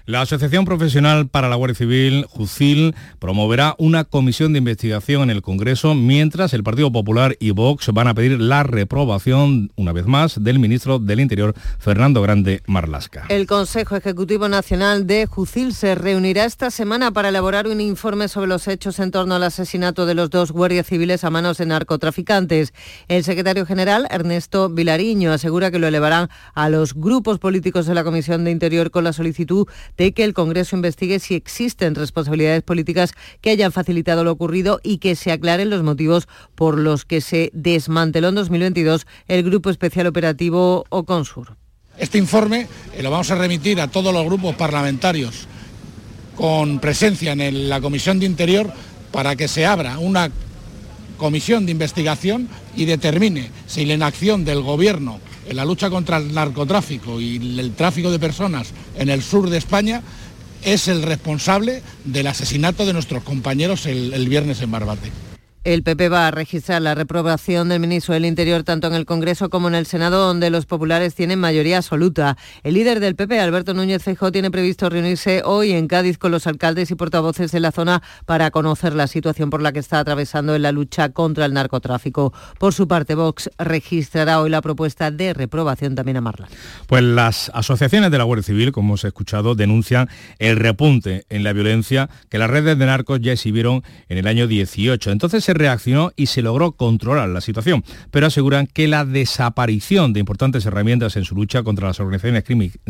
La 0.07 0.23
Asociación 0.23 0.65
Profesional 0.65 1.29
para 1.29 1.49
la 1.49 1.57
Guardia 1.57 1.77
Civil, 1.77 2.25
JUCIL, 2.31 2.95
promoverá 3.19 3.75
una 3.79 4.05
comisión 4.05 4.53
de 4.53 4.59
investigación 4.59 5.25
en 5.25 5.31
el 5.31 5.43
Congreso, 5.43 5.95
mientras 5.95 6.55
el 6.55 6.65
Partido 6.65 6.91
Popular 6.91 7.37
y 7.39 7.51
Vox 7.51 7.89
van 7.93 8.09
a 8.09 8.15
pedir 8.15 8.41
la 8.41 8.63
reprobación, 8.63 9.73
una 9.77 9.93
vez 9.93 10.07
más, 10.07 10.43
del 10.43 10.59
ministro 10.59 10.99
del 10.99 11.21
Interior, 11.21 11.55
Fernando 11.79 12.23
Grande 12.23 12.63
Marlasca. 12.67 13.27
El 13.29 13.47
Consejo 13.47 13.95
Ejecutivo 13.95 14.49
Nacional 14.49 15.07
de 15.07 15.27
JUCIL 15.27 15.75
se 15.75 15.95
reunirá 15.95 16.45
esta 16.45 16.71
semana 16.71 17.13
para 17.13 17.29
elaborar 17.29 17.69
un 17.69 17.81
informe 17.81 18.29
sobre 18.29 18.49
los 18.49 18.69
hechos 18.69 18.99
en 18.99 19.11
torno 19.11 19.35
al 19.35 19.43
asesinato 19.43 20.07
de 20.07 20.15
los 20.15 20.31
dos 20.31 20.51
guardias 20.51 20.87
civiles 20.87 21.25
a 21.25 21.31
manos 21.31 21.59
de 21.59 21.67
narcotraficantes. 21.67 22.73
El 23.09 23.23
secretario 23.23 23.67
general, 23.67 24.07
Ernesto 24.11 24.71
Vilariño, 24.71 25.33
asegura 25.33 25.71
que 25.71 25.79
lo 25.79 25.87
elevarán 25.87 26.31
a 26.55 26.69
los 26.69 26.95
grupos 26.95 27.39
políticos 27.39 27.87
de 27.87 27.95
la 27.95 28.05
Comisión 28.05 28.45
de 28.45 28.51
Interior 28.51 28.91
con 28.91 29.05
la 29.05 29.13
solicitud 29.13 29.67
de 29.97 30.13
que 30.13 30.25
el 30.25 30.35
Congreso 30.35 30.77
investigue 30.77 31.19
si 31.19 31.35
existen 31.35 31.95
responsabilidades 31.95 32.63
políticas 32.63 33.13
que 33.41 33.51
hayan 33.51 33.73
facilitado 33.73 34.25
lo 34.25 34.33
ocurrido 34.33 34.81
y 34.83 34.99
que 34.99 35.17
se 35.17 35.33
aclaren 35.33 35.71
los 35.71 35.83
motivos 35.83 36.29
por 36.55 36.79
los 36.79 37.05
que 37.05 37.21
se 37.21 37.51
desmanteló 37.53 38.29
en 38.29 38.35
2022 38.37 39.07
el 39.29 39.43
Grupo 39.43 39.71
Especial 39.71 40.07
Operativo 40.07 40.85
Oconsur. 40.89 41.57
Este 41.99 42.19
informe 42.19 42.67
eh, 42.97 43.03
lo 43.03 43.11
vamos 43.11 43.31
a 43.31 43.35
remitir 43.35 43.81
a 43.81 43.89
todos 43.89 44.13
los 44.15 44.25
grupos 44.25 44.55
parlamentarios 44.57 45.47
con 46.35 46.79
presencia 46.79 47.33
en 47.33 47.69
la 47.69 47.81
Comisión 47.81 48.19
de 48.19 48.27
Interior 48.27 48.73
para 49.13 49.37
que 49.37 49.49
se 49.49 49.67
abra 49.67 49.99
una 49.99 50.31
comisión 51.19 51.67
de 51.67 51.73
investigación 51.73 52.49
y 52.75 52.87
determine 52.87 53.51
si 53.67 53.85
la 53.85 53.95
inacción 53.95 54.47
del 54.47 54.63
Gobierno 54.63 55.21
la 55.53 55.65
lucha 55.65 55.91
contra 55.91 56.17
el 56.19 56.33
narcotráfico 56.33 57.21
y 57.21 57.37
el 57.59 57.73
tráfico 57.73 58.11
de 58.11 58.19
personas 58.19 58.73
en 58.97 59.09
el 59.09 59.23
sur 59.23 59.51
de 59.51 59.59
España 59.59 60.03
es 60.63 60.89
el 60.89 61.03
responsable 61.03 61.83
del 62.05 62.27
asesinato 62.27 62.87
de 62.87 62.93
nuestros 62.93 63.23
compañeros 63.23 63.87
el 63.87 64.29
viernes 64.29 64.61
en 64.61 64.71
Barbate. 64.71 65.30
El 65.63 65.83
PP 65.83 66.09
va 66.09 66.27
a 66.27 66.31
registrar 66.31 66.81
la 66.81 66.95
reprobación 66.95 67.69
del 67.69 67.81
ministro 67.81 68.15
del 68.15 68.25
Interior 68.25 68.63
tanto 68.63 68.87
en 68.87 68.95
el 68.95 69.05
Congreso 69.05 69.51
como 69.51 69.69
en 69.69 69.75
el 69.75 69.85
Senado, 69.85 70.27
donde 70.27 70.49
los 70.49 70.65
populares 70.65 71.15
tienen 71.15 71.39
mayoría 71.39 71.77
absoluta. 71.77 72.39
El 72.63 72.73
líder 72.73 72.99
del 72.99 73.15
PP, 73.15 73.39
Alberto 73.39 73.75
Núñez 73.75 74.03
Feijóo, 74.03 74.33
tiene 74.33 74.51
previsto 74.51 74.89
reunirse 74.89 75.43
hoy 75.45 75.73
en 75.73 75.87
Cádiz 75.87 76.17
con 76.17 76.33
los 76.33 76.47
alcaldes 76.47 76.91
y 76.91 76.95
portavoces 76.95 77.53
de 77.53 77.61
la 77.61 77.73
zona 77.73 78.03
para 78.25 78.51
conocer 78.51 78.95
la 78.95 79.07
situación 79.07 79.51
por 79.51 79.61
la 79.61 79.73
que 79.73 79.81
está 79.81 79.99
atravesando 79.99 80.55
en 80.55 80.63
la 80.63 80.73
lucha 80.73 81.11
contra 81.11 81.45
el 81.45 81.53
narcotráfico. 81.53 82.33
Por 82.59 82.73
su 82.73 82.89
parte, 82.89 83.15
Vox 83.15 83.51
registrará 83.59 84.41
hoy 84.41 84.49
la 84.49 84.63
propuesta 84.63 85.11
de 85.11 85.35
reprobación 85.35 85.95
también 85.95 86.17
a 86.17 86.23
Marla. 86.23 86.49
Pues 86.87 87.03
las 87.03 87.51
asociaciones 87.53 88.11
de 88.11 88.17
la 88.17 88.25
Guardia 88.25 88.45
Civil, 88.45 88.73
como 88.73 88.93
hemos 88.93 89.05
escuchado, 89.05 89.55
denuncian 89.55 90.09
el 90.39 90.57
repunte 90.57 91.27
en 91.29 91.45
la 91.45 91.53
violencia 91.53 92.09
que 92.31 92.39
las 92.39 92.49
redes 92.49 92.79
de 92.79 92.87
narcos 92.87 93.21
ya 93.21 93.33
exhibieron 93.33 93.83
en 94.09 94.17
el 94.17 94.27
año 94.27 94.47
18. 94.47 95.11
Entonces 95.11 95.50
reaccionó 95.55 96.13
y 96.17 96.27
se 96.27 96.43
logró 96.43 96.73
controlar 96.73 97.29
la 97.29 97.41
situación, 97.41 97.85
pero 98.11 98.27
aseguran 98.27 98.67
que 98.67 98.89
la 98.89 99.05
desaparición 99.05 100.13
de 100.13 100.21
importantes 100.21 100.67
herramientas 100.67 101.17
en 101.17 101.25
su 101.25 101.35
lucha 101.35 101.63
contra 101.63 101.89
las 101.89 102.01
organizaciones 102.01 102.45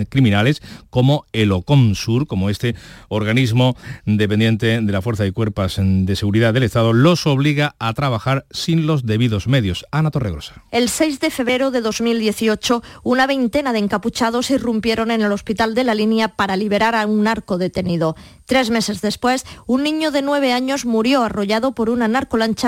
criminales, 0.08 0.62
como 0.90 1.26
el 1.32 1.52
OCONSUR, 1.52 2.26
como 2.26 2.50
este 2.50 2.74
organismo 3.08 3.76
dependiente 4.04 4.80
de 4.80 4.92
la 4.92 5.02
Fuerza 5.02 5.26
y 5.26 5.32
Cuerpos 5.32 5.78
de 5.80 6.16
Seguridad 6.16 6.54
del 6.54 6.64
Estado, 6.64 6.92
los 6.92 7.26
obliga 7.26 7.74
a 7.78 7.92
trabajar 7.92 8.46
sin 8.50 8.86
los 8.86 9.06
debidos 9.06 9.46
medios. 9.46 9.86
Ana 9.90 10.10
Torregrosa. 10.10 10.62
El 10.70 10.88
6 10.88 11.20
de 11.20 11.30
febrero 11.30 11.70
de 11.70 11.80
2018, 11.80 12.82
una 13.02 13.26
veintena 13.26 13.72
de 13.72 13.78
encapuchados 13.78 14.50
irrumpieron 14.50 15.10
en 15.10 15.22
el 15.22 15.32
hospital 15.32 15.74
de 15.74 15.84
la 15.84 15.94
línea 15.94 16.28
para 16.36 16.56
liberar 16.56 16.94
a 16.94 17.06
un 17.06 17.24
narco 17.24 17.58
detenido. 17.58 18.16
Tres 18.46 18.70
meses 18.70 19.00
después, 19.00 19.44
un 19.66 19.82
niño 19.82 20.10
de 20.10 20.22
nueve 20.22 20.52
años 20.52 20.84
murió 20.84 21.22
arrollado 21.22 21.72
por 21.72 21.90
una 21.90 22.08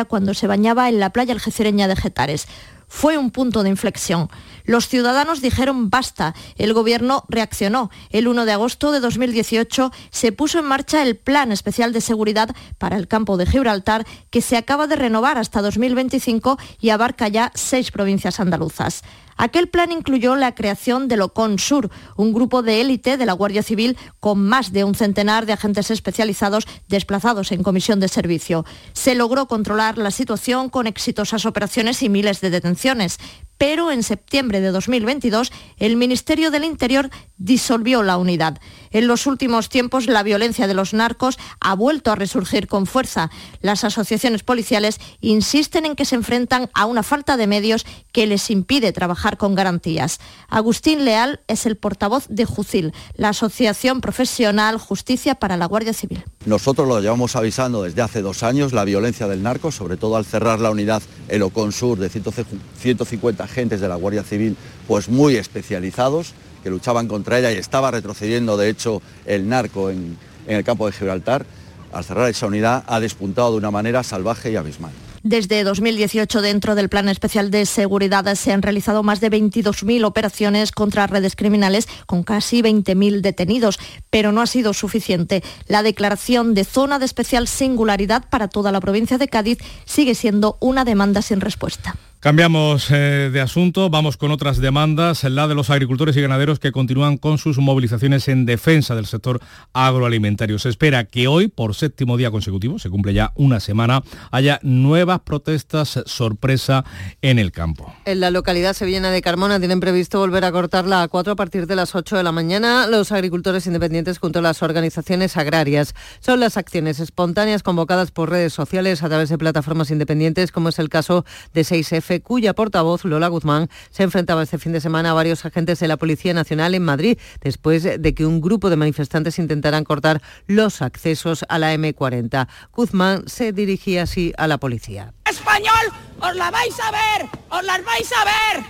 cuando 0.08 0.34
se 0.34 0.46
bañaba 0.46 0.88
en 0.88 1.00
la 1.00 1.10
playa 1.10 1.34
algecireña 1.34 1.88
de 1.88 1.96
Getares. 1.96 2.46
Fue 2.88 3.16
un 3.16 3.30
punto 3.30 3.62
de 3.62 3.70
inflexión. 3.70 4.28
Los 4.64 4.86
ciudadanos 4.86 5.40
dijeron 5.40 5.88
basta. 5.88 6.34
El 6.56 6.74
gobierno 6.74 7.24
reaccionó. 7.28 7.90
El 8.10 8.28
1 8.28 8.44
de 8.44 8.52
agosto 8.52 8.92
de 8.92 9.00
2018 9.00 9.90
se 10.10 10.32
puso 10.32 10.58
en 10.58 10.66
marcha 10.66 11.02
el 11.02 11.16
Plan 11.16 11.52
Especial 11.52 11.94
de 11.94 12.02
Seguridad 12.02 12.54
para 12.76 12.98
el 12.98 13.08
campo 13.08 13.38
de 13.38 13.46
Gibraltar, 13.46 14.06
que 14.28 14.42
se 14.42 14.58
acaba 14.58 14.86
de 14.86 14.96
renovar 14.96 15.38
hasta 15.38 15.62
2025 15.62 16.58
y 16.80 16.90
abarca 16.90 17.28
ya 17.28 17.50
seis 17.54 17.90
provincias 17.90 18.40
andaluzas. 18.40 19.02
Aquel 19.36 19.68
plan 19.68 19.92
incluyó 19.92 20.36
la 20.36 20.54
creación 20.54 21.08
del 21.08 21.22
OCON 21.22 21.58
Sur, 21.58 21.90
un 22.16 22.32
grupo 22.32 22.62
de 22.62 22.80
élite 22.80 23.16
de 23.16 23.26
la 23.26 23.32
Guardia 23.32 23.62
Civil 23.62 23.96
con 24.20 24.42
más 24.44 24.72
de 24.72 24.84
un 24.84 24.94
centenar 24.94 25.46
de 25.46 25.52
agentes 25.52 25.90
especializados 25.90 26.66
desplazados 26.88 27.52
en 27.52 27.62
comisión 27.62 28.00
de 28.00 28.08
servicio. 28.08 28.64
Se 28.92 29.14
logró 29.14 29.46
controlar 29.46 29.98
la 29.98 30.10
situación 30.10 30.68
con 30.68 30.86
exitosas 30.86 31.46
operaciones 31.46 32.02
y 32.02 32.08
miles 32.08 32.40
de 32.40 32.50
detenciones, 32.50 33.18
pero 33.58 33.90
en 33.90 34.02
septiembre 34.02 34.60
de 34.60 34.70
2022 34.70 35.52
el 35.78 35.96
Ministerio 35.96 36.50
del 36.50 36.64
Interior 36.64 37.10
disolvió 37.36 38.02
la 38.02 38.16
unidad. 38.16 38.58
En 38.92 39.06
los 39.06 39.26
últimos 39.26 39.68
tiempos 39.68 40.06
la 40.06 40.22
violencia 40.22 40.66
de 40.66 40.74
los 40.74 40.94
narcos 40.94 41.38
ha 41.60 41.74
vuelto 41.74 42.12
a 42.12 42.14
resurgir 42.14 42.66
con 42.66 42.86
fuerza. 42.86 43.30
Las 43.60 43.84
asociaciones 43.84 44.42
policiales 44.42 45.00
insisten 45.20 45.86
en 45.86 45.96
que 45.96 46.04
se 46.04 46.14
enfrentan 46.14 46.70
a 46.74 46.86
una 46.86 47.02
falta 47.02 47.36
de 47.36 47.46
medios 47.46 47.84
que 48.12 48.26
les 48.26 48.50
impide 48.50 48.92
trabajar 48.92 49.36
con 49.38 49.54
garantías. 49.54 50.20
Agustín 50.48 51.04
Leal 51.04 51.40
es 51.48 51.66
el 51.66 51.76
portavoz 51.76 52.26
de 52.28 52.44
JUCIL, 52.44 52.92
la 53.14 53.30
Asociación 53.30 54.00
Profesional 54.00 54.78
Justicia 54.78 55.34
para 55.34 55.56
la 55.56 55.66
Guardia 55.66 55.92
Civil. 55.94 56.24
Nosotros 56.44 56.86
lo 56.86 57.00
llevamos 57.00 57.36
avisando 57.36 57.82
desde 57.82 58.02
hace 58.02 58.20
dos 58.20 58.42
años, 58.42 58.72
la 58.72 58.84
violencia 58.84 59.26
del 59.26 59.42
narco, 59.42 59.72
sobre 59.72 59.96
todo 59.96 60.16
al 60.16 60.24
cerrar 60.24 60.60
la 60.60 60.70
unidad 60.70 61.02
el 61.28 61.42
Oconsur 61.42 61.98
de 61.98 62.10
150 62.10 63.44
agentes 63.44 63.80
de 63.80 63.88
la 63.88 63.96
Guardia 63.96 64.22
Civil, 64.22 64.56
pues 64.86 65.08
muy 65.08 65.36
especializados, 65.36 66.34
que 66.62 66.70
luchaban 66.70 67.08
contra 67.08 67.38
ella 67.38 67.52
y 67.52 67.56
estaba 67.56 67.90
retrocediendo 67.90 68.56
de 68.56 68.68
hecho 68.68 69.02
el 69.26 69.48
narco 69.48 69.90
en, 69.90 70.16
en 70.46 70.56
el 70.56 70.64
campo 70.64 70.86
de 70.86 70.92
Gibraltar, 70.92 71.46
al 71.92 72.04
cerrar 72.04 72.28
esa 72.28 72.46
unidad 72.46 72.84
ha 72.86 73.00
despuntado 73.00 73.52
de 73.52 73.58
una 73.58 73.70
manera 73.70 74.02
salvaje 74.02 74.50
y 74.50 74.56
abismal. 74.56 74.92
Desde 75.24 75.62
2018, 75.62 76.42
dentro 76.42 76.74
del 76.74 76.88
Plan 76.88 77.08
Especial 77.08 77.52
de 77.52 77.64
Seguridad, 77.64 78.34
se 78.34 78.52
han 78.52 78.60
realizado 78.60 79.04
más 79.04 79.20
de 79.20 79.30
22.000 79.30 80.04
operaciones 80.04 80.72
contra 80.72 81.06
redes 81.06 81.36
criminales 81.36 81.86
con 82.06 82.24
casi 82.24 82.60
20.000 82.60 83.20
detenidos, 83.20 83.78
pero 84.10 84.32
no 84.32 84.40
ha 84.40 84.48
sido 84.48 84.74
suficiente. 84.74 85.44
La 85.68 85.84
declaración 85.84 86.54
de 86.54 86.64
zona 86.64 86.98
de 86.98 87.04
especial 87.04 87.46
singularidad 87.46 88.24
para 88.30 88.48
toda 88.48 88.72
la 88.72 88.80
provincia 88.80 89.16
de 89.16 89.28
Cádiz 89.28 89.58
sigue 89.84 90.16
siendo 90.16 90.56
una 90.58 90.84
demanda 90.84 91.22
sin 91.22 91.40
respuesta. 91.40 91.94
Cambiamos 92.22 92.88
eh, 92.92 93.30
de 93.32 93.40
asunto, 93.40 93.90
vamos 93.90 94.16
con 94.16 94.30
otras 94.30 94.58
demandas, 94.58 95.24
la 95.24 95.48
de 95.48 95.56
los 95.56 95.70
agricultores 95.70 96.16
y 96.16 96.20
ganaderos 96.20 96.60
que 96.60 96.70
continúan 96.70 97.16
con 97.16 97.36
sus 97.36 97.58
movilizaciones 97.58 98.28
en 98.28 98.46
defensa 98.46 98.94
del 98.94 99.06
sector 99.06 99.40
agroalimentario. 99.72 100.60
Se 100.60 100.68
espera 100.68 101.02
que 101.02 101.26
hoy, 101.26 101.48
por 101.48 101.74
séptimo 101.74 102.16
día 102.16 102.30
consecutivo, 102.30 102.78
se 102.78 102.90
cumple 102.90 103.12
ya 103.12 103.32
una 103.34 103.58
semana, 103.58 104.04
haya 104.30 104.60
nuevas 104.62 105.18
protestas 105.22 106.00
sorpresa 106.06 106.84
en 107.22 107.40
el 107.40 107.50
campo. 107.50 107.92
En 108.04 108.20
la 108.20 108.30
localidad 108.30 108.74
sevillana 108.74 109.10
de 109.10 109.20
Carmona 109.20 109.58
tienen 109.58 109.80
previsto 109.80 110.20
volver 110.20 110.44
a 110.44 110.52
cortar 110.52 110.86
la 110.86 111.04
A4 111.10 111.32
a 111.32 111.34
partir 111.34 111.66
de 111.66 111.74
las 111.74 111.96
8 111.96 112.16
de 112.16 112.22
la 112.22 112.30
mañana. 112.30 112.86
Los 112.86 113.10
agricultores 113.10 113.66
independientes 113.66 114.20
junto 114.20 114.38
a 114.38 114.42
las 114.42 114.62
organizaciones 114.62 115.36
agrarias. 115.36 115.96
Son 116.20 116.38
las 116.38 116.56
acciones 116.56 117.00
espontáneas 117.00 117.64
convocadas 117.64 118.12
por 118.12 118.30
redes 118.30 118.52
sociales 118.52 119.02
a 119.02 119.08
través 119.08 119.28
de 119.28 119.38
plataformas 119.38 119.90
independientes, 119.90 120.52
como 120.52 120.68
es 120.68 120.78
el 120.78 120.88
caso 120.88 121.24
de 121.52 121.62
6F 121.62 122.11
cuya 122.20 122.52
portavoz, 122.54 123.04
Lola 123.04 123.28
Guzmán, 123.28 123.68
se 123.90 124.02
enfrentaba 124.02 124.42
este 124.42 124.58
fin 124.58 124.72
de 124.72 124.80
semana 124.80 125.10
a 125.10 125.14
varios 125.14 125.44
agentes 125.44 125.80
de 125.80 125.88
la 125.88 125.96
Policía 125.96 126.34
Nacional 126.34 126.74
en 126.74 126.84
Madrid, 126.84 127.18
después 127.40 127.82
de 127.82 128.14
que 128.14 128.26
un 128.26 128.40
grupo 128.40 128.70
de 128.70 128.76
manifestantes 128.76 129.38
intentaran 129.38 129.84
cortar 129.84 130.20
los 130.46 130.82
accesos 130.82 131.44
a 131.48 131.58
la 131.58 131.74
M40. 131.74 132.48
Guzmán 132.72 133.24
se 133.26 133.52
dirigía 133.52 134.02
así 134.02 134.32
a 134.36 134.46
la 134.46 134.58
policía. 134.58 135.14
¡Español! 135.24 135.92
¡Os 136.20 136.36
la 136.36 136.50
vais 136.50 136.74
a 136.80 136.90
ver! 136.90 137.28
¡Os 137.50 137.64
las 137.64 137.84
vais 137.84 138.10
a 138.12 138.24
ver! 138.24 138.64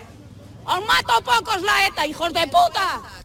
¡Os 0.65 0.87
mato 0.87 1.25
pocos 1.25 1.61
la 1.63 1.87
ETA, 1.89 2.07
hijos 2.07 2.33
de 2.33 2.45
puta! 2.47 3.22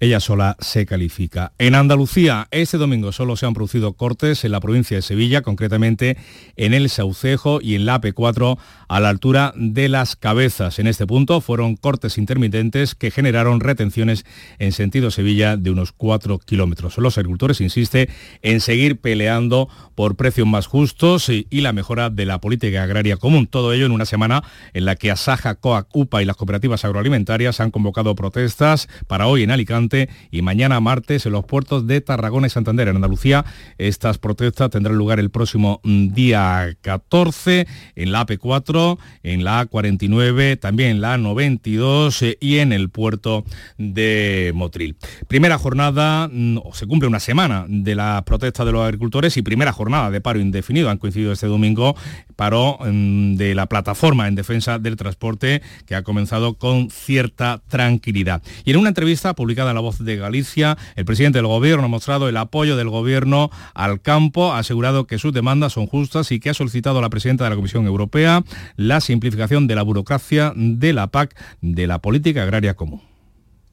Ella 0.00 0.18
sola 0.18 0.56
se 0.60 0.86
califica. 0.86 1.52
En 1.58 1.74
Andalucía, 1.74 2.48
este 2.50 2.78
domingo 2.78 3.12
solo 3.12 3.36
se 3.36 3.44
han 3.44 3.52
producido 3.52 3.92
cortes 3.92 4.44
en 4.46 4.52
la 4.52 4.60
provincia 4.60 4.96
de 4.96 5.02
Sevilla, 5.02 5.42
concretamente 5.42 6.16
en 6.56 6.72
el 6.72 6.88
Saucejo 6.88 7.60
y 7.60 7.74
en 7.74 7.84
la 7.84 8.00
AP4 8.00 8.58
a 8.88 9.00
la 9.00 9.10
altura 9.10 9.52
de 9.56 9.90
las 9.90 10.16
cabezas. 10.16 10.78
En 10.78 10.86
este 10.86 11.06
punto 11.06 11.42
fueron 11.42 11.76
cortes 11.76 12.16
intermitentes 12.16 12.94
que 12.94 13.10
generaron 13.10 13.60
retenciones 13.60 14.24
en 14.58 14.72
sentido 14.72 15.10
Sevilla 15.10 15.58
de 15.58 15.70
unos 15.70 15.92
4 15.92 16.38
kilómetros. 16.38 16.96
Los 16.96 17.18
agricultores 17.18 17.60
insisten 17.60 18.08
en 18.40 18.60
seguir 18.60 19.00
peleando 19.00 19.68
por 19.94 20.16
precios 20.16 20.46
más 20.46 20.66
justos 20.66 21.28
y, 21.28 21.46
la 21.60 21.74
mejora 21.74 22.08
de 22.08 22.24
la 22.24 22.40
política 22.40 22.82
agraria 22.82 23.18
común. 23.18 23.46
Todo 23.46 23.74
ello 23.74 23.84
en 23.84 23.92
una 23.92 24.06
semana 24.06 24.42
en 24.72 24.86
la 24.86 24.96
que 24.96 25.10
Asaja, 25.10 25.56
COAC, 25.56 25.88
UPA 25.92 26.22
y 26.22 26.24
las 26.24 26.36
cooperativas 26.36 26.86
agroalimentarias 26.86 27.60
han 27.60 27.70
convocado 27.70 28.14
protestas 28.14 28.88
para 29.06 29.26
hoy 29.26 29.42
en 29.42 29.50
Alicante 29.50 29.89
y 30.30 30.42
mañana 30.42 30.80
martes 30.80 31.26
en 31.26 31.32
los 31.32 31.44
puertos 31.44 31.86
de 31.86 32.00
Tarragona 32.00 32.46
y 32.46 32.50
Santander. 32.50 32.88
En 32.88 32.96
Andalucía 32.96 33.44
estas 33.78 34.18
protestas 34.18 34.70
tendrán 34.70 34.96
lugar 34.96 35.18
el 35.18 35.30
próximo 35.30 35.80
mm, 35.82 36.08
día 36.08 36.76
14 36.80 37.66
en 37.96 38.12
la 38.12 38.26
AP4, 38.26 38.98
en 39.22 39.44
la 39.44 39.66
A49, 39.66 40.58
también 40.58 40.90
en 40.90 41.00
la 41.00 41.16
A92 41.16 42.22
eh, 42.22 42.38
y 42.40 42.58
en 42.58 42.72
el 42.72 42.90
puerto 42.90 43.44
de 43.78 44.52
Motril. 44.54 44.96
Primera 45.28 45.58
jornada, 45.58 46.28
mm, 46.32 46.58
se 46.72 46.86
cumple 46.86 47.08
una 47.08 47.20
semana 47.20 47.66
de 47.68 47.94
la 47.94 48.22
protesta 48.24 48.64
de 48.64 48.72
los 48.72 48.84
agricultores 48.84 49.36
y 49.36 49.42
primera 49.42 49.72
jornada 49.72 50.10
de 50.10 50.20
paro 50.20 50.40
indefinido. 50.40 50.90
Han 50.90 50.98
coincidido 50.98 51.32
este 51.32 51.46
domingo 51.46 51.96
paro 52.36 52.78
mm, 52.80 53.36
de 53.36 53.54
la 53.54 53.66
plataforma 53.66 54.28
en 54.28 54.34
defensa 54.34 54.78
del 54.78 54.96
transporte 54.96 55.62
que 55.86 55.94
ha 55.94 56.02
comenzado 56.02 56.54
con 56.54 56.90
cierta 56.90 57.62
tranquilidad. 57.68 58.42
Y 58.64 58.70
en 58.70 58.76
una 58.78 58.88
entrevista 58.88 59.34
publicada 59.34 59.74
la 59.74 59.79
Voz 59.80 59.98
de 59.98 60.16
Galicia, 60.16 60.78
el 60.96 61.04
presidente 61.04 61.38
del 61.38 61.46
Gobierno 61.46 61.84
ha 61.84 61.88
mostrado 61.88 62.28
el 62.28 62.36
apoyo 62.36 62.76
del 62.76 62.88
Gobierno 62.88 63.50
al 63.74 64.00
campo, 64.00 64.52
ha 64.52 64.58
asegurado 64.58 65.06
que 65.06 65.18
sus 65.18 65.32
demandas 65.32 65.72
son 65.72 65.86
justas 65.86 66.32
y 66.32 66.40
que 66.40 66.50
ha 66.50 66.54
solicitado 66.54 66.98
a 66.98 67.02
la 67.02 67.10
presidenta 67.10 67.44
de 67.44 67.50
la 67.50 67.56
Comisión 67.56 67.86
Europea 67.86 68.44
la 68.76 69.00
simplificación 69.00 69.66
de 69.66 69.74
la 69.74 69.82
burocracia 69.82 70.52
de 70.56 70.92
la 70.92 71.08
PAC, 71.08 71.34
de 71.60 71.86
la 71.86 72.00
Política 72.00 72.42
Agraria 72.42 72.74
Común. 72.74 73.00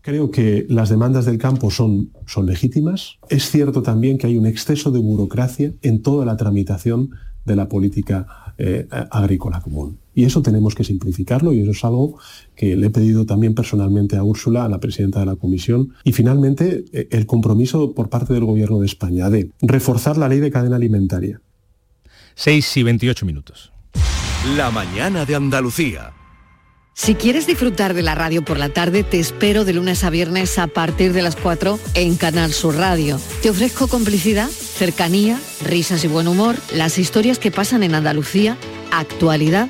Creo 0.01 0.31
que 0.31 0.65
las 0.69 0.87
demandas 0.87 1.25
del 1.25 1.37
campo 1.37 1.69
son, 1.69 2.11
son 2.25 2.45
legítimas. 2.45 3.17
Es 3.29 3.49
cierto 3.51 3.81
también 3.81 4.17
que 4.17 4.27
hay 4.27 4.37
un 4.37 4.45
exceso 4.45 4.89
de 4.89 4.99
burocracia 4.99 5.73
en 5.81 6.01
toda 6.01 6.25
la 6.25 6.37
tramitación 6.37 7.09
de 7.47 7.55
la 7.55 7.67
política 7.67 8.53
eh, 8.59 8.87
agrícola 9.09 9.61
común. 9.61 9.99
Y 10.13 10.25
eso 10.25 10.41
tenemos 10.41 10.75
que 10.75 10.83
simplificarlo 10.83 11.53
y 11.53 11.61
eso 11.61 11.71
es 11.71 11.85
algo 11.85 12.19
que 12.55 12.75
le 12.75 12.87
he 12.87 12.89
pedido 12.89 13.25
también 13.25 13.55
personalmente 13.55 14.17
a 14.17 14.23
Úrsula, 14.23 14.65
a 14.65 14.69
la 14.69 14.79
presidenta 14.79 15.19
de 15.19 15.27
la 15.27 15.35
Comisión. 15.35 15.93
Y 16.03 16.11
finalmente, 16.11 16.85
eh, 16.91 17.07
el 17.11 17.25
compromiso 17.25 17.93
por 17.93 18.09
parte 18.09 18.33
del 18.33 18.45
Gobierno 18.45 18.79
de 18.79 18.85
España 18.85 19.29
de 19.29 19.51
reforzar 19.61 20.17
la 20.17 20.27
ley 20.27 20.39
de 20.39 20.51
cadena 20.51 20.75
alimentaria. 20.75 21.41
6 22.35 22.77
y 22.77 22.83
28 22.83 23.25
minutos. 23.25 23.71
La 24.55 24.69
mañana 24.71 25.25
de 25.25 25.35
Andalucía. 25.35 26.16
Si 26.97 27.13
quieres 27.13 27.45
disfrutar 27.45 27.93
de 27.93 28.01
la 28.01 28.15
radio 28.15 28.43
por 28.43 28.57
la 28.57 28.69
tarde, 28.69 29.03
te 29.03 29.19
espero 29.19 29.65
de 29.65 29.71
lunes 29.71 30.03
a 30.03 30.09
viernes 30.09 30.57
a 30.57 30.65
partir 30.65 31.13
de 31.13 31.21
las 31.21 31.35
4 31.35 31.79
en 31.93 32.15
Canal 32.15 32.51
Sur 32.51 32.75
Radio. 32.75 33.21
Te 33.43 33.51
ofrezco 33.51 33.87
complicidad, 33.87 34.49
cercanía, 34.49 35.39
risas 35.63 36.03
y 36.03 36.07
buen 36.07 36.27
humor, 36.27 36.55
las 36.73 36.97
historias 36.97 37.37
que 37.37 37.51
pasan 37.51 37.83
en 37.83 37.93
Andalucía, 37.93 38.57
actualidad, 38.91 39.69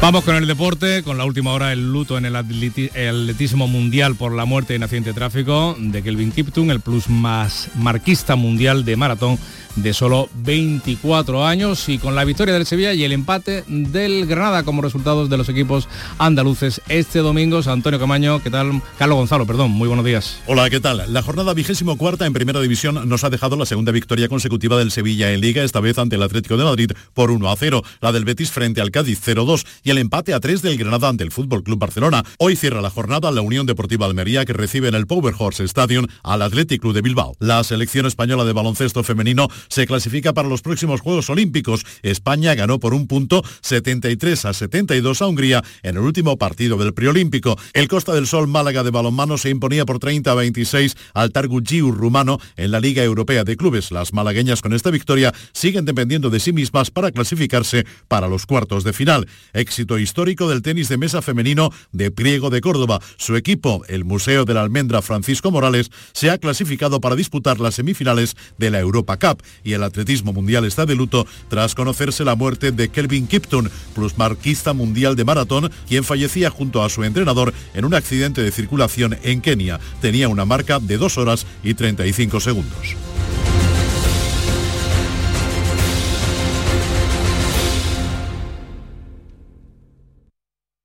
Vamos 0.00 0.22
con 0.22 0.36
el 0.36 0.46
deporte, 0.46 1.02
con 1.02 1.18
la 1.18 1.24
última 1.24 1.52
hora 1.52 1.72
el 1.72 1.90
luto 1.92 2.16
en 2.16 2.24
el, 2.24 2.36
atletismo 2.36 3.66
mundial 3.66 4.14
por 4.14 4.32
la 4.32 4.44
muerte 4.44 4.76
en 4.76 4.84
accidente 4.84 5.10
de 5.10 5.14
tráfico 5.14 5.74
de 5.76 6.04
Kelvin 6.04 6.30
Kiptum, 6.30 6.70
el 6.70 6.78
plus 6.78 7.08
más 7.08 7.68
marquista 7.74 8.36
mundial 8.36 8.84
de 8.84 8.94
maratón 8.96 9.40
de 9.82 9.94
solo 9.94 10.28
24 10.44 11.46
años 11.46 11.88
y 11.88 11.98
con 11.98 12.14
la 12.14 12.24
victoria 12.24 12.54
del 12.54 12.66
Sevilla 12.66 12.92
y 12.92 13.04
el 13.04 13.12
empate 13.12 13.64
del 13.66 14.26
Granada 14.26 14.62
como 14.62 14.82
resultados 14.82 15.30
de 15.30 15.36
los 15.36 15.48
equipos 15.48 15.88
andaluces 16.18 16.80
este 16.88 17.20
domingo. 17.20 17.60
Antonio 17.66 17.98
Camaño, 17.98 18.42
¿qué 18.42 18.50
tal? 18.50 18.82
Carlos 18.98 19.18
Gonzalo, 19.18 19.46
perdón, 19.46 19.70
muy 19.70 19.88
buenos 19.88 20.04
días. 20.04 20.40
Hola, 20.46 20.68
¿qué 20.70 20.80
tal? 20.80 21.12
La 21.12 21.22
jornada 21.22 21.54
vigésimo 21.54 21.96
cuarta 21.96 22.26
en 22.26 22.32
primera 22.32 22.60
división 22.60 23.08
nos 23.08 23.24
ha 23.24 23.30
dejado 23.30 23.56
la 23.56 23.66
segunda 23.66 23.92
victoria 23.92 24.28
consecutiva 24.28 24.78
del 24.78 24.90
Sevilla 24.90 25.32
en 25.32 25.40
Liga, 25.40 25.62
esta 25.62 25.80
vez 25.80 25.98
ante 25.98 26.16
el 26.16 26.22
Atlético 26.22 26.56
de 26.56 26.64
Madrid 26.64 26.90
por 27.14 27.30
1 27.30 27.50
a 27.50 27.56
0, 27.56 27.82
la 28.00 28.12
del 28.12 28.24
Betis 28.24 28.50
frente 28.50 28.80
al 28.80 28.90
Cádiz 28.90 29.20
0-2 29.24 29.66
y 29.82 29.90
el 29.90 29.98
empate 29.98 30.34
a 30.34 30.40
3 30.40 30.62
del 30.62 30.78
Granada 30.78 31.08
ante 31.08 31.24
el 31.24 31.32
Fútbol 31.32 31.62
Club 31.62 31.78
Barcelona. 31.78 32.24
Hoy 32.38 32.56
cierra 32.56 32.80
la 32.80 32.90
jornada 32.90 33.30
la 33.30 33.42
Unión 33.42 33.66
Deportiva 33.66 34.06
Almería 34.06 34.44
que 34.44 34.52
recibe 34.52 34.88
en 34.88 34.94
el 34.94 35.06
Power 35.06 35.34
Horse 35.38 35.64
Stadium 35.64 36.06
al 36.22 36.42
Athletic 36.42 36.80
Club 36.80 36.94
de 36.94 37.02
Bilbao. 37.02 37.36
La 37.38 37.62
selección 37.64 38.06
española 38.06 38.44
de 38.44 38.52
baloncesto 38.52 39.02
femenino 39.02 39.48
se 39.68 39.86
clasifica 39.86 40.32
para 40.32 40.48
los 40.48 40.62
próximos 40.62 41.00
Juegos 41.00 41.30
Olímpicos. 41.30 41.84
España 42.02 42.54
ganó 42.54 42.78
por 42.78 42.94
un 42.94 43.06
punto 43.06 43.42
73 43.62 44.44
a 44.44 44.52
72 44.52 45.22
a 45.22 45.26
Hungría 45.26 45.64
en 45.82 45.96
el 45.96 46.02
último 46.02 46.36
partido 46.36 46.76
del 46.76 46.94
preolímpico. 46.94 47.56
El 47.72 47.88
Costa 47.88 48.12
del 48.14 48.26
Sol 48.26 48.48
Málaga 48.48 48.82
de 48.82 48.90
balonmano 48.90 49.38
se 49.38 49.50
imponía 49.50 49.84
por 49.84 49.98
30 49.98 50.30
a 50.30 50.34
26 50.34 50.96
al 51.14 51.32
Targujiu 51.32 51.92
rumano 51.92 52.38
en 52.56 52.70
la 52.70 52.80
Liga 52.80 53.02
Europea 53.02 53.44
de 53.44 53.56
Clubes. 53.56 53.90
Las 53.90 54.12
malagueñas 54.12 54.62
con 54.62 54.72
esta 54.72 54.90
victoria 54.90 55.32
siguen 55.52 55.84
dependiendo 55.84 56.30
de 56.30 56.40
sí 56.40 56.52
mismas 56.52 56.90
para 56.90 57.12
clasificarse 57.12 57.86
para 58.08 58.28
los 58.28 58.46
cuartos 58.46 58.84
de 58.84 58.92
final. 58.92 59.26
Éxito 59.52 59.98
histórico 59.98 60.48
del 60.48 60.62
tenis 60.62 60.88
de 60.88 60.98
mesa 60.98 61.22
femenino 61.22 61.70
de 61.92 62.10
Priego 62.10 62.50
de 62.50 62.60
Córdoba. 62.60 63.00
Su 63.16 63.36
equipo, 63.36 63.84
el 63.88 64.04
Museo 64.04 64.44
de 64.44 64.54
la 64.54 64.62
Almendra 64.62 65.02
Francisco 65.02 65.50
Morales, 65.50 65.90
se 66.12 66.30
ha 66.30 66.38
clasificado 66.38 67.00
para 67.00 67.16
disputar 67.16 67.60
las 67.60 67.74
semifinales 67.74 68.36
de 68.58 68.70
la 68.70 68.80
Europa 68.80 69.16
Cup 69.18 69.42
y 69.64 69.72
el 69.72 69.82
atletismo 69.82 70.32
mundial 70.32 70.64
está 70.64 70.86
de 70.86 70.94
luto 70.94 71.26
tras 71.48 71.74
conocerse 71.74 72.24
la 72.24 72.34
muerte 72.34 72.72
de 72.72 72.88
Kelvin 72.88 73.26
Kipton, 73.26 73.70
plusmarquista 73.94 74.72
mundial 74.72 75.16
de 75.16 75.24
maratón, 75.24 75.70
quien 75.86 76.04
fallecía 76.04 76.50
junto 76.50 76.82
a 76.82 76.88
su 76.88 77.04
entrenador 77.04 77.52
en 77.74 77.84
un 77.84 77.94
accidente 77.94 78.42
de 78.42 78.52
circulación 78.52 79.16
en 79.22 79.40
Kenia. 79.40 79.80
Tenía 80.00 80.28
una 80.28 80.44
marca 80.44 80.78
de 80.80 80.98
2 80.98 81.18
horas 81.18 81.46
y 81.62 81.74
35 81.74 82.40
segundos. 82.40 82.96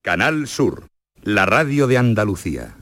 Canal 0.04 0.48
Sur, 0.48 0.88
la 1.22 1.46
radio 1.46 1.88
de 1.88 1.98
Andalucía. 1.98 2.76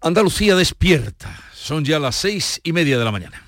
Andalucía 0.00 0.54
despierta. 0.56 1.38
Son 1.54 1.84
ya 1.84 1.98
las 1.98 2.16
seis 2.16 2.60
y 2.64 2.72
media 2.72 2.98
de 2.98 3.04
la 3.04 3.12
mañana. 3.12 3.42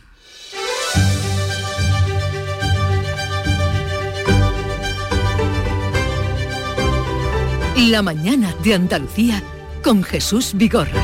La 7.77 8.03
mañana 8.03 8.55
de 8.63 8.75
Andalucía 8.75 9.43
con 9.83 10.03
Jesús 10.03 10.53
Vigorra. 10.55 11.03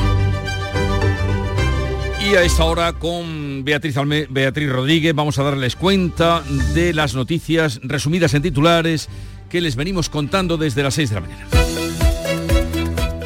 Y 2.25 2.35
a 2.35 2.43
esta 2.43 2.63
hora 2.63 2.93
con 2.93 3.63
Beatriz, 3.63 3.97
Alme- 3.97 4.27
Beatriz 4.29 4.69
Rodríguez 4.71 5.13
vamos 5.15 5.39
a 5.39 5.43
darles 5.43 5.75
cuenta 5.75 6.43
de 6.73 6.93
las 6.93 7.15
noticias 7.15 7.79
resumidas 7.83 8.33
en 8.33 8.43
titulares 8.43 9.09
que 9.49 9.61
les 9.61 9.75
venimos 9.75 10.09
contando 10.09 10.57
desde 10.57 10.83
las 10.83 10.93
6 10.93 11.09
de 11.09 11.15
la 11.15 11.21
mañana. 11.21 11.47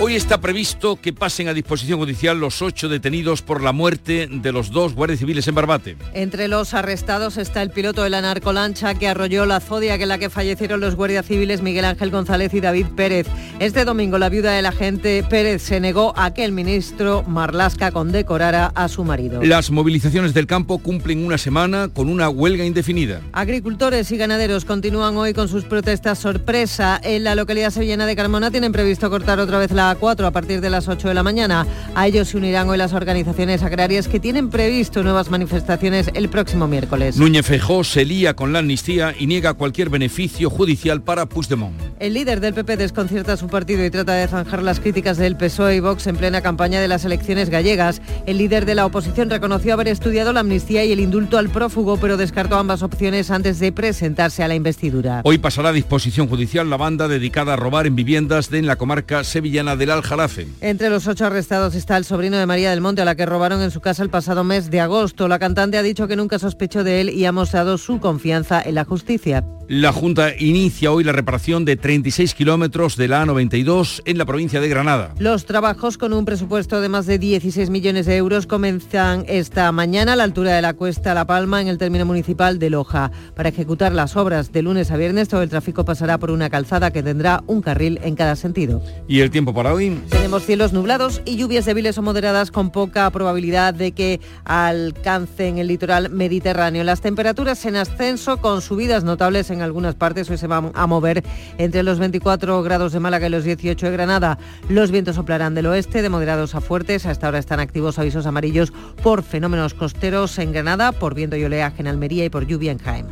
Hoy 0.06 0.18
está 0.18 0.42
previsto 0.42 0.98
que 0.98 1.14
pasen 1.14 1.48
a 1.48 1.54
disposición 1.54 1.98
judicial 1.98 2.38
los 2.38 2.62
ocho 2.62 2.90
detenidos 2.90 3.42
por 3.42 3.64
la 3.64 3.72
muerte 3.72 4.28
de 4.30 4.52
los 4.52 4.70
dos 4.70 4.96
guardias 4.96 5.20
civiles 5.20 5.48
en 5.48 5.56
Barbate. 5.56 5.96
Entre 6.14 6.50
los 6.50 6.74
arrestados 6.74 7.38
está 7.38 7.62
el 7.62 7.70
piloto 7.70 8.04
de 8.04 8.10
la 8.10 8.20
narcolancha 8.20 8.96
que 8.96 9.08
arrolló 9.08 9.46
la 9.46 9.62
Zodiac 9.62 10.02
en 10.02 10.10
la 10.10 10.18
que 10.18 10.30
fallecieron 10.30 10.82
los 10.82 10.96
guardias 10.96 11.26
civiles 11.26 11.62
Miguel 11.62 11.86
Ángel 11.86 12.12
González 12.12 12.54
y 12.54 12.60
David 12.60 12.88
Pérez. 12.98 13.28
Este 13.62 13.86
domingo 13.86 14.18
la 14.18 14.28
viuda 14.28 14.52
del 14.52 14.66
agente 14.66 15.24
Pérez 15.24 15.62
se 15.62 15.80
negó 15.80 16.14
a 16.18 16.34
que 16.34 16.44
el 16.44 16.52
ministro 16.52 17.24
Marlasca 17.24 17.92
condecorara 17.92 18.74
a 18.76 18.90
su 18.90 19.06
marido. 19.06 19.42
Las 19.42 19.72
movilizaciones 19.72 20.34
del 20.34 20.48
campo 20.48 20.80
cumplen 20.80 21.26
una 21.26 21.38
semana 21.38 21.88
con 21.88 22.10
una 22.10 22.28
huelga 22.28 22.66
indefinida. 22.66 23.22
Agricultores 23.32 24.12
y 24.12 24.18
ganaderos 24.18 24.66
continúan 24.66 25.16
hoy 25.16 25.34
con 25.34 25.48
sus 25.48 25.64
protestas 25.64 26.20
sorpresa. 26.20 27.00
En 27.02 27.24
la 27.24 27.36
localidad 27.36 27.70
sevillana 27.70 28.06
de 28.06 28.18
Carmona 28.18 28.52
tienen 28.52 28.74
previsto 28.74 29.10
cortar 29.10 29.40
otra 29.40 29.60
vez 29.60 29.72
la 29.72 29.93
A4 29.98 30.26
a 30.26 30.32
partir 30.32 30.62
de 30.62 30.70
las 30.70 30.88
8 30.88 31.08
de 31.08 31.14
la 31.14 31.24
mañana. 31.24 31.68
A 31.96 32.08
ellos 32.08 32.30
se 32.30 32.38
unirán 32.38 32.70
hoy 32.70 32.78
las 32.78 32.94
organizaciones 32.94 33.62
agrarias 33.64 34.08
que 34.08 34.20
tienen 34.20 34.50
previsto 34.50 35.04
nuevas 35.04 35.30
manifestaciones 35.30 36.10
el 36.14 36.30
próximo 36.30 36.68
miércoles. 36.68 37.18
Núñez 37.18 37.46
Feijó 37.46 37.84
se 37.84 38.06
lía 38.06 38.34
con 38.36 38.54
la 38.54 38.60
amnistía 38.60 39.14
y 39.18 39.28
niega 39.28 39.54
cualquier 39.54 39.90
beneficio 39.90 40.50
judicial 40.50 41.02
para 41.02 41.28
Puigdemont. 41.28 41.76
El 42.00 42.14
líder 42.16 42.40
del 42.40 42.54
PP 42.54 42.78
desconcierta 42.78 43.34
a 43.34 43.38
su 43.38 43.48
partido 43.48 43.86
y 43.86 43.90
trata 43.90 44.14
de 44.14 44.28
zanjar 44.28 44.64
las 44.64 44.80
críticas 44.80 45.18
del 45.18 45.38
PSOE 45.38 45.76
y 45.76 45.80
Vox 45.80 46.08
en 46.08 46.16
plena 46.16 46.42
campaña 46.42 46.82
de 46.82 46.88
las 46.88 47.06
elecciones 47.06 47.50
gallegas. 47.50 48.02
El 48.26 48.40
líder 48.40 48.66
de 48.66 48.76
la 48.76 48.86
oposición 48.86 49.30
reconoció 49.30 49.74
haber 49.74 49.88
estudiado 49.88 50.34
la 50.34 50.40
amnistía 50.40 50.84
y 50.84 50.92
el 50.92 51.00
indulto 51.00 51.38
al 51.38 51.50
prófugo, 51.50 51.98
pero 51.98 52.18
descartó 52.18 52.58
ambas 52.58 52.82
opciones 52.82 53.30
antes 53.30 53.60
de 53.60 53.72
presentarse 53.72 54.44
a 54.44 54.48
la 54.48 54.56
investidura. 54.56 55.22
Hoy 55.24 55.38
pasará 55.38 55.70
a 55.70 55.74
disposición 55.74 56.28
judicial 56.28 56.70
la 56.70 56.78
banda 56.78 57.08
dedicada 57.08 57.54
a 57.54 57.56
robar 57.56 57.86
en 57.86 57.96
viviendas 57.96 58.50
de 58.50 58.64
en 58.64 58.68
la 58.68 58.78
comarca 58.78 59.24
sevillana 59.26 59.76
del 59.84 59.92
Aljarafe. 59.92 60.48
Entre 60.62 60.90
los 60.90 61.08
ocho 61.08 61.26
arrestados 61.26 61.76
está 61.76 61.98
el 61.98 62.06
sobrino 62.06 62.38
de 62.38 62.46
María 62.46 62.70
del 62.70 62.80
Monte, 62.80 63.02
a 63.02 63.06
la 63.06 63.16
que 63.16 63.26
robaron 63.26 63.62
en 63.62 63.70
su 63.70 63.82
casa 63.82 64.02
el 64.02 64.10
pasado 64.10 64.46
mes 64.46 64.72
de 64.72 64.80
agosto. 64.80 65.28
La 65.28 65.40
cantante 65.40 65.78
ha 65.78 65.84
dicho 65.84 66.08
que 66.08 66.16
nunca 66.16 66.40
sospechó 66.40 66.84
de 66.86 67.02
él 67.02 67.10
y 67.10 67.26
ha 67.26 67.34
mostrado 67.34 67.78
su 67.78 68.00
confianza 68.00 68.62
en 68.62 68.76
la 68.76 68.86
justicia. 68.86 69.44
La 69.70 69.94
Junta 69.94 70.34
inicia 70.38 70.92
hoy 70.92 71.06
la 71.06 71.14
reparación 71.14 71.64
de 71.64 71.78
36 71.78 72.34
kilómetros 72.34 72.98
de 72.98 73.08
la 73.08 73.26
A92 73.26 74.02
en 74.06 74.18
la 74.18 74.26
provincia 74.26 74.60
de 74.60 74.68
Granada. 74.68 75.14
Los 75.20 75.46
trabajos 75.46 75.98
con 75.98 76.12
un 76.12 76.26
presupuesto 76.26 76.82
de 76.82 76.90
más 76.90 77.06
de 77.06 77.18
16 77.18 77.70
millones 77.70 78.06
de 78.06 78.18
euros 78.18 78.46
comienzan 78.46 79.24
esta 79.28 79.72
mañana 79.72 80.14
a 80.14 80.16
la 80.18 80.26
altura 80.26 80.54
de 80.54 80.62
la 80.62 80.74
Cuesta 80.74 81.14
La 81.14 81.26
Palma 81.26 81.62
en 81.62 81.70
el 81.70 81.78
término 81.78 82.06
municipal 82.06 82.60
de 82.60 82.70
Loja. 82.70 83.12
Para 83.36 83.50
ejecutar 83.50 83.94
las 83.94 84.18
obras 84.18 84.52
de 84.52 84.64
lunes 84.64 84.92
a 84.92 84.98
viernes 84.98 85.30
todo 85.30 85.42
el 85.42 85.50
tráfico 85.50 85.86
pasará 85.86 86.18
por 86.18 86.32
una 86.32 86.50
calzada 86.50 86.92
que 86.92 87.02
tendrá 87.02 87.42
un 87.48 87.62
carril 87.62 88.00
en 88.04 88.16
cada 88.16 88.36
sentido. 88.36 88.84
¿Y 89.08 89.22
el 89.22 89.32
tiempo 89.32 89.54
para 89.54 89.63
hoy? 89.72 90.02
Tenemos 90.10 90.46
cielos 90.46 90.74
nublados 90.74 91.22
y 91.26 91.38
lluvias 91.38 91.66
débiles 91.66 91.98
o 91.98 92.02
moderadas 92.02 92.52
con 92.52 92.72
poca 92.72 93.10
probabilidad 93.12 93.74
de 93.74 93.92
que 93.92 94.20
alcancen 94.44 95.58
el 95.58 95.68
litoral 95.68 96.10
mediterráneo. 96.10 96.84
Las 96.84 97.02
temperaturas 97.02 97.64
en 97.66 97.76
ascenso 97.76 98.38
con 98.38 98.62
subidas 98.62 99.04
notables 99.04 99.50
en 99.50 99.62
algunas 99.62 99.96
partes. 99.96 100.30
Hoy 100.30 100.38
se 100.38 100.48
van 100.48 100.72
a 100.74 100.88
mover 100.88 101.24
entre 101.58 101.84
los 101.84 102.00
24 102.00 102.62
grados 102.64 102.92
de 102.92 103.00
Málaga 103.00 103.28
y 103.28 103.30
los 103.30 103.44
18 103.44 103.86
de 103.86 103.92
Granada. 103.92 104.38
Los 104.70 104.92
vientos 104.92 105.16
soplarán 105.16 105.56
del 105.56 105.68
oeste 105.68 106.02
de 106.02 106.10
moderados 106.10 106.56
a 106.56 106.62
fuertes. 106.62 107.06
Hasta 107.06 107.28
ahora 107.28 107.40
están 107.40 107.60
activos 107.60 108.00
avisos 108.00 108.26
amarillos 108.26 108.74
por 109.02 109.24
fenómenos 109.24 109.74
costeros 109.74 110.38
en 110.40 110.52
Granada, 110.52 110.92
por 110.92 111.14
viento 111.16 111.38
y 111.38 111.44
oleaje 111.44 111.82
en 111.82 111.88
Almería 111.88 112.26
y 112.26 112.30
por 112.30 112.46
lluvia 112.48 112.72
en 112.72 112.80
Jaén. 112.80 113.06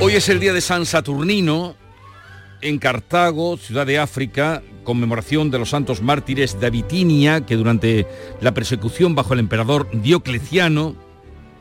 Hoy 0.00 0.14
es 0.14 0.28
el 0.28 0.40
día 0.40 0.52
de 0.52 0.60
San 0.60 0.84
Saturnino 0.84 1.81
en 2.62 2.78
Cartago, 2.78 3.56
ciudad 3.56 3.86
de 3.86 3.98
África, 3.98 4.62
conmemoración 4.84 5.50
de 5.50 5.58
los 5.58 5.70
santos 5.70 6.00
mártires 6.00 6.58
de 6.58 6.66
Abitinia, 6.66 7.44
que 7.44 7.56
durante 7.56 8.06
la 8.40 8.54
persecución 8.54 9.14
bajo 9.14 9.34
el 9.34 9.40
emperador 9.40 9.88
Diocleciano, 9.92 10.96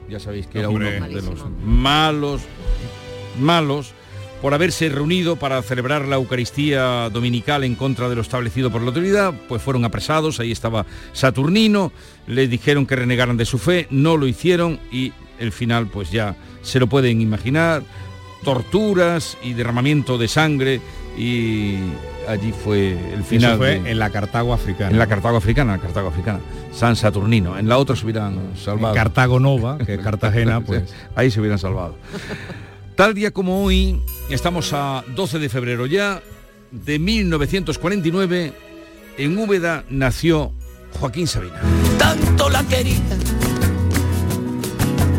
ya 0.10 0.20
sabéis 0.20 0.48
que 0.48 0.60
era 0.60 0.70
uno 0.70 0.86
de 0.86 1.22
los 1.22 1.46
malos, 1.64 2.42
malos, 3.40 3.94
por 4.42 4.54
haberse 4.54 4.90
reunido 4.90 5.36
para 5.36 5.62
celebrar 5.62 6.08
la 6.08 6.16
Eucaristía 6.16 7.10
dominical 7.10 7.64
en 7.64 7.76
contra 7.76 8.10
de 8.10 8.16
lo 8.16 8.22
establecido 8.22 8.72
por 8.72 8.82
la 8.82 8.88
autoridad, 8.88 9.34
pues 9.48 9.62
fueron 9.62 9.86
apresados, 9.86 10.40
ahí 10.40 10.52
estaba 10.52 10.86
Saturnino, 11.14 11.92
les 12.28 12.50
dijeron 12.50 12.88
que 12.88 12.96
renegaran 12.96 13.38
de 13.38 13.46
su 13.46 13.60
fe, 13.60 13.88
no 13.92 14.18
lo 14.18 14.28
hicieron 14.28 14.80
y 14.92 15.14
el 15.40 15.52
final 15.52 15.88
pues 15.88 16.12
ya 16.12 16.36
se 16.64 16.80
lo 16.80 16.88
pueden 16.88 17.22
imaginar, 17.22 17.84
torturas 18.44 19.38
y 19.44 19.54
derramamiento 19.54 20.18
de 20.18 20.28
sangre 20.28 20.82
y 21.18 21.78
allí 22.28 22.52
fue 22.54 22.92
el 23.14 23.24
final. 23.24 23.52
Eso 23.52 23.58
fue 23.58 23.80
de- 23.80 23.92
en 23.92 24.00
la 24.00 24.10
Cartago 24.10 24.54
africana. 24.54 24.92
en 24.92 25.00
la 25.00 25.08
Cartago 25.08 25.38
africana, 25.38 25.74
la 25.76 25.82
Cartago 25.82 26.08
africana, 26.10 26.40
San 26.74 26.96
Saturnino. 26.96 27.58
En 27.58 27.68
la 27.68 27.78
otra 27.78 27.96
se 27.96 28.06
hubieran 28.06 28.52
salvado. 28.56 28.96
En 28.96 29.02
Cartago 29.02 29.40
Nova, 29.40 29.78
que 29.78 29.96
es 29.96 30.00
Cartagena, 30.04 30.62
pues 30.62 30.84
Ahí 31.16 31.30
se 31.32 31.40
hubieran 31.40 31.60
salvado. 31.60 31.96
Tal 32.96 33.14
día 33.14 33.32
como 33.32 33.64
hoy, 33.64 34.02
estamos 34.30 34.72
a 34.74 35.04
12 35.16 35.40
de 35.40 35.50
febrero 35.50 35.86
ya, 35.86 36.22
de 36.72 37.00
1949, 37.00 38.54
en 39.18 39.38
Úbeda 39.38 39.84
nació 39.90 40.52
Joaquín 41.00 41.28
Sabina. 41.28 41.60
tanto 41.98 42.50
la 42.50 42.64
quería 42.64 43.00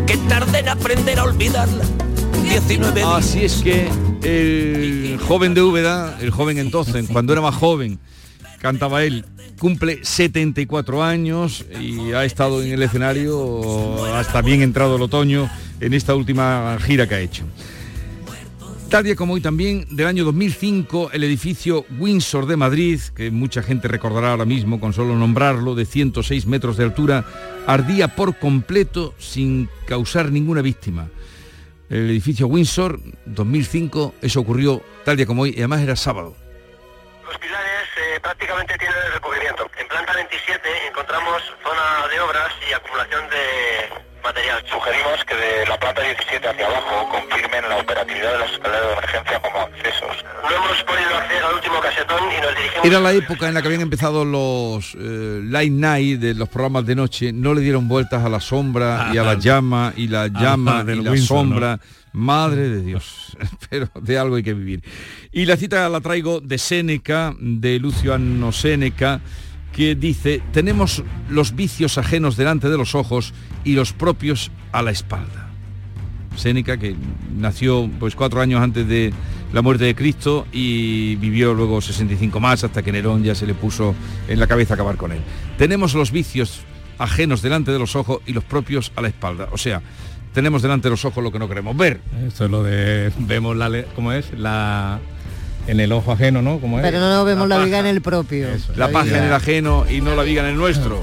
que 0.07 0.17
tardé 0.29 0.61
en 0.61 0.69
aprender 0.69 1.19
a 1.19 1.25
olvidarla. 1.25 1.85
19 2.53 3.01
días. 3.01 3.09
Así 3.09 3.45
es 3.45 3.63
que 3.63 3.89
el 4.23 5.19
joven 5.27 5.55
de 5.55 5.63
Úbeda, 5.63 6.19
el 6.21 6.31
joven 6.31 6.59
entonces, 6.59 7.09
cuando 7.11 7.33
era 7.33 7.41
más 7.41 7.55
joven, 7.55 7.99
cantaba 8.61 9.05
él, 9.05 9.25
cumple 9.59 10.05
74 10.05 11.03
años 11.03 11.65
y 11.81 12.13
ha 12.13 12.27
estado 12.27 12.63
en 12.63 12.73
el 12.73 12.83
escenario 12.83 14.05
hasta 14.15 14.43
bien 14.43 14.61
entrado 14.61 14.97
el 14.97 15.03
otoño 15.03 15.49
en 15.81 15.95
esta 15.95 16.15
última 16.15 16.77
gira 16.79 17.09
que 17.09 17.15
ha 17.15 17.21
hecho. 17.21 17.45
Tal 18.91 19.05
día 19.05 19.17
como 19.17 19.33
hoy 19.33 19.41
también, 19.41 19.87
del 19.91 20.07
año 20.07 20.23
2005, 20.25 21.13
el 21.15 21.25
edificio 21.25 21.87
Windsor 21.99 22.45
de 22.45 22.59
Madrid, 22.59 23.01
que 23.15 23.31
mucha 23.31 23.63
gente 23.63 23.89
recordará 23.89 24.33
ahora 24.33 24.45
mismo 24.45 24.79
con 24.79 24.93
solo 24.93 25.17
nombrarlo, 25.17 25.75
de 25.75 25.87
106 25.87 26.45
metros 26.45 26.77
de 26.77 26.85
altura, 26.85 27.25
ardía 27.67 28.15
por 28.15 28.39
completo 28.39 29.15
sin 29.19 29.71
causar 29.87 30.31
ninguna 30.31 30.61
víctima. 30.61 31.09
El 31.91 32.11
edificio 32.11 32.47
Windsor, 32.47 32.99
2005, 33.27 34.15
eso 34.23 34.41
ocurrió 34.41 34.83
tal 35.05 35.17
día 35.17 35.27
como 35.27 35.43
hoy, 35.43 35.51
y 35.51 35.59
además 35.59 35.81
era 35.83 35.97
sábado. 35.97 36.35
Los 37.27 37.39
pilares 37.39 37.89
eh, 37.99 38.21
prácticamente 38.21 38.77
tienen 38.79 38.97
el 39.07 39.13
recubrimiento. 39.13 39.71
En 39.79 39.89
planta 39.89 40.15
27 40.15 40.69
encontramos 40.89 41.43
zona 41.63 42.09
de 42.09 42.21
obras 42.21 42.53
y 42.69 42.73
acumulación 42.73 43.29
de 43.29 44.12
material. 44.23 44.63
Sugerimos 44.71 45.25
que 45.27 45.35
de 45.35 45.67
la 45.67 45.79
planta 45.79 46.03
17 46.03 46.49
hacia 46.49 46.67
abajo 46.67 47.09
confirmen 47.11 47.69
la 47.69 47.77
operatividad 47.79 48.33
de 48.33 48.39
las 48.39 48.53
escaleras 48.53 48.87
de 48.87 48.93
emergencia 48.93 49.41
como 49.41 49.59
accesos. 49.61 50.25
No 50.43 50.57
hemos 50.57 50.83
podido 50.85 51.17
acceder 51.17 51.45
al 51.45 51.55
último 51.55 51.81
casetón 51.81 52.23
y 52.31 52.41
nos 52.41 52.57
dirigimos... 52.57 52.85
Era 52.85 53.01
la 53.01 53.13
época 53.13 53.49
en 53.49 53.55
la 53.55 53.63
que 53.63 53.69
habían 53.69 53.83
empezado 53.83 54.25
los 54.25 54.95
eh, 54.95 55.41
light 55.45 55.73
night 55.73 56.21
de 56.21 56.35
los 56.35 56.49
programas 56.49 56.87
de 56.87 56.95
noche, 56.95 57.33
no 57.33 57.55
le 57.55 57.61
dieron 57.61 57.89
vueltas 57.89 58.25
a 58.25 58.29
la 58.29 58.41
sombra 58.41 59.11
y 59.13 59.19
a 59.19 59.23
la 59.23 59.35
llama 59.39 59.93
y 59.97 60.09
la 60.09 60.29
llama 60.29 60.85
del 60.85 61.01
y 61.01 61.05
la 61.05 61.17
sombra. 61.17 61.81
Madre 62.15 62.69
de 62.69 62.83
Dios, 62.83 63.37
pero 63.71 63.89
de 64.01 64.19
algo 64.19 64.37
hay 64.37 64.43
que 64.43 64.53
vivir. 64.53 64.83
Y 65.33 65.47
la 65.47 65.57
cita 65.57 65.89
la 65.89 66.01
traigo 66.03 66.41
de 66.41 66.59
Séneca, 66.59 67.35
de 67.39 67.79
Luciano 67.79 68.53
Séneca, 68.53 69.23
que 69.73 69.95
dice, 69.95 70.43
tenemos 70.53 71.03
los 71.29 71.55
vicios 71.57 71.99
ajenos 71.99 72.37
delante 72.37 72.69
de 72.69 72.77
los 72.77 72.95
ojos 72.95 73.33
y 73.65 73.75
los 73.75 73.93
propios 73.93 74.51
a 74.71 74.83
la 74.83 74.91
espalda. 74.91 75.49
Séneca, 76.37 76.79
que 76.79 76.97
nació 77.37 77.91
pues 77.99 78.15
cuatro 78.15 78.41
años 78.41 78.63
antes 78.63 78.87
de 78.87 79.13
la 79.53 79.63
muerte 79.63 79.85
de 79.85 79.95
Cristo 79.95 80.47
y 80.53 81.17
vivió 81.17 81.53
luego 81.53 81.81
65 81.81 82.41
más 82.41 82.65
hasta 82.65 82.83
que 82.83 82.93
Nerón 82.93 83.23
ya 83.23 83.35
se 83.35 83.47
le 83.47 83.55
puso 83.55 83.95
en 84.29 84.41
la 84.41 84.47
cabeza 84.47 84.75
acabar 84.75 84.97
con 84.97 85.13
él. 85.13 85.21
Tenemos 85.59 85.95
los 85.95 86.11
vicios 86.11 86.63
ajenos 86.99 87.43
delante 87.43 87.71
de 87.71 87.79
los 87.79 87.97
ojos 87.97 88.21
y 88.27 88.33
los 88.33 88.45
propios 88.45 88.93
a 88.97 89.03
la 89.03 89.09
espalda. 89.09 89.49
O 89.53 89.59
sea, 89.59 89.83
tenemos 90.33 90.63
delante 90.63 90.85
de 90.85 90.91
los 90.91 91.05
ojos 91.05 91.23
lo 91.23 91.31
que 91.31 91.39
no 91.39 91.49
queremos 91.49 91.77
ver. 91.77 92.01
Esto 92.27 92.47
es 92.47 92.51
lo 92.51 92.63
de 92.63 93.13
vemos 93.19 93.57
la 93.57 93.85
cómo 93.95 94.13
es 94.13 94.33
la 94.33 95.01
en 95.67 95.81
el 95.81 95.93
ojo 95.93 96.13
ajeno, 96.13 96.43
¿no? 96.43 96.59
¿Cómo 96.61 96.79
es? 96.79 96.83
Pero 96.85 97.01
no, 97.01 97.11
no 97.11 97.25
vemos 97.25 97.49
la, 97.49 97.59
viga 97.59 97.79
en 97.79 97.87
el 97.87 98.01
propio. 98.01 98.49
La, 98.77 98.89
paja 98.89 99.19
en 99.19 99.25
el 99.25 99.33
ajeno 99.33 99.85
y 99.89 100.01
no 100.01 100.15
la 100.15 100.23
viga 100.23 100.43
en 100.43 100.51
el 100.51 100.57
nuestro. 100.57 101.01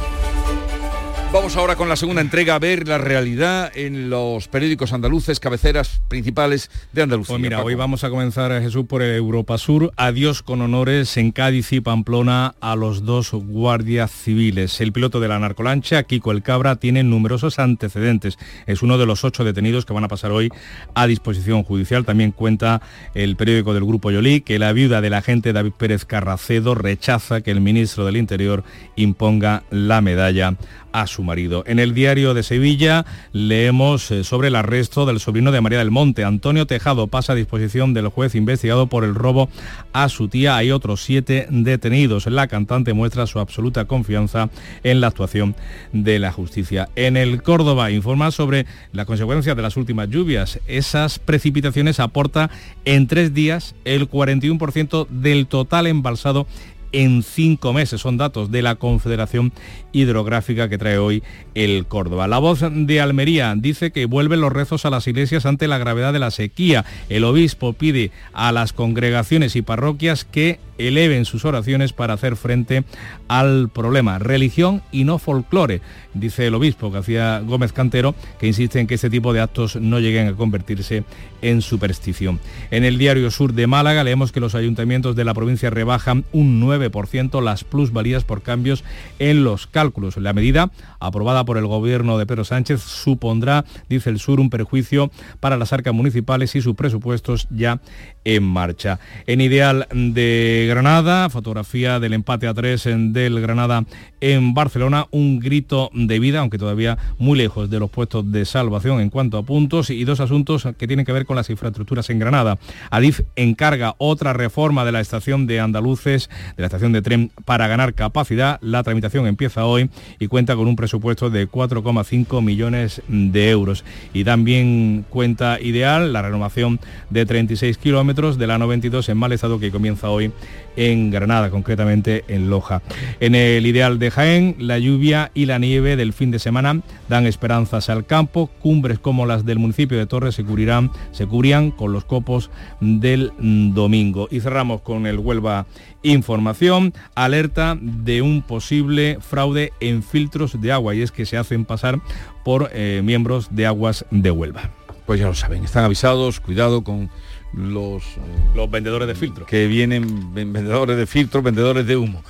Vamos 1.32 1.56
ahora 1.58 1.76
con 1.76 1.88
la 1.88 1.96
segunda 1.96 2.22
entrega 2.22 2.56
a 2.56 2.60
ver 2.60 2.88
la 2.88 2.98
realidad 2.98 3.72
en 3.76 4.10
los 4.10 4.48
periódicos 4.48 4.94
andaluces, 4.94 5.40
cabeceras 5.40 6.02
principales 6.08 6.72
de 6.92 7.04
Andalucía. 7.04 7.34
Pues 7.34 7.42
mira, 7.42 7.62
hoy 7.62 7.76
vamos 7.76 8.04
a 8.04 8.10
comenzar, 8.10 8.52
eh, 8.52 8.62
Jesús, 8.62 8.88
por 8.88 9.04
Europa 9.04 9.60
Sur. 9.60 9.92
Adiós 9.96 10.42
con 10.42 10.60
honores 10.62 11.18
en 11.18 11.32
Cádiz 11.32 11.72
y 11.72 11.82
Pamplona 11.82 12.56
a 12.62 12.76
los 12.76 13.06
dos 13.06 13.32
guardias 13.32 14.10
civiles. 14.10 14.82
El 14.82 14.92
piloto 14.92 15.20
de 15.20 15.28
la 15.28 15.38
narcolancha, 15.38 16.02
Kiko 16.02 16.32
El 16.32 16.42
Cabra, 16.42 16.78
tiene 16.78 17.04
numerosos 17.04 17.60
antecedentes. 17.60 18.40
Es 18.66 18.82
uno 18.82 18.98
de 18.98 19.06
los 19.06 19.24
ocho 19.24 19.44
detenidos 19.44 19.86
que 19.86 19.94
van 19.94 20.06
a 20.06 20.08
pasar 20.08 20.32
hoy 20.32 20.50
a 20.96 21.06
disposición 21.06 21.62
judicial. 21.62 22.06
También 22.06 22.32
cuenta 22.32 22.82
el 23.14 23.36
periódico 23.36 23.76
del 23.76 23.86
Grupo 23.86 24.10
Yolí 24.10 24.42
que 24.42 24.58
la 24.58 24.74
viuda 24.74 25.00
del 25.00 25.14
agente 25.14 25.54
David 25.54 25.74
Pérez 25.78 26.06
Carracedo 26.06 26.74
rechaza 26.74 27.42
que 27.42 27.52
el 27.52 27.62
ministro 27.62 28.04
del 28.04 28.18
Interior 28.18 28.64
imponga 28.96 29.62
la 29.70 30.02
medalla 30.02 30.56
a 30.92 31.08
su 31.08 31.19
marido. 31.24 31.64
En 31.68 31.80
el 31.80 31.94
diario 31.94 32.34
de 32.34 32.44
Sevilla 32.44 33.06
leemos 33.32 34.12
eh, 34.12 34.24
sobre 34.24 34.50
el 34.50 34.56
arresto 34.56 35.06
del 35.06 35.20
sobrino 35.20 35.52
de 35.52 35.62
María 35.62 35.80
del 35.80 35.92
Monte. 35.92 36.24
Antonio 36.24 36.68
Tejado 36.68 37.08
pasa 37.08 37.34
a 37.34 37.36
disposición 37.36 37.94
del 37.94 38.08
juez 38.08 38.36
investigado 38.36 38.88
por 38.88 39.04
el 39.04 39.16
robo 39.16 39.50
a 39.94 40.10
su 40.10 40.28
tía. 40.28 40.58
Hay 40.58 40.72
otros 40.72 41.02
siete 41.04 41.48
detenidos. 41.50 42.28
La 42.28 42.48
cantante 42.48 42.94
muestra 42.94 43.28
su 43.28 43.40
absoluta 43.40 43.86
confianza 43.86 44.50
en 44.84 45.02
la 45.02 45.08
actuación 45.08 45.56
de 45.94 46.20
la 46.20 46.32
justicia. 46.32 46.90
En 46.96 47.18
el 47.18 47.42
Córdoba 47.44 47.92
informa 47.92 48.32
sobre 48.32 48.66
las 48.92 49.06
consecuencias 49.06 49.56
de 49.56 49.62
las 49.62 49.78
últimas 49.78 50.10
lluvias. 50.10 50.60
Esas 50.68 51.20
precipitaciones 51.20 52.00
aporta 52.00 52.50
en 52.86 53.08
tres 53.08 53.34
días 53.34 53.76
el 53.86 54.10
41% 54.10 55.08
del 55.08 55.48
total 55.48 55.88
embalsado 55.88 56.48
en 56.92 57.24
cinco 57.24 57.74
meses. 57.74 58.02
Son 58.02 58.18
datos 58.18 58.52
de 58.52 58.62
la 58.62 58.76
Confederación 58.76 59.52
Hidrográfica 59.92 60.70
que 60.70 60.78
trae 60.78 60.98
hoy 60.98 61.24
el 61.56 61.86
Córdoba. 61.88 62.28
La 62.28 62.40
voz 62.40 62.62
de 62.62 63.02
Almería 63.02 63.54
dice 63.58 63.92
que 63.92 64.06
vuelven 64.06 64.42
los 64.42 64.54
rezos 64.54 64.86
a 64.86 64.90
las 64.90 65.08
iglesias 65.08 65.46
ante 65.46 65.68
la 65.68 65.78
gravedad 65.78 66.14
de 66.14 66.20
la 66.20 66.32
sequía. 66.32 66.86
El 67.10 67.24
obispo 67.24 67.74
pide 67.74 68.12
a 68.34 68.52
las 68.52 68.74
congregaciones 68.74 69.56
y 69.56 69.62
parroquias 69.62 70.26
que 70.26 70.60
eleven 70.80 71.26
sus 71.26 71.46
oraciones 71.46 71.94
para 71.94 72.14
hacer 72.14 72.36
frente 72.36 72.84
al 73.28 73.70
problema. 73.70 74.18
Religión 74.18 74.82
y 74.92 75.04
no 75.04 75.20
folclore, 75.20 75.82
dice 76.14 76.48
el 76.48 76.56
obispo 76.56 76.90
García 76.90 77.42
Gómez 77.46 77.74
Cantero, 77.74 78.16
que 78.40 78.48
insiste 78.48 78.80
en 78.80 78.88
que 78.88 78.96
este 78.96 79.10
tipo 79.10 79.34
de 79.34 79.42
actos 79.42 79.76
no 79.76 80.00
lleguen 80.00 80.28
a 80.28 80.34
convertirse 80.34 81.04
en 81.42 81.62
superstición. 81.62 82.40
En 82.72 82.84
el 82.84 82.98
diario 82.98 83.30
Sur 83.32 83.54
de 83.54 83.68
Málaga 83.68 84.04
leemos 84.04 84.32
que 84.32 84.40
los 84.40 84.56
ayuntamientos 84.56 85.16
de 85.16 85.26
la 85.26 85.34
provincia 85.34 85.70
rebajan 85.70 86.26
un 86.32 86.62
9% 86.62 87.42
las 87.44 87.64
plusvalías 87.64 88.24
por 88.24 88.42
cambios 88.42 88.84
en 89.20 89.44
los 89.44 89.68
cálculos. 89.68 90.18
La 90.18 90.34
medida, 90.34 90.72
aprobada 91.00 91.46
por 91.46 91.58
el 91.58 91.68
gobierno 91.68 92.18
de 92.18 92.26
Pedro 92.26 92.46
Sánchez, 92.46 92.82
supondrá, 92.82 93.66
dice 93.90 94.10
el 94.10 94.20
Sur, 94.20 94.40
un 94.40 94.50
perjuicio 94.50 95.12
para 95.40 95.58
las 95.58 95.74
arcas 95.74 95.94
municipales 95.94 96.56
y 96.56 96.62
sus 96.62 96.76
presupuestos 96.76 97.48
ya 97.50 97.80
en 98.26 98.44
marcha. 98.44 99.00
En 99.28 99.42
Ideal 99.42 99.88
de 99.92 100.69
Granada, 100.70 101.32
fotografía 101.32 102.00
del 102.00 102.14
empate 102.14 102.46
a 102.46 102.54
tres 102.54 102.84
del 102.86 103.42
Granada 103.42 103.86
en 104.22 104.54
Barcelona, 104.54 105.08
un 105.10 105.40
grito 105.40 105.90
de 105.96 106.20
vida, 106.20 106.42
aunque 106.42 106.60
todavía 106.60 107.00
muy 107.18 107.40
lejos 107.40 107.72
de 107.72 107.80
los 107.80 107.90
puestos 107.90 108.32
de 108.32 108.46
salvación 108.46 109.02
en 109.02 109.10
cuanto 109.10 109.40
a 109.40 109.44
puntos, 109.44 109.90
y 109.90 110.04
dos 110.04 110.20
asuntos 110.20 110.68
que 110.78 110.86
tienen 110.86 111.08
que 111.08 111.12
ver 111.12 111.26
con 111.26 111.36
las 111.36 111.50
infraestructuras 111.50 112.12
en 112.12 112.20
Granada. 112.20 112.60
Adif 112.92 113.22
encarga 113.36 113.96
otra 113.98 114.34
reforma 114.34 114.86
de 114.86 114.92
la 114.92 115.00
estación 115.00 115.48
de 115.48 115.60
Andaluces, 115.60 116.30
de 116.56 116.62
la 116.62 116.68
estación 116.68 116.92
de 116.92 117.02
tren, 117.02 117.32
para 117.46 117.68
ganar 117.68 117.96
capacidad. 117.96 118.60
La 118.62 118.84
tramitación 118.84 119.26
empieza 119.26 119.66
hoy 119.66 119.90
y 120.20 120.28
cuenta 120.28 120.56
con 120.56 120.68
un 120.68 120.76
presupuesto 120.76 121.32
de 121.32 121.50
4,5 121.50 122.44
millones 122.44 123.02
de 123.08 123.50
euros. 123.50 123.84
Y 124.14 124.24
también 124.24 125.04
cuenta 125.10 125.60
ideal 125.60 126.14
la 126.14 126.22
renovación 126.22 126.80
de 127.10 127.26
36 127.26 127.80
kilómetros 127.80 128.38
de 128.38 128.46
la 128.46 128.60
92 128.60 129.10
en 129.10 129.18
mal 129.18 129.32
estado 129.32 129.60
que 129.60 129.72
comienza 129.72 130.12
hoy 130.12 130.32
en 130.76 131.12
Granada, 131.12 131.50
concretamente 131.50 132.24
en 132.28 132.50
Loja. 132.50 132.82
En 133.20 133.36
el 133.36 133.66
ideal 133.66 134.00
de 134.00 134.12
Jaén, 134.12 134.56
la 134.60 134.80
lluvia 134.80 135.32
y 135.34 135.46
la 135.46 135.60
nieve 135.60 135.96
del 135.96 136.14
fin 136.14 136.32
de 136.32 136.40
semana 136.40 136.82
dan 137.08 137.28
esperanzas 137.28 137.90
al 137.90 138.06
campo. 138.06 138.50
Cumbres 138.60 139.00
como 139.00 139.26
las 139.26 139.46
del 139.46 139.60
municipio 139.60 139.98
de 139.98 140.06
Torres 140.06 140.36
se 140.36 140.44
cubrirán, 140.44 140.92
se 141.12 141.26
cubrían 141.26 141.72
con 141.72 141.92
los 141.92 142.06
copos 142.06 142.50
del 142.80 143.32
domingo. 143.40 144.28
Y 144.32 144.40
cerramos 144.40 144.82
con 144.82 145.06
el 145.06 145.20
Huelva 145.20 145.66
Información, 146.02 146.94
alerta 147.14 147.78
de 147.80 148.22
un 148.22 148.42
posible 148.42 149.18
fraude 149.20 149.74
en 149.82 150.02
filtros 150.02 150.62
de 150.62 150.72
agua 150.72 150.96
y 150.96 151.02
es 151.02 151.12
que 151.12 151.26
se 151.26 151.38
hacen 151.38 151.66
pasar 151.66 152.00
por 152.46 152.70
eh, 152.74 153.02
miembros 153.04 153.50
de 153.52 153.66
aguas 153.66 154.06
de 154.10 154.32
Huelva. 154.32 154.70
Pues 155.06 155.20
ya 155.20 155.28
lo 155.28 155.36
saben, 155.36 155.66
están 155.66 155.84
avisados, 155.84 156.40
cuidado 156.40 156.86
con 156.86 157.10
los, 157.54 158.04
eh, 158.04 158.20
los 158.56 158.70
vendedores 158.70 159.08
de 159.08 159.16
filtros. 159.16 159.48
Que 159.48 159.68
vienen 159.68 160.34
vendedores 160.34 160.98
de 160.98 161.06
filtros, 161.06 161.44
vendedores 161.44 161.86
de 161.86 161.98
humo. 161.98 162.24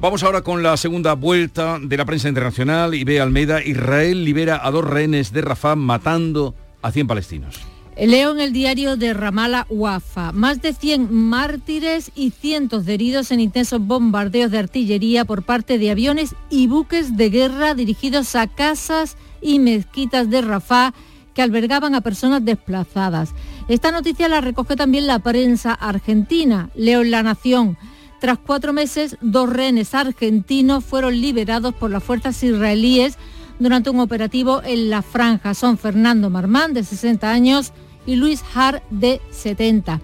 Vamos 0.00 0.24
ahora 0.24 0.42
con 0.42 0.62
la 0.64 0.76
segunda 0.76 1.14
vuelta 1.14 1.78
de 1.80 1.96
la 1.96 2.04
prensa 2.04 2.28
internacional 2.28 2.94
y 2.94 3.04
ve 3.04 3.20
Almeida, 3.20 3.62
Israel 3.62 4.24
libera 4.24 4.60
a 4.66 4.70
dos 4.72 4.84
rehenes 4.84 5.32
de 5.32 5.42
Rafah 5.42 5.76
matando 5.76 6.56
a 6.82 6.90
100 6.90 7.06
palestinos. 7.06 7.60
Leo 7.96 8.32
en 8.32 8.40
el 8.40 8.52
diario 8.52 8.96
de 8.96 9.12
Ramallah 9.12 9.66
Wafa, 9.68 10.32
más 10.32 10.62
de 10.62 10.72
100 10.72 11.14
mártires 11.14 12.10
y 12.14 12.30
cientos 12.30 12.86
de 12.86 12.94
heridos 12.94 13.30
en 13.30 13.38
intensos 13.38 13.80
bombardeos 13.80 14.50
de 14.50 14.58
artillería 14.58 15.24
por 15.24 15.44
parte 15.44 15.78
de 15.78 15.90
aviones 15.90 16.34
y 16.48 16.66
buques 16.66 17.16
de 17.16 17.28
guerra 17.28 17.74
dirigidos 17.74 18.34
a 18.34 18.46
casas 18.46 19.16
y 19.42 19.58
mezquitas 19.58 20.30
de 20.30 20.40
Rafah 20.40 20.94
que 21.34 21.42
albergaban 21.42 21.94
a 21.94 22.00
personas 22.00 22.44
desplazadas. 22.44 23.34
Esta 23.68 23.92
noticia 23.92 24.28
la 24.28 24.40
recoge 24.40 24.76
también 24.76 25.06
la 25.06 25.20
prensa 25.20 25.72
argentina. 25.72 26.70
Leo 26.74 27.02
en 27.02 27.10
La 27.10 27.22
Nación. 27.22 27.78
Tras 28.20 28.38
cuatro 28.38 28.72
meses, 28.72 29.16
dos 29.20 29.48
rehenes 29.48 29.94
argentinos 29.94 30.84
fueron 30.84 31.20
liberados 31.20 31.74
por 31.74 31.90
las 31.90 32.04
fuerzas 32.04 32.42
israelíes 32.42 33.18
durante 33.58 33.90
un 33.90 34.00
operativo 34.00 34.62
en 34.64 34.90
la 34.90 35.02
franja. 35.02 35.54
Son 35.54 35.78
Fernando 35.78 36.30
Marmán, 36.30 36.74
de 36.74 36.84
60 36.84 37.30
años, 37.30 37.72
y 38.06 38.16
Luis 38.16 38.42
Har, 38.54 38.82
de 38.90 39.20
70. 39.30 40.00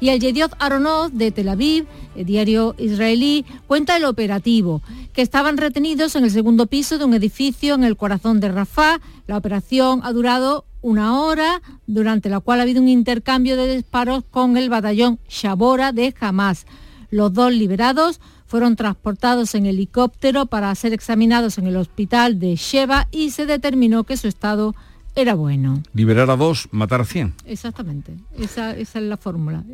Y 0.00 0.08
el 0.08 0.18
Yediot 0.18 0.56
Aronoz, 0.58 1.12
de 1.12 1.30
Tel 1.30 1.50
Aviv, 1.50 1.86
el 2.16 2.24
diario 2.24 2.74
israelí, 2.78 3.44
cuenta 3.66 3.96
el 3.96 4.06
operativo, 4.06 4.82
que 5.12 5.20
estaban 5.20 5.58
retenidos 5.58 6.16
en 6.16 6.24
el 6.24 6.30
segundo 6.30 6.66
piso 6.66 6.96
de 6.96 7.04
un 7.04 7.12
edificio 7.12 7.74
en 7.74 7.84
el 7.84 7.98
corazón 7.98 8.40
de 8.40 8.50
Rafah. 8.50 9.00
La 9.26 9.36
operación 9.36 10.00
ha 10.02 10.12
durado 10.12 10.64
una 10.80 11.20
hora, 11.20 11.60
durante 11.86 12.30
la 12.30 12.40
cual 12.40 12.60
ha 12.60 12.62
habido 12.62 12.80
un 12.80 12.88
intercambio 12.88 13.56
de 13.56 13.76
disparos 13.76 14.24
con 14.30 14.56
el 14.56 14.70
batallón 14.70 15.18
Shabora 15.28 15.92
de 15.92 16.14
Hamas. 16.18 16.66
Los 17.10 17.34
dos 17.34 17.52
liberados 17.52 18.20
fueron 18.46 18.76
transportados 18.76 19.54
en 19.54 19.66
helicóptero 19.66 20.46
para 20.46 20.74
ser 20.74 20.92
examinados 20.92 21.58
en 21.58 21.66
el 21.66 21.76
hospital 21.76 22.38
de 22.38 22.56
Sheba 22.56 23.06
y 23.10 23.30
se 23.30 23.46
determinó 23.46 24.04
que 24.04 24.16
su 24.16 24.26
estado 24.26 24.74
era 25.14 25.34
bueno. 25.34 25.82
Liberar 25.94 26.30
a 26.30 26.36
dos, 26.36 26.68
matar 26.70 27.00
a 27.02 27.04
cien. 27.04 27.34
Exactamente, 27.46 28.14
esa, 28.38 28.76
esa 28.76 28.98
es 28.98 29.04
la 29.04 29.16
fórmula. 29.16 29.64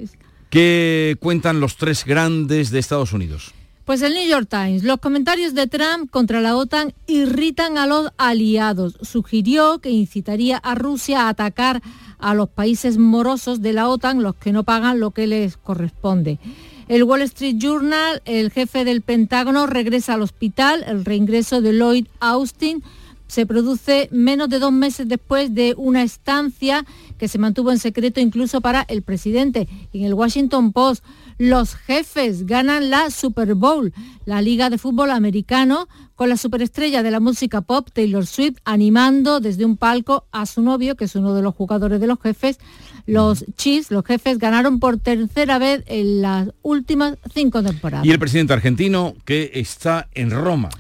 ¿Qué 0.51 1.17
cuentan 1.21 1.61
los 1.61 1.77
tres 1.77 2.05
grandes 2.05 2.71
de 2.71 2.79
Estados 2.79 3.13
Unidos? 3.13 3.53
Pues 3.85 4.03
el 4.03 4.15
New 4.15 4.29
York 4.29 4.49
Times, 4.51 4.83
los 4.83 4.99
comentarios 4.99 5.55
de 5.55 5.69
Trump 5.69 6.11
contra 6.11 6.41
la 6.41 6.57
OTAN 6.57 6.93
irritan 7.07 7.79
a 7.79 7.87
los 7.87 8.11
aliados. 8.17 8.99
Sugirió 9.03 9.79
que 9.79 9.91
incitaría 9.91 10.57
a 10.57 10.75
Rusia 10.75 11.23
a 11.23 11.29
atacar 11.29 11.83
a 12.19 12.35
los 12.35 12.49
países 12.49 12.99
morosos 12.99 13.63
de 13.63 13.73
la 13.73 13.89
OTAN, 13.89 14.25
los 14.25 14.35
que 14.35 14.51
no 14.51 14.65
pagan 14.65 14.99
lo 14.99 15.13
que 15.13 15.29
les 15.29 15.57
corresponde. 15.57 16.41
El 16.89 17.05
Wall 17.05 17.23
Street 17.23 17.57
Journal, 17.59 18.23
el 18.25 18.51
jefe 18.51 18.85
del 18.85 19.03
Pentágono 19.03 19.67
regresa 19.67 20.15
al 20.15 20.23
hospital, 20.23 20.85
el 20.87 21.05
reingreso 21.05 21.61
de 21.61 21.73
Lloyd 21.73 22.07
Austin 22.19 22.83
se 23.27 23.47
produce 23.47 24.09
menos 24.13 24.49
de 24.49 24.59
dos 24.59 24.73
meses 24.73 25.09
después 25.09 25.55
de 25.55 25.75
una 25.77 26.03
estancia 26.03 26.85
que 27.19 27.29
se 27.29 27.39
mantuvo 27.39 27.73
en 27.73 27.79
secreto 27.79 28.21
incluso 28.21 28.61
para 28.61 28.85
el 28.89 29.03
presidente. 29.03 29.69
En 29.93 30.05
el 30.05 30.15
Washington 30.15 30.73
Post, 30.73 31.05
los 31.39 31.75
jefes 31.75 32.47
ganan 32.47 32.89
la 32.91 33.11
Super 33.11 33.55
Bowl, 33.55 33.93
la 34.25 34.41
Liga 34.41 34.71
de 34.71 34.79
Fútbol 34.79 35.11
Americano, 35.11 35.89
con 36.15 36.31
la 36.31 36.39
superestrella 36.39 37.03
de 37.03 37.11
la 37.11 37.21
música 37.21 37.61
pop 37.61 37.89
Taylor 37.93 38.27
Swift 38.27 38.57
animando 38.65 39.41
desde 39.41 39.67
un 39.67 39.77
palco 39.77 40.25
a 40.33 40.47
su 40.47 40.63
novio, 40.63 40.97
que 40.97 41.05
es 41.05 41.15
uno 41.15 41.35
de 41.35 41.43
los 41.43 41.55
jugadores 41.55 42.01
de 42.01 42.07
los 42.07 42.19
jefes. 42.21 42.59
Los 43.07 43.45
Chiefs, 43.57 43.91
los 43.91 44.05
jefes, 44.05 44.39
ganaron 44.39 44.81
por 44.81 44.99
tercera 44.99 45.59
vez 45.59 45.85
en 45.87 46.23
las 46.23 46.49
últimas 46.63 47.17
cinco 47.35 47.63
temporadas. 47.63 48.07
Y 48.07 48.11
el 48.11 48.19
presidente 48.19 48.55
argentino 48.55 49.15
que 49.25 49.51
está 49.55 50.09
en 50.15 50.31
Roma. 50.31 50.71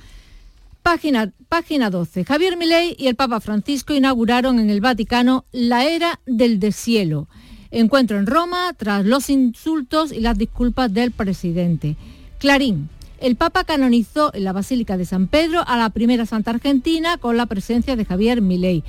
Página, 0.82 1.32
página 1.48 1.90
12. 1.90 2.24
Javier 2.24 2.56
Milei 2.56 2.94
y 2.98 3.06
el 3.06 3.14
Papa 3.14 3.40
Francisco 3.40 3.94
inauguraron 3.94 4.58
en 4.58 4.70
el 4.70 4.80
Vaticano 4.80 5.44
la 5.52 5.84
era 5.84 6.20
del 6.26 6.58
deshielo. 6.60 7.28
Encuentro 7.70 8.18
en 8.18 8.26
Roma 8.26 8.72
tras 8.76 9.04
los 9.04 9.28
insultos 9.30 10.12
y 10.12 10.20
las 10.20 10.38
disculpas 10.38 10.92
del 10.92 11.10
presidente. 11.12 11.96
Clarín. 12.38 12.88
El 13.18 13.36
Papa 13.36 13.64
canonizó 13.64 14.30
en 14.34 14.44
la 14.44 14.52
Basílica 14.52 14.96
de 14.98 15.06
San 15.06 15.26
Pedro 15.26 15.64
a 15.66 15.78
la 15.78 15.88
primera 15.90 16.26
santa 16.26 16.50
argentina 16.50 17.16
con 17.16 17.36
la 17.36 17.46
presencia 17.46 17.96
de 17.96 18.04
Javier 18.04 18.42
Milei. 18.42 18.84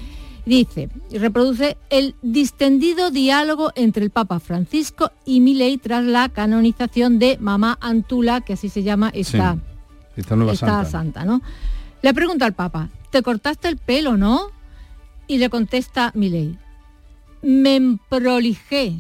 Dice, 0.45 0.89
y 1.11 1.17
reproduce 1.17 1.77
el 1.89 2.15
distendido 2.21 3.09
diálogo 3.11 3.71
entre 3.75 4.03
el 4.03 4.11
Papa 4.11 4.39
Francisco 4.39 5.11
y 5.25 5.41
Milei 5.41 5.77
tras 5.77 6.03
la 6.05 6.29
canonización 6.29 7.19
de 7.19 7.37
Mamá 7.39 7.77
Antula, 7.81 8.41
que 8.41 8.53
así 8.53 8.69
se 8.69 8.83
llama 8.83 9.09
esta, 9.13 9.55
Sí, 10.15 10.21
esta 10.21 10.35
nueva 10.35 10.53
esta 10.53 10.67
santa. 10.67 10.85
santa, 10.89 11.25
¿no? 11.25 11.41
Le 12.07 12.13
pregunta 12.13 12.45
al 12.45 12.53
Papa, 12.53 12.87
¿te 13.11 13.21
cortaste 13.21 13.67
el 13.67 13.75
pelo, 13.75 14.15
no? 14.15 14.49
Y 15.27 15.39
le 15.39 15.49
contesta 15.49 16.13
Milei, 16.15 16.57
me 17.41 17.75
emprolijé. 17.75 18.93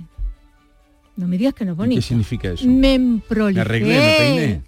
No 1.15 1.25
me 1.25 1.37
digas 1.37 1.53
que 1.53 1.63
no 1.63 1.71
es 1.71 1.77
bonito. 1.77 2.01
¿Qué 2.01 2.05
significa 2.05 2.49
eso? 2.49 2.67
Me 2.67 2.95
emprolijé. 2.95 3.55
Me 3.55 3.61
arreglé, 3.61 3.97
me 3.97 4.15
peiné. 4.17 4.61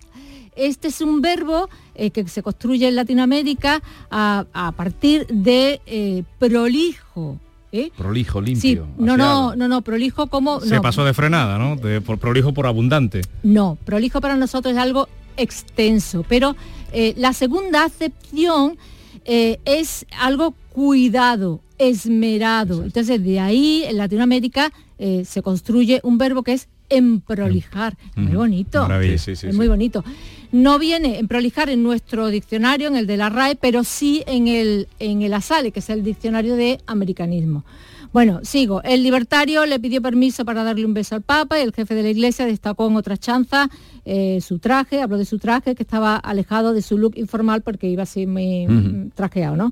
Este 0.56 0.88
es 0.88 1.02
un 1.02 1.22
verbo 1.22 1.68
eh, 1.96 2.12
que 2.12 2.26
se 2.30 2.42
construye 2.42 2.88
en 2.88 2.96
Latinoamérica 2.96 3.82
a, 4.10 4.46
a 4.54 4.72
partir 4.72 5.28
de 5.28 5.82
eh, 5.86 6.24
prolijo. 6.38 7.42
¿eh? 7.74 7.92
Prolijo, 7.98 8.40
limpio. 8.40 8.86
Sí, 8.86 9.04
no, 9.04 9.18
no, 9.18 9.54
no, 9.58 9.68
no, 9.68 9.82
prolijo 9.82 10.28
como... 10.28 10.62
Se 10.62 10.76
no, 10.76 10.82
pasó 10.82 11.04
de 11.04 11.14
frenada, 11.14 11.58
¿no? 11.58 11.76
De, 11.76 12.00
por 12.00 12.18
prolijo 12.20 12.54
por 12.54 12.68
abundante. 12.68 13.20
No, 13.44 13.78
prolijo 13.84 14.22
para 14.22 14.38
nosotros 14.38 14.76
es 14.76 14.80
algo 14.80 15.10
extenso, 15.36 16.26
pero 16.28 16.56
eh, 16.94 17.14
la 17.18 17.34
segunda 17.34 17.84
acepción 17.84 18.78
eh, 19.26 19.60
es 19.66 20.06
algo 20.20 20.54
cuidado, 20.70 21.62
esmerado. 21.78 22.84
Entonces, 22.84 23.24
de 23.24 23.40
ahí 23.40 23.84
en 23.86 23.98
Latinoamérica 23.98 24.72
eh, 24.98 25.24
se 25.26 25.42
construye 25.42 26.00
un 26.04 26.18
verbo 26.18 26.44
que 26.44 26.54
es 26.54 26.68
emprolijar. 26.90 27.98
Muy 28.16 28.34
bonito. 28.34 28.82
Maravilla. 28.82 29.18
Sí, 29.18 29.36
sí, 29.36 29.36
sí, 29.36 29.48
es 29.48 29.54
sí. 29.54 29.58
muy 29.58 29.68
bonito. 29.68 30.04
No 30.52 30.80
viene 30.80 31.20
en 31.20 31.28
prolijar 31.28 31.70
en 31.70 31.84
nuestro 31.84 32.28
diccionario, 32.28 32.88
en 32.88 32.96
el 32.96 33.06
de 33.06 33.18
la 33.18 33.30
RAE, 33.30 33.56
pero 33.56 33.84
sí 33.84 34.24
en 34.26 34.48
el, 34.48 34.88
en 34.98 35.22
el 35.22 35.34
ASALE, 35.34 35.72
que 35.72 35.80
es 35.80 35.90
el 35.90 36.04
diccionario 36.04 36.56
de 36.56 36.80
americanismo. 36.88 37.64
Bueno, 38.12 38.40
sigo. 38.44 38.82
El 38.84 39.04
libertario 39.04 39.66
le 39.66 39.80
pidió 39.80 40.02
permiso 40.02 40.44
para 40.44 40.64
darle 40.64 40.86
un 40.86 40.94
beso 40.94 41.16
al 41.16 41.22
Papa 41.22 41.60
y 41.60 41.62
el 41.62 41.74
jefe 41.74 41.94
de 41.94 42.04
la 42.04 42.10
iglesia 42.10 42.46
destacó 42.46 42.88
en 42.88 42.96
otra 42.96 43.18
chanza 43.18 43.70
eh, 44.04 44.42
su 44.42 44.58
traje, 44.58 45.02
habló 45.02 45.18
de 45.18 45.26
su 45.26 45.38
traje, 45.38 45.76
que 45.76 45.84
estaba 45.84 46.16
alejado 46.16 46.74
de 46.74 46.82
su 46.82 46.98
look 46.98 47.14
informal 47.18 47.62
porque 47.62 47.88
iba 47.88 48.04
así 48.04 48.26
muy 48.26 48.68
mm, 48.68 49.12
trajeado, 49.12 49.56
¿no? 49.56 49.72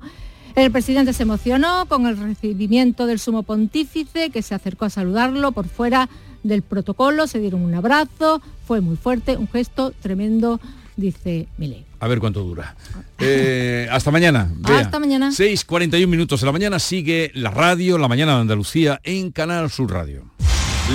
El 0.55 0.71
presidente 0.71 1.13
se 1.13 1.23
emocionó 1.23 1.85
con 1.88 2.05
el 2.05 2.17
recibimiento 2.17 3.05
del 3.05 3.19
sumo 3.19 3.43
pontífice, 3.43 4.29
que 4.29 4.41
se 4.41 4.55
acercó 4.55 4.85
a 4.85 4.89
saludarlo 4.89 5.51
por 5.51 5.67
fuera 5.67 6.09
del 6.43 6.61
protocolo, 6.61 7.27
se 7.27 7.39
dieron 7.39 7.61
un 7.61 7.75
abrazo, 7.75 8.41
fue 8.65 8.81
muy 8.81 8.97
fuerte, 8.97 9.38
un 9.38 9.47
gesto 9.47 9.93
tremendo, 10.01 10.59
dice 10.95 11.47
Milei. 11.57 11.86
A 11.99 12.07
ver 12.07 12.19
cuánto 12.19 12.41
dura. 12.41 12.75
Eh, 13.19 13.87
hasta 13.91 14.11
mañana. 14.11 14.47
Bea. 14.55 14.79
Hasta 14.79 14.99
mañana. 14.99 15.29
6.41 15.29 16.07
minutos 16.07 16.39
de 16.39 16.45
la 16.45 16.51
mañana 16.51 16.79
sigue 16.79 17.31
la 17.33 17.49
radio, 17.49 17.97
la 17.97 18.07
mañana 18.07 18.35
de 18.35 18.41
Andalucía 18.41 18.99
en 19.03 19.31
Canal 19.31 19.69
Sur 19.71 19.91
Radio. 19.91 20.25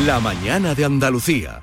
La 0.06 0.20
mañana 0.20 0.74
de 0.74 0.84
Andalucía. 0.84 1.62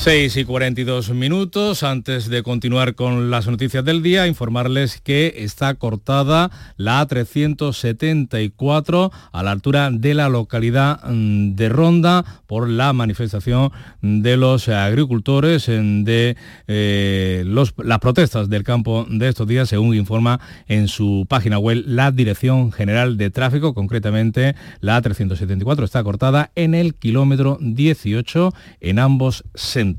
6 0.00 0.36
y 0.38 0.44
42 0.46 1.10
minutos. 1.10 1.82
Antes 1.82 2.30
de 2.30 2.42
continuar 2.42 2.94
con 2.94 3.30
las 3.30 3.46
noticias 3.46 3.84
del 3.84 4.02
día, 4.02 4.26
informarles 4.26 4.98
que 4.98 5.34
está 5.36 5.74
cortada 5.74 6.50
la 6.78 7.06
A374 7.06 9.10
a 9.30 9.42
la 9.42 9.50
altura 9.50 9.90
de 9.90 10.14
la 10.14 10.30
localidad 10.30 11.02
mm, 11.04 11.54
de 11.54 11.68
Ronda 11.68 12.24
por 12.46 12.70
la 12.70 12.94
manifestación 12.94 13.72
de 14.00 14.38
los 14.38 14.70
agricultores 14.70 15.66
de 15.66 16.34
eh, 16.66 17.44
las 17.44 17.98
protestas 17.98 18.48
del 18.48 18.64
campo 18.64 19.06
de 19.10 19.28
estos 19.28 19.46
días, 19.46 19.68
según 19.68 19.94
informa 19.94 20.40
en 20.66 20.88
su 20.88 21.26
página 21.28 21.58
web 21.58 21.84
la 21.86 22.10
Dirección 22.10 22.72
General 22.72 23.18
de 23.18 23.28
Tráfico, 23.28 23.74
concretamente 23.74 24.54
la 24.80 25.02
A374 25.02 25.84
está 25.84 26.02
cortada 26.02 26.52
en 26.54 26.74
el 26.74 26.94
kilómetro 26.94 27.58
18 27.60 28.54
en 28.80 28.98
ambos 28.98 29.44
sentidos. 29.54 29.89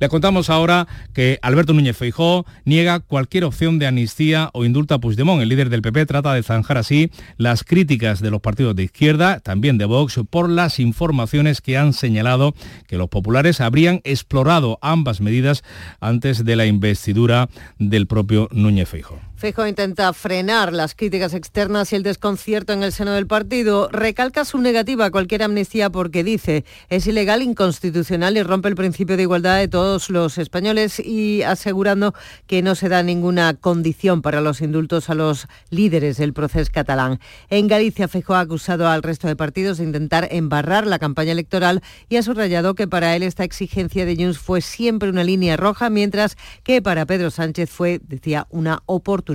Les 0.00 0.08
contamos 0.08 0.50
ahora 0.50 0.86
que 1.12 1.38
Alberto 1.42 1.72
Núñez 1.72 1.96
Feijó 1.96 2.46
niega 2.64 3.00
cualquier 3.00 3.44
opción 3.44 3.78
de 3.78 3.86
amnistía 3.86 4.50
o 4.52 4.64
indulta 4.64 4.96
a 4.96 4.98
Puigdemont. 4.98 5.42
El 5.42 5.48
líder 5.48 5.70
del 5.70 5.82
PP 5.82 6.06
trata 6.06 6.34
de 6.34 6.42
zanjar 6.42 6.78
así 6.78 7.10
las 7.36 7.64
críticas 7.64 8.20
de 8.20 8.30
los 8.30 8.40
partidos 8.40 8.76
de 8.76 8.84
izquierda, 8.84 9.40
también 9.40 9.78
de 9.78 9.84
Vox, 9.84 10.20
por 10.30 10.48
las 10.48 10.78
informaciones 10.78 11.60
que 11.60 11.76
han 11.76 11.92
señalado 11.92 12.54
que 12.86 12.98
los 12.98 13.08
populares 13.08 13.60
habrían 13.60 14.00
explorado 14.04 14.78
ambas 14.82 15.20
medidas 15.20 15.62
antes 16.00 16.44
de 16.44 16.56
la 16.56 16.66
investidura 16.66 17.48
del 17.78 18.06
propio 18.06 18.48
Núñez 18.52 18.88
Feijó. 18.88 19.27
Feijóo 19.38 19.68
intenta 19.68 20.12
frenar 20.14 20.72
las 20.72 20.96
críticas 20.96 21.32
externas 21.32 21.92
y 21.92 21.96
el 21.96 22.02
desconcierto 22.02 22.72
en 22.72 22.82
el 22.82 22.90
seno 22.90 23.12
del 23.12 23.28
partido. 23.28 23.88
Recalca 23.92 24.44
su 24.44 24.58
negativa 24.58 25.04
a 25.04 25.10
cualquier 25.12 25.44
amnistía 25.44 25.90
porque 25.90 26.24
dice 26.24 26.64
es 26.88 27.06
ilegal, 27.06 27.42
inconstitucional 27.42 28.36
y 28.36 28.42
rompe 28.42 28.68
el 28.68 28.74
principio 28.74 29.16
de 29.16 29.22
igualdad 29.22 29.58
de 29.58 29.68
todos 29.68 30.10
los 30.10 30.38
españoles 30.38 30.98
y 30.98 31.44
asegurando 31.44 32.14
que 32.48 32.62
no 32.62 32.74
se 32.74 32.88
da 32.88 33.04
ninguna 33.04 33.54
condición 33.54 34.22
para 34.22 34.40
los 34.40 34.60
indultos 34.60 35.08
a 35.08 35.14
los 35.14 35.46
líderes 35.70 36.16
del 36.16 36.32
proceso 36.32 36.72
catalán. 36.74 37.20
En 37.48 37.68
Galicia, 37.68 38.08
Feijóo 38.08 38.34
ha 38.34 38.40
acusado 38.40 38.88
al 38.88 39.04
resto 39.04 39.28
de 39.28 39.36
partidos 39.36 39.78
de 39.78 39.84
intentar 39.84 40.26
embarrar 40.32 40.84
la 40.84 40.98
campaña 40.98 41.30
electoral 41.30 41.80
y 42.08 42.16
ha 42.16 42.24
subrayado 42.24 42.74
que 42.74 42.88
para 42.88 43.14
él 43.14 43.22
esta 43.22 43.44
exigencia 43.44 44.04
de 44.04 44.16
Junts 44.16 44.40
fue 44.40 44.62
siempre 44.62 45.10
una 45.10 45.22
línea 45.22 45.56
roja, 45.56 45.90
mientras 45.90 46.36
que 46.64 46.82
para 46.82 47.06
Pedro 47.06 47.30
Sánchez 47.30 47.70
fue, 47.70 48.00
decía, 48.02 48.48
una 48.50 48.82
oportunidad 48.86 49.27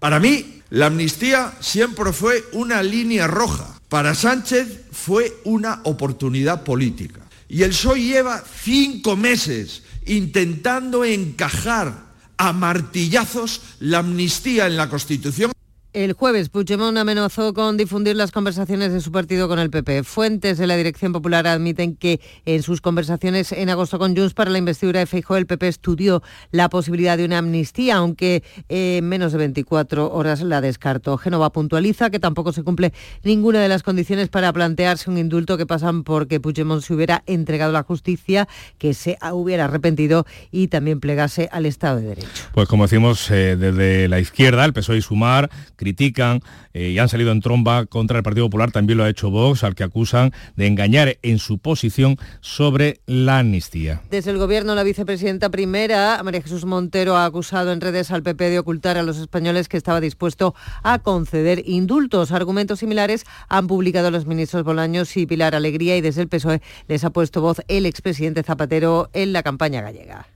Para 0.00 0.20
mí, 0.20 0.62
la 0.70 0.86
amnistía 0.86 1.52
siempre 1.60 2.12
fue 2.12 2.44
una 2.52 2.82
línea 2.82 3.26
roja. 3.26 3.80
Para 3.88 4.14
Sánchez 4.14 4.82
fue 4.92 5.36
una 5.44 5.80
oportunidad 5.84 6.64
política. 6.64 7.20
Y 7.48 7.62
el 7.62 7.70
PSOE 7.70 8.00
lleva 8.00 8.42
cinco 8.62 9.16
meses 9.16 9.82
intentando 10.06 11.04
encajar 11.04 12.04
a 12.36 12.52
martillazos 12.52 13.60
la 13.80 13.98
amnistía 13.98 14.66
en 14.66 14.76
la 14.76 14.88
Constitución. 14.88 15.52
El 15.94 16.12
jueves, 16.12 16.48
Puigdemont 16.48 16.98
amenazó 16.98 17.54
con 17.54 17.76
difundir 17.76 18.16
las 18.16 18.32
conversaciones 18.32 18.92
de 18.92 19.00
su 19.00 19.12
partido 19.12 19.46
con 19.46 19.60
el 19.60 19.70
PP. 19.70 20.02
Fuentes 20.02 20.58
de 20.58 20.66
la 20.66 20.74
Dirección 20.74 21.12
Popular 21.12 21.46
admiten 21.46 21.94
que 21.94 22.20
en 22.46 22.64
sus 22.64 22.80
conversaciones 22.80 23.52
en 23.52 23.70
agosto 23.70 24.00
con 24.00 24.16
Junts 24.16 24.34
para 24.34 24.50
la 24.50 24.58
investidura 24.58 24.98
de 24.98 25.06
Feijóo, 25.06 25.36
el 25.36 25.46
PP 25.46 25.68
estudió 25.68 26.20
la 26.50 26.68
posibilidad 26.68 27.16
de 27.16 27.24
una 27.24 27.38
amnistía, 27.38 27.94
aunque 27.98 28.42
eh, 28.68 28.96
en 28.96 29.08
menos 29.08 29.30
de 29.30 29.38
24 29.38 30.12
horas 30.12 30.42
la 30.42 30.60
descartó. 30.60 31.16
Génova 31.16 31.52
puntualiza 31.52 32.10
que 32.10 32.18
tampoco 32.18 32.52
se 32.52 32.64
cumple 32.64 32.92
ninguna 33.22 33.60
de 33.60 33.68
las 33.68 33.84
condiciones 33.84 34.28
para 34.30 34.52
plantearse 34.52 35.08
un 35.10 35.16
indulto 35.16 35.56
que 35.56 35.64
pasan 35.64 36.02
porque 36.02 36.40
Puigdemont 36.40 36.82
se 36.82 36.92
hubiera 36.92 37.22
entregado 37.26 37.70
a 37.70 37.74
la 37.74 37.82
justicia, 37.84 38.48
que 38.78 38.94
se 38.94 39.16
hubiera 39.32 39.66
arrepentido 39.66 40.26
y 40.50 40.66
también 40.66 40.98
plegase 40.98 41.48
al 41.52 41.66
Estado 41.66 42.00
de 42.00 42.06
Derecho. 42.08 42.28
Pues 42.52 42.66
como 42.66 42.82
decimos, 42.82 43.30
eh, 43.30 43.54
desde 43.54 44.08
la 44.08 44.18
izquierda, 44.18 44.64
el 44.64 44.72
PSOE 44.72 44.96
y 44.96 45.02
Sumar 45.02 45.50
critican 45.84 46.40
eh, 46.72 46.88
y 46.88 46.98
han 46.98 47.08
salido 47.08 47.30
en 47.30 47.40
tromba 47.40 47.86
contra 47.86 48.16
el 48.16 48.24
Partido 48.24 48.46
Popular, 48.46 48.72
también 48.72 48.98
lo 48.98 49.04
ha 49.04 49.08
hecho 49.08 49.30
Vox, 49.30 49.62
al 49.62 49.74
que 49.74 49.84
acusan 49.84 50.32
de 50.56 50.66
engañar 50.66 51.18
en 51.22 51.38
su 51.38 51.58
posición 51.58 52.16
sobre 52.40 53.00
la 53.06 53.38
amnistía. 53.38 54.02
Desde 54.10 54.30
el 54.30 54.38
Gobierno, 54.38 54.74
la 54.74 54.82
vicepresidenta 54.82 55.50
primera, 55.50 56.20
María 56.24 56.42
Jesús 56.42 56.64
Montero, 56.64 57.16
ha 57.16 57.26
acusado 57.26 57.72
en 57.72 57.80
redes 57.80 58.10
al 58.10 58.22
PP 58.22 58.50
de 58.50 58.58
ocultar 58.58 58.96
a 58.96 59.02
los 59.02 59.18
españoles 59.18 59.68
que 59.68 59.76
estaba 59.76 60.00
dispuesto 60.00 60.54
a 60.82 60.98
conceder 60.98 61.62
indultos. 61.66 62.32
Argumentos 62.32 62.80
similares 62.80 63.24
han 63.48 63.66
publicado 63.66 64.10
los 64.10 64.26
ministros 64.26 64.64
Bolaños 64.64 65.16
y 65.16 65.26
Pilar 65.26 65.54
Alegría 65.54 65.96
y 65.96 66.00
desde 66.00 66.22
el 66.22 66.28
PSOE 66.28 66.62
les 66.88 67.04
ha 67.04 67.10
puesto 67.10 67.40
voz 67.40 67.60
el 67.68 67.86
expresidente 67.86 68.42
Zapatero 68.42 69.10
en 69.12 69.32
la 69.32 69.42
campaña 69.42 69.82
gallega. 69.82 70.33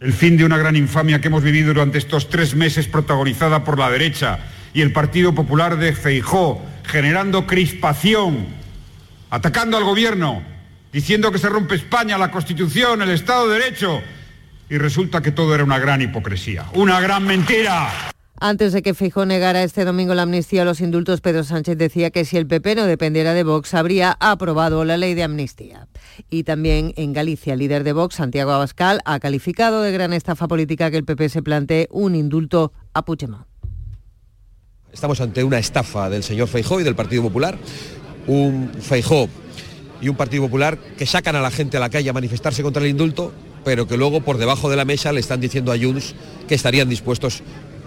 El 0.00 0.12
fin 0.12 0.36
de 0.36 0.44
una 0.44 0.56
gran 0.56 0.76
infamia 0.76 1.20
que 1.20 1.26
hemos 1.26 1.42
vivido 1.42 1.74
durante 1.74 1.98
estos 1.98 2.28
tres 2.28 2.54
meses 2.54 2.86
protagonizada 2.86 3.64
por 3.64 3.80
la 3.80 3.90
derecha 3.90 4.38
y 4.72 4.80
el 4.80 4.92
Partido 4.92 5.34
Popular 5.34 5.76
de 5.76 5.92
Feijó, 5.92 6.64
generando 6.84 7.48
crispación, 7.48 8.46
atacando 9.28 9.76
al 9.76 9.82
gobierno, 9.82 10.40
diciendo 10.92 11.32
que 11.32 11.38
se 11.38 11.48
rompe 11.48 11.74
España, 11.74 12.16
la 12.16 12.30
Constitución, 12.30 13.02
el 13.02 13.10
Estado 13.10 13.48
de 13.48 13.58
Derecho. 13.58 14.00
Y 14.70 14.78
resulta 14.78 15.20
que 15.20 15.32
todo 15.32 15.52
era 15.52 15.64
una 15.64 15.80
gran 15.80 16.00
hipocresía, 16.00 16.66
una 16.74 17.00
gran 17.00 17.24
mentira. 17.26 17.90
Antes 18.40 18.72
de 18.72 18.82
que 18.82 18.94
Feijóo 18.94 19.26
negara 19.26 19.64
este 19.64 19.84
domingo 19.84 20.14
la 20.14 20.22
amnistía 20.22 20.62
a 20.62 20.64
los 20.64 20.80
indultos, 20.80 21.20
Pedro 21.20 21.42
Sánchez 21.42 21.76
decía 21.76 22.10
que 22.10 22.24
si 22.24 22.36
el 22.36 22.46
PP 22.46 22.76
no 22.76 22.86
dependiera 22.86 23.34
de 23.34 23.42
Vox, 23.42 23.74
habría 23.74 24.16
aprobado 24.20 24.84
la 24.84 24.96
ley 24.96 25.14
de 25.14 25.24
amnistía. 25.24 25.88
Y 26.30 26.44
también 26.44 26.92
en 26.96 27.12
Galicia, 27.12 27.54
el 27.54 27.58
líder 27.58 27.82
de 27.82 27.92
Vox, 27.92 28.14
Santiago 28.14 28.52
Abascal, 28.52 29.00
ha 29.04 29.18
calificado 29.18 29.82
de 29.82 29.90
gran 29.90 30.12
estafa 30.12 30.46
política 30.46 30.88
que 30.92 30.98
el 30.98 31.04
PP 31.04 31.30
se 31.30 31.42
plantee 31.42 31.88
un 31.90 32.14
indulto 32.14 32.72
a 32.94 33.04
Puigdemont. 33.04 33.44
Estamos 34.92 35.20
ante 35.20 35.42
una 35.42 35.58
estafa 35.58 36.08
del 36.08 36.22
señor 36.22 36.46
Feijó 36.46 36.78
y 36.78 36.84
del 36.84 36.94
Partido 36.94 37.22
Popular. 37.22 37.58
Un 38.28 38.70
Feijó 38.80 39.28
y 40.00 40.08
un 40.08 40.16
Partido 40.16 40.44
Popular 40.44 40.78
que 40.96 41.06
sacan 41.06 41.34
a 41.34 41.40
la 41.40 41.50
gente 41.50 41.76
a 41.76 41.80
la 41.80 41.90
calle 41.90 42.10
a 42.10 42.12
manifestarse 42.12 42.62
contra 42.62 42.84
el 42.84 42.88
indulto, 42.88 43.32
pero 43.64 43.88
que 43.88 43.96
luego 43.96 44.20
por 44.20 44.38
debajo 44.38 44.70
de 44.70 44.76
la 44.76 44.84
mesa 44.84 45.12
le 45.12 45.18
están 45.18 45.40
diciendo 45.40 45.72
a 45.72 45.78
Junts 45.78 46.14
que 46.46 46.54
estarían 46.54 46.88
dispuestos 46.88 47.42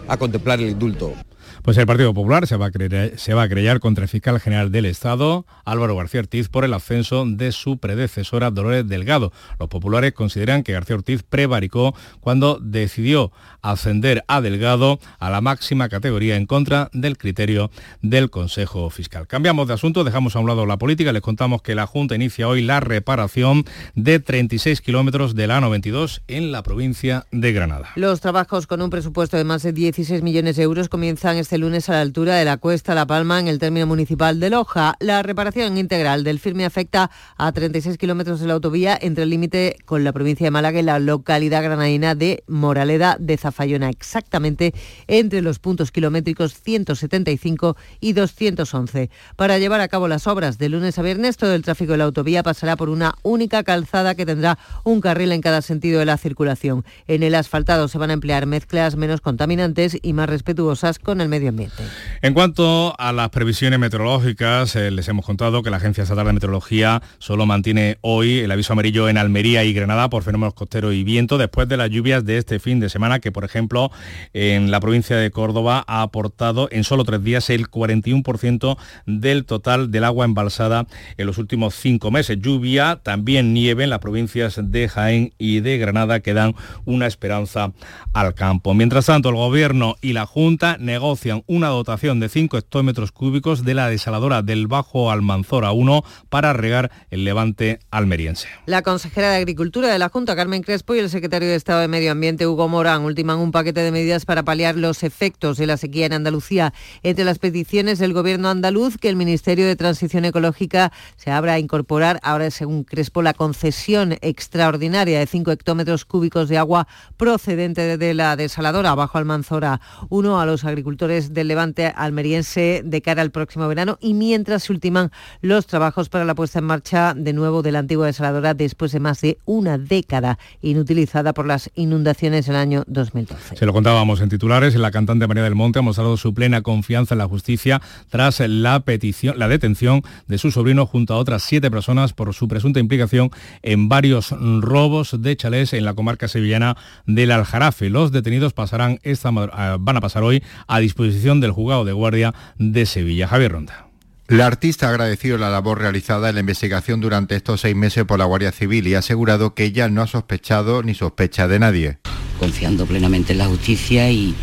a 0.08 0.18
contemplar 0.18 0.60
el 0.60 0.70
indulto. 0.70 1.14
Pues 1.62 1.78
el 1.78 1.86
Partido 1.86 2.12
Popular 2.14 2.48
se 2.48 2.58
va, 2.58 2.68
a 2.68 2.72
creer, 2.72 3.20
se 3.20 3.36
va 3.36 3.44
a 3.44 3.50
crear 3.50 3.80
contra 3.80 4.04
el 4.04 4.10
fiscal 4.10 4.40
general 4.40 4.72
del 4.72 4.86
Estado, 4.86 5.46
Álvaro 5.64 5.96
García 5.96 6.22
Ortiz, 6.22 6.50
por 6.50 6.66
el 6.66 6.74
ascenso 6.74 7.24
de 7.28 7.52
su 7.52 7.78
predecesora 7.78 8.50
Dolores 8.50 8.88
Delgado. 8.88 9.32
Los 9.60 9.70
populares 9.70 10.14
consideran 10.14 10.64
que 10.64 10.74
García 10.74 10.96
Ortiz 10.96 11.22
prevaricó 11.22 11.94
cuando 12.20 12.58
decidió 12.60 13.32
ascender 13.62 14.24
a 14.28 14.42
Delgado 14.42 15.00
a 15.20 15.30
la 15.30 15.42
máxima 15.42 15.90
categoría 15.90 16.36
en 16.36 16.46
contra 16.46 16.90
del 16.94 17.18
criterio 17.18 17.72
del 18.02 18.30
Consejo 18.30 18.90
Fiscal. 18.90 19.28
Cambiamos 19.28 19.68
de 19.68 19.74
asunto, 19.74 20.04
dejamos 20.04 20.36
a 20.36 20.40
un 20.40 20.48
lado 20.48 20.66
la 20.66 20.78
política, 20.78 21.12
les 21.12 21.22
contamos 21.22 21.62
que 21.62 21.76
la 21.76 21.88
Junta 21.88 22.16
inicia 22.16 22.48
hoy 22.48 22.62
la 22.62 22.80
reparación 22.80 23.66
de 23.96 24.20
36 24.20 24.82
kilómetros 24.82 25.36
de 25.36 25.48
la 25.48 25.60
A92 25.60 26.22
en 26.28 26.52
la 26.52 26.64
provincia 26.64 27.26
de 27.32 27.54
Granada. 27.54 27.90
Los 27.96 28.22
trabajos 28.22 28.68
con 28.68 28.82
un 28.82 28.90
presupuesto 28.90 29.38
de 29.38 29.44
más 29.44 29.64
de 29.64 29.74
16 29.74 30.22
millones 30.22 30.56
de 30.56 30.64
euros 30.64 30.90
comienzan 30.90 31.38
este 31.38 31.58
lunes 31.58 31.90
a 31.90 31.94
la 31.94 32.02
altura 32.02 32.36
de 32.36 32.46
la 32.46 32.58
Cuesta 32.58 32.96
La 32.96 33.06
Palma 33.06 33.40
en 33.40 33.48
el 33.48 33.60
término 33.60 33.88
municipal 33.88 34.40
de 34.40 34.50
Loja. 34.50 34.96
La 35.00 35.24
reparación 35.24 35.78
integral 35.78 36.24
del 36.24 36.40
firme 36.40 36.66
afecta 36.66 37.12
a 37.38 37.52
36 37.52 37.98
kilómetros 37.98 38.40
de 38.40 38.48
la 38.48 38.54
autovía 38.54 38.98
entre 39.00 39.24
el 39.24 39.30
límite 39.30 39.78
con 39.86 40.04
la 40.04 40.14
provincia 40.14 40.46
de 40.46 40.52
Málaga 40.52 40.80
y 40.80 40.84
la 40.84 41.00
localidad 41.00 41.64
granadina 41.64 42.16
de 42.16 42.44
Moraleda 42.48 43.18
de 43.20 43.38
Zafayona, 43.52 43.90
exactamente 43.90 44.74
entre 45.08 45.42
los 45.42 45.60
puntos 45.60 45.92
kilométricos 45.92 46.54
175 46.54 47.76
y 48.00 48.14
211. 48.14 49.10
Para 49.36 49.60
llevar 49.60 49.82
a 49.82 49.88
cabo 49.88 50.08
las 50.08 50.28
obras 50.28 50.58
de 50.58 50.70
lunes 50.70 50.98
a 50.98 51.02
viernes, 51.02 51.38
todo 51.38 51.54
el 51.54 51.64
tráfico 51.64 51.92
de 51.92 51.98
la 51.98 52.06
autovía 52.06 52.44
pasará 52.44 52.76
por 52.78 52.90
una 52.90 53.16
única 53.24 53.64
calzada 53.64 54.16
que 54.16 54.26
tendrá 54.26 54.58
un 54.84 55.02
carril 55.02 55.32
en 55.32 55.42
cada 55.42 55.62
sentido 55.62 56.00
de 56.00 56.06
la 56.06 56.18
circulación. 56.18 56.86
En 57.08 57.24
el 57.24 57.36
asfaltado 57.36 57.88
se 57.88 57.98
van 57.98 58.10
a 58.10 58.14
emplear 58.14 58.46
mezclas 58.46 58.96
menos 58.96 59.22
contaminantes 59.22 59.98
y 60.02 60.14
más 60.14 60.30
respetuosas 60.30 61.00
con 61.00 61.22
el 61.22 61.28
medio 61.28 61.50
ambiente. 61.50 61.84
En 62.22 62.34
cuanto 62.34 62.96
a 62.98 63.12
las 63.12 63.30
previsiones 63.30 63.80
meteorológicas, 63.80 64.76
eh, 64.76 64.92
les 64.92 65.08
hemos 65.08 65.26
contado 65.26 65.62
que 65.62 65.70
la 65.70 65.78
Agencia 65.78 66.04
Estatal 66.04 66.26
de 66.26 66.34
Meteorología 66.34 67.02
solo 67.20 67.46
mantiene 67.46 67.98
hoy 68.02 68.40
el 68.40 68.52
aviso 68.52 68.74
amarillo 68.74 69.10
en 69.10 69.18
Almería 69.18 69.64
y 69.64 69.74
Granada 69.74 70.10
por 70.10 70.24
fenómenos 70.24 70.54
costeros 70.54 70.94
y 70.94 71.04
viento 71.04 71.38
después 71.38 71.68
de 71.68 71.78
las 71.78 71.90
lluvias 71.90 72.26
de 72.26 72.38
este 72.38 72.60
fin 72.60 72.80
de 72.80 72.90
semana 72.90 73.20
que, 73.20 73.32
por 73.32 73.41
ejemplo, 73.44 73.92
en 74.34 74.72
la 74.72 74.80
provincia 74.80 75.18
de 75.18 75.32
Córdoba 75.32 75.84
ha 75.88 76.02
aportado 76.02 76.70
en 76.72 76.84
solo 76.84 77.04
tres 77.04 77.24
días 77.24 77.50
el 77.50 77.70
41% 77.70 78.78
del 79.06 79.46
total 79.46 79.92
del 79.92 80.04
agua 80.04 80.26
embalsada 80.26 80.88
en 81.18 81.28
los 81.28 81.38
últimos 81.38 81.76
cinco 81.76 82.12
meses. 82.12 82.38
Lluvia, 82.40 83.00
también 83.04 83.54
nieve 83.54 83.84
en 83.84 83.90
las 83.90 84.00
provincias 84.00 84.60
de 84.62 84.90
Jaén 84.90 85.34
y 85.38 85.60
de 85.62 85.78
Granada 85.78 86.20
que 86.20 86.34
dan 86.34 86.56
una 86.86 87.08
esperanza 87.08 87.74
al 88.14 88.34
campo. 88.34 88.74
Mientras 88.74 89.06
tanto, 89.06 89.30
el 89.30 89.36
Gobierno 89.36 89.96
y 90.02 90.14
la 90.14 90.26
Junta 90.26 90.78
negocian 90.80 91.44
una 91.48 91.70
dotación 91.70 92.20
de 92.20 92.30
5 92.30 92.58
hectómetros 92.58 93.12
cúbicos 93.12 93.64
de 93.64 93.74
la 93.74 93.90
desaladora 93.90 94.42
del 94.42 94.68
Bajo 94.68 95.12
Almanzora 95.12 95.72
1 95.72 96.04
para 96.30 96.54
regar 96.54 96.92
el 97.10 97.24
levante 97.24 97.80
almeriense. 97.92 98.48
La 98.66 98.82
consejera 98.82 99.32
de 99.32 99.38
Agricultura 99.38 99.90
de 99.90 100.00
la 100.00 100.10
Junta, 100.10 100.36
Carmen 100.36 100.64
Crespo, 100.64 100.96
y 100.96 101.00
el 101.00 101.10
secretario 101.10 101.50
de 101.50 101.56
Estado 101.56 101.82
de 101.82 101.88
Medio 101.88 102.12
Ambiente, 102.12 102.48
Hugo 102.48 102.68
Morán, 102.68 103.04
un 103.40 103.52
paquete 103.52 103.82
de 103.82 103.92
medidas 103.92 104.26
para 104.26 104.44
paliar 104.44 104.76
los 104.76 105.04
efectos 105.04 105.58
de 105.58 105.68
la 105.68 105.78
sequía 105.78 106.06
en 106.06 106.14
Andalucía. 106.14 106.74
Entre 107.04 107.26
las 107.26 107.40
peticiones 107.40 108.00
del 108.00 108.14
Gobierno 108.14 108.50
andaluz, 108.50 108.98
que 108.98 109.10
el 109.10 109.16
Ministerio 109.16 109.66
de 109.66 109.76
Transición 109.76 110.26
Ecológica 110.26 110.92
se 111.16 111.32
abra 111.32 111.54
a 111.54 111.60
incorporar, 111.60 112.20
ahora 112.24 112.52
según 112.52 112.84
Crespo, 112.84 113.22
la 113.22 113.34
concesión 113.34 114.18
extraordinaria 114.22 115.20
de 115.20 115.28
5 115.28 115.52
hectómetros 115.52 116.06
cúbicos 116.06 116.50
de 116.50 116.58
agua 116.58 116.88
procedente 117.18 117.98
de 117.98 118.14
la 118.14 118.36
desaladora 118.36 118.96
Bajo 118.96 119.18
Almanzora 119.18 119.82
1 120.10 120.40
a 120.40 120.46
los 120.46 120.66
agricultores 120.66 121.34
del 121.34 121.48
Levante 121.48 121.88
almeriense 121.96 122.82
de 122.84 123.02
cara 123.02 123.22
al 123.22 123.32
próximo 123.32 123.68
verano 123.68 123.98
y 124.02 124.14
mientras 124.14 124.64
se 124.64 124.74
ultiman 124.74 125.12
los 125.42 125.68
trabajos 125.68 126.10
para 126.10 126.26
la 126.26 126.36
puesta 126.36 126.60
en 126.60 126.66
marcha 126.66 127.14
de 127.16 127.34
nuevo 127.34 127.62
de 127.62 127.72
la 127.72 127.80
antigua 127.80 128.08
desaladora 128.08 128.54
después 128.54 128.92
de 128.92 129.00
más 129.00 129.22
de 129.22 129.38
una 129.46 129.78
década 129.78 130.38
inutilizada 130.62 131.34
por 131.34 131.46
las 131.46 131.70
inundaciones 131.76 132.46
del 132.46 132.56
año 132.56 132.84
2012. 133.26 133.58
Se 133.58 133.66
lo 133.66 133.74
contábamos 133.74 134.22
en 134.22 134.30
titulares, 134.30 134.76
la 134.76 134.92
cantante 134.92 135.28
María 135.28 135.44
del 135.44 135.56
Monte 135.56 135.80
ha 135.80 135.82
mostrado 135.82 136.18
su 136.18 136.34
plena 136.34 136.62
confianza 136.62 137.16
en 137.16 137.20
la 137.20 137.28
justicia 137.28 137.82
tras 138.10 138.40
la 138.40 138.80
petición, 138.82 139.38
la 139.38 139.48
detención 139.48 140.02
de 140.28 140.38
su 140.38 140.52
sobrino 140.52 140.86
junto 140.86 141.14
a 141.14 141.18
otras 141.18 141.44
siete 141.44 141.72
personas 141.72 142.14
por 142.14 142.34
su 142.34 142.48
presunta 142.48 142.80
implicación 142.80 143.32
en 143.62 143.90
varios 143.90 144.32
robos 144.32 145.22
de 145.22 145.36
chalés 145.36 145.74
en 145.74 145.86
la 145.86 145.94
comarca 145.94 146.28
sevillana 146.28 146.78
del 147.06 147.32
Aljarafe. 147.32 147.90
Los 147.90 148.12
detenidos 148.12 148.54
pasarán 148.54 149.00
esta, 149.04 149.32
van 149.32 149.98
a 149.98 150.02
pasar 150.02 150.24
hoy 150.24 150.44
a 150.68 150.80
disposición 150.80 151.40
del 151.40 151.52
juzgado 151.52 151.86
de 151.86 151.94
guardia 151.94 152.34
de 152.58 152.86
Sevilla. 152.86 153.28
Javier 153.28 153.52
Ronda. 153.52 153.88
La 154.28 154.48
artista 154.48 154.88
ha 154.88 154.92
agradecido 154.92 155.38
la 155.38 155.50
labor 155.50 155.80
realizada 155.80 156.30
en 156.30 156.36
la 156.36 156.40
investigación 156.40 157.02
durante 157.02 157.36
estos 157.36 157.60
seis 157.60 157.76
meses 157.76 158.06
por 158.06 158.18
la 158.18 158.24
Guardia 158.24 158.54
Civil 158.54 158.88
y 158.88 158.96
ha 158.96 159.00
asegurado 159.00 159.54
que 159.54 159.66
ella 159.66 159.90
no 159.90 160.02
ha 160.02 160.08
sospechado 160.08 160.84
ni 160.84 160.94
sospecha 160.94 161.50
de 161.50 161.60
nadie. 161.60 161.98
Confiando 162.42 162.88
plenamente 162.88 163.34
en 163.34 163.38
la 163.38 163.46
justicia 163.46 164.10
y, 164.10 164.34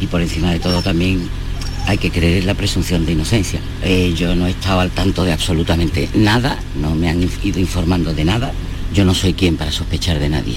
y 0.00 0.06
por 0.06 0.22
encima 0.22 0.50
de 0.50 0.60
todo 0.60 0.80
también 0.80 1.28
hay 1.86 1.98
que 1.98 2.10
creer 2.10 2.38
en 2.38 2.46
la 2.46 2.54
presunción 2.54 3.04
de 3.04 3.12
inocencia. 3.12 3.60
Eh, 3.82 4.14
yo 4.16 4.34
no 4.34 4.46
he 4.46 4.50
estado 4.50 4.80
al 4.80 4.90
tanto 4.90 5.24
de 5.24 5.32
absolutamente 5.32 6.08
nada, 6.14 6.58
no 6.80 6.94
me 6.94 7.10
han 7.10 7.28
ido 7.42 7.60
informando 7.60 8.14
de 8.14 8.24
nada. 8.24 8.50
Yo 8.94 9.04
no 9.04 9.12
soy 9.12 9.34
quien 9.34 9.58
para 9.58 9.72
sospechar 9.72 10.18
de 10.20 10.30
nadie. 10.30 10.56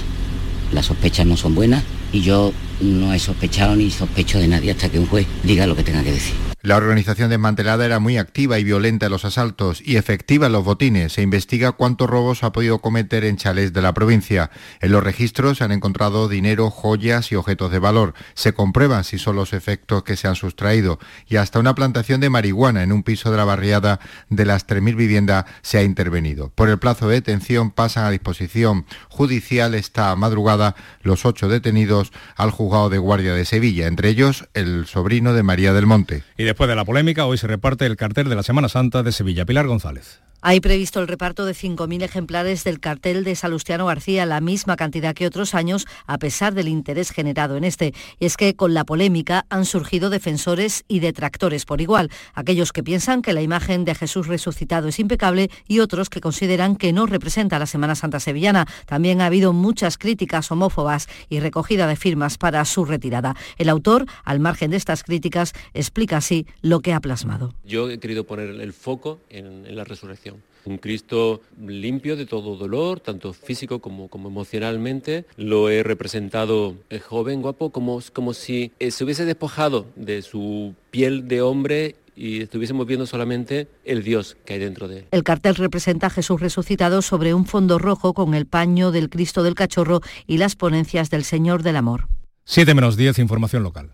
Las 0.72 0.86
sospechas 0.86 1.26
no 1.26 1.36
son 1.36 1.56
buenas 1.56 1.84
y 2.14 2.22
yo 2.22 2.54
no 2.80 3.14
he 3.14 3.20
sospechado 3.20 3.76
ni 3.76 3.92
sospecho 3.92 4.40
de 4.40 4.48
nadie 4.48 4.72
hasta 4.72 4.88
que 4.88 4.98
un 4.98 5.08
juez 5.08 5.28
diga 5.44 5.68
lo 5.68 5.76
que 5.76 5.84
tenga 5.84 6.04
que 6.04 6.12
decir. 6.14 6.36
La 6.68 6.76
organización 6.76 7.30
desmantelada 7.30 7.86
era 7.86 8.00
muy 8.00 8.18
activa 8.18 8.60
y 8.60 8.66
violenta 8.66 9.06
en 9.06 9.14
los 9.14 9.24
asaltos 9.24 9.82
y 9.82 9.96
efectiva 9.96 10.48
en 10.48 10.52
los 10.52 10.66
botines. 10.66 11.14
Se 11.14 11.22
investiga 11.22 11.72
cuántos 11.72 12.10
robos 12.10 12.44
ha 12.44 12.52
podido 12.52 12.80
cometer 12.80 13.24
en 13.24 13.38
chalés 13.38 13.72
de 13.72 13.82
la 13.82 13.94
provincia. 13.94 14.52
En 14.82 14.92
los 14.92 15.02
registros 15.02 15.60
se 15.60 15.64
han 15.64 15.72
encontrado 15.72 16.28
dinero, 16.28 16.70
joyas 16.70 17.32
y 17.32 17.36
objetos 17.36 17.72
de 17.72 17.80
valor. 17.80 18.16
Se 18.34 18.52
comprueban 18.52 19.06
si 19.06 19.18
son 19.18 19.38
los 19.38 19.54
efectos 19.54 20.04
que 20.04 20.18
se 20.18 20.28
han 20.28 20.36
sustraído. 20.36 21.00
Y 21.26 21.38
hasta 21.38 21.60
una 21.60 21.74
plantación 21.74 22.20
de 22.20 22.30
marihuana 22.30 22.84
en 22.84 22.92
un 22.92 23.04
piso 23.04 23.32
de 23.32 23.38
la 23.38 23.46
barriada 23.46 24.02
de 24.28 24.44
las 24.44 24.68
3.000 24.68 24.98
viviendas 24.98 25.46
se 25.62 25.78
ha 25.78 25.84
intervenido. 25.84 26.52
Por 26.54 26.68
el 26.68 26.80
plazo 26.80 27.08
de 27.08 27.16
detención 27.16 27.72
pasan 27.72 28.04
a 28.04 28.12
disposición 28.12 28.86
judicial 29.08 29.74
esta 29.74 30.14
madrugada 30.18 30.76
los 31.02 31.26
ocho 31.26 31.48
detenidos 31.48 32.12
al 32.36 32.52
juzgado 32.52 32.90
de 32.90 32.98
guardia 32.98 33.34
de 33.34 33.46
Sevilla, 33.46 33.88
entre 33.88 34.10
ellos 34.10 34.50
el 34.54 34.86
sobrino 34.86 35.32
de 35.32 35.44
María 35.44 35.72
del 35.72 35.86
Monte. 35.86 36.24
Y 36.38 36.44
después 36.58 36.70
de 36.70 36.76
la 36.76 36.86
polémica, 36.86 37.28
hoy 37.28 37.38
se 37.38 37.46
reparte 37.46 37.86
el 37.86 37.98
cartel 37.98 38.30
de 38.30 38.36
la 38.36 38.42
Semana 38.42 38.68
Santa 38.68 39.04
de 39.04 39.12
Sevilla. 39.12 39.46
Pilar 39.46 39.68
González. 39.68 40.22
Hay 40.42 40.60
previsto 40.60 41.00
el 41.00 41.08
reparto 41.08 41.46
de 41.46 41.54
5.000 41.54 42.04
ejemplares 42.04 42.64
del 42.64 42.80
cartel 42.80 43.24
de 43.24 43.36
Salustiano 43.36 43.88
García, 43.88 44.28
la 44.28 44.40
misma 44.40 44.76
cantidad 44.76 45.16
que 45.16 45.26
otros 45.26 45.56
años, 45.56 45.88
a 46.06 46.20
pesar 46.20 46.54
del 46.54 46.68
interés 46.68 47.10
generado 47.10 47.58
en 47.58 47.64
este. 47.64 47.96
Y 48.20 48.28
es 48.28 48.38
que 48.38 48.56
con 48.56 48.76
la 48.76 48.84
polémica 48.84 49.48
han 49.50 49.66
surgido 49.66 50.12
defensores 50.12 50.86
y 50.88 51.00
detractores 51.00 51.66
por 51.66 51.82
igual. 51.82 52.12
Aquellos 52.36 52.72
que 52.72 52.84
piensan 52.84 53.24
que 53.24 53.34
la 53.34 53.42
imagen 53.42 53.84
de 53.84 53.96
Jesús 53.96 54.28
resucitado 54.28 54.90
es 54.90 55.00
impecable 55.00 55.50
y 55.68 55.80
otros 55.80 56.08
que 56.08 56.22
consideran 56.22 56.76
que 56.76 56.94
no 56.94 57.08
representa 57.08 57.58
la 57.58 57.66
Semana 57.66 57.96
Santa 57.96 58.20
sevillana. 58.20 58.68
También 58.86 59.22
ha 59.22 59.26
habido 59.26 59.54
muchas 59.54 59.98
críticas 59.98 60.52
homófobas 60.52 61.08
y 61.30 61.40
recogida 61.40 61.88
de 61.88 61.96
firmas 61.96 62.38
para 62.38 62.64
su 62.66 62.86
retirada. 62.86 63.36
El 63.58 63.70
autor, 63.70 64.06
al 64.24 64.40
margen 64.40 64.70
de 64.70 64.78
estas 64.78 65.04
críticas, 65.04 65.54
explica 65.74 66.18
así 66.18 66.46
lo 66.62 66.82
que 66.82 66.94
ha 66.94 67.00
plasmado. 67.00 67.56
Yo 67.66 67.90
he 67.90 67.98
querido 67.98 68.26
poner 68.26 68.50
el 68.50 68.74
foco 68.74 69.20
en, 69.30 69.66
en 69.66 69.76
la 69.76 69.84
resurrección 69.84 70.27
Un 70.68 70.80
Cristo 70.80 71.40
limpio 71.66 72.18
de 72.18 72.26
todo 72.26 72.58
dolor, 72.58 73.00
tanto 73.00 73.32
físico 73.32 73.80
como, 73.80 74.10
como 74.10 74.28
emocionalmente. 74.28 75.26
Lo 75.38 75.70
he 75.70 75.82
representado 75.82 76.76
eh, 76.90 77.00
joven, 77.00 77.42
guapo, 77.42 77.70
como, 77.70 78.02
como 78.12 78.34
si 78.34 78.74
eh, 78.80 78.92
se 78.92 79.06
hubiese 79.06 79.24
despojado 79.24 79.86
de 79.96 80.22
su 80.22 80.76
piel 80.92 81.30
de 81.30 81.42
hombre 81.42 81.96
y 82.18 82.42
estuviésemos 82.42 82.86
viendo 82.86 83.06
solamente 83.06 83.70
el 83.86 84.04
Dios 84.04 84.36
que 84.44 84.56
hay 84.56 84.60
dentro 84.60 84.90
de 84.90 85.00
él. 85.00 85.06
El 85.12 85.24
cartel 85.24 85.56
representa 85.56 86.08
a 86.08 86.10
Jesús 86.10 86.42
resucitado 86.42 87.02
sobre 87.02 87.34
un 87.34 87.46
fondo 87.46 87.80
rojo 87.80 88.14
con 88.14 88.34
el 88.34 88.46
paño 88.46 88.92
del 88.92 89.10
Cristo 89.10 89.44
del 89.44 89.56
Cachorro 89.56 90.02
y 90.26 90.38
las 90.38 90.58
ponencias 90.58 91.10
del 91.10 91.24
Señor 91.24 91.64
del 91.64 91.78
Amor. 91.78 92.10
7 92.44 92.74
menos 92.74 92.98
10, 92.98 93.20
información 93.20 93.64
local. 93.64 93.92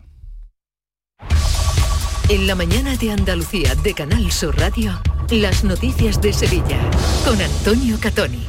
En 2.30 2.48
la 2.48 2.56
mañana 2.56 2.96
de 2.96 3.12
Andalucía 3.12 3.76
de 3.76 3.94
Canal 3.94 4.32
Sur 4.32 4.58
Radio, 4.58 4.94
las 5.32 5.64
noticias 5.64 6.22
de 6.22 6.34
Sevilla 6.34 6.80
con 7.26 7.42
Antonio 7.42 7.98
Catoni. 8.00 8.44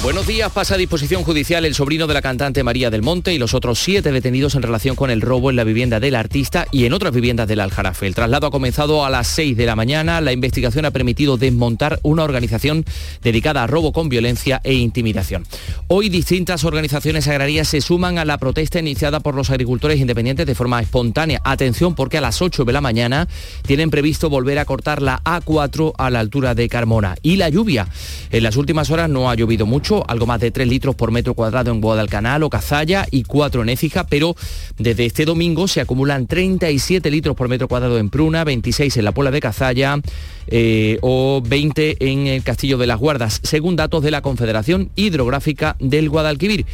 Buenos 0.00 0.28
días, 0.28 0.52
pasa 0.52 0.76
a 0.76 0.78
disposición 0.78 1.24
judicial 1.24 1.64
el 1.64 1.74
sobrino 1.74 2.06
de 2.06 2.14
la 2.14 2.22
cantante 2.22 2.62
María 2.62 2.88
del 2.88 3.02
Monte 3.02 3.34
y 3.34 3.38
los 3.38 3.52
otros 3.52 3.80
siete 3.80 4.12
detenidos 4.12 4.54
en 4.54 4.62
relación 4.62 4.94
con 4.94 5.10
el 5.10 5.20
robo 5.20 5.50
en 5.50 5.56
la 5.56 5.64
vivienda 5.64 5.98
del 5.98 6.14
artista 6.14 6.66
y 6.70 6.84
en 6.84 6.92
otras 6.92 7.12
viviendas 7.12 7.48
del 7.48 7.58
Aljarafe. 7.58 8.06
El 8.06 8.14
traslado 8.14 8.46
ha 8.46 8.50
comenzado 8.52 9.04
a 9.04 9.10
las 9.10 9.26
6 9.26 9.56
de 9.56 9.66
la 9.66 9.74
mañana. 9.74 10.20
La 10.20 10.30
investigación 10.30 10.84
ha 10.84 10.92
permitido 10.92 11.36
desmontar 11.36 11.98
una 12.04 12.22
organización 12.22 12.84
dedicada 13.22 13.64
a 13.64 13.66
robo 13.66 13.92
con 13.92 14.08
violencia 14.08 14.60
e 14.62 14.74
intimidación. 14.74 15.44
Hoy 15.88 16.10
distintas 16.10 16.62
organizaciones 16.62 17.26
agrarias 17.26 17.66
se 17.66 17.80
suman 17.80 18.18
a 18.18 18.24
la 18.24 18.38
protesta 18.38 18.78
iniciada 18.78 19.18
por 19.18 19.34
los 19.34 19.50
agricultores 19.50 19.98
independientes 19.98 20.46
de 20.46 20.54
forma 20.54 20.80
espontánea. 20.80 21.40
Atención 21.42 21.96
porque 21.96 22.18
a 22.18 22.20
las 22.20 22.40
8 22.40 22.64
de 22.64 22.72
la 22.72 22.80
mañana 22.80 23.26
tienen 23.66 23.90
previsto 23.90 24.30
volver 24.30 24.60
a 24.60 24.64
cortar 24.64 25.02
la 25.02 25.20
A4 25.24 25.94
a 25.98 26.07
la 26.10 26.20
altura 26.20 26.54
de 26.54 26.68
Carmona. 26.68 27.16
Y 27.22 27.36
la 27.36 27.48
lluvia. 27.48 27.88
En 28.30 28.42
las 28.42 28.56
últimas 28.56 28.90
horas 28.90 29.08
no 29.08 29.30
ha 29.30 29.34
llovido 29.34 29.66
mucho 29.66 30.08
algo 30.08 30.26
más 30.26 30.40
de 30.40 30.50
3 30.50 30.68
litros 30.68 30.94
por 30.94 31.10
metro 31.10 31.34
cuadrado 31.34 31.70
en 31.70 31.80
Guadalcanal 31.80 32.42
o 32.42 32.50
Cazalla 32.50 33.06
y 33.10 33.24
4 33.24 33.62
en 33.62 33.68
Écija, 33.68 34.06
pero 34.06 34.34
desde 34.78 35.06
este 35.06 35.24
domingo 35.24 35.68
se 35.68 35.80
acumulan 35.80 36.26
37 36.26 37.10
litros 37.10 37.36
por 37.36 37.48
metro 37.48 37.68
cuadrado 37.68 37.98
en 37.98 38.10
Pruna, 38.10 38.44
26 38.44 38.96
en 38.96 39.04
la 39.04 39.12
Puebla 39.12 39.30
de 39.30 39.40
Cazalla 39.40 40.00
eh, 40.46 40.98
o 41.02 41.42
20 41.44 41.96
en 42.00 42.26
el 42.26 42.42
Castillo 42.42 42.78
de 42.78 42.86
las 42.86 42.98
Guardas, 42.98 43.40
según 43.42 43.76
datos 43.76 44.02
de 44.02 44.10
la 44.10 44.22
Confederación 44.22 44.90
Hidrográfica 44.96 45.76
del 45.78 46.08
Guadalquivir 46.08 46.66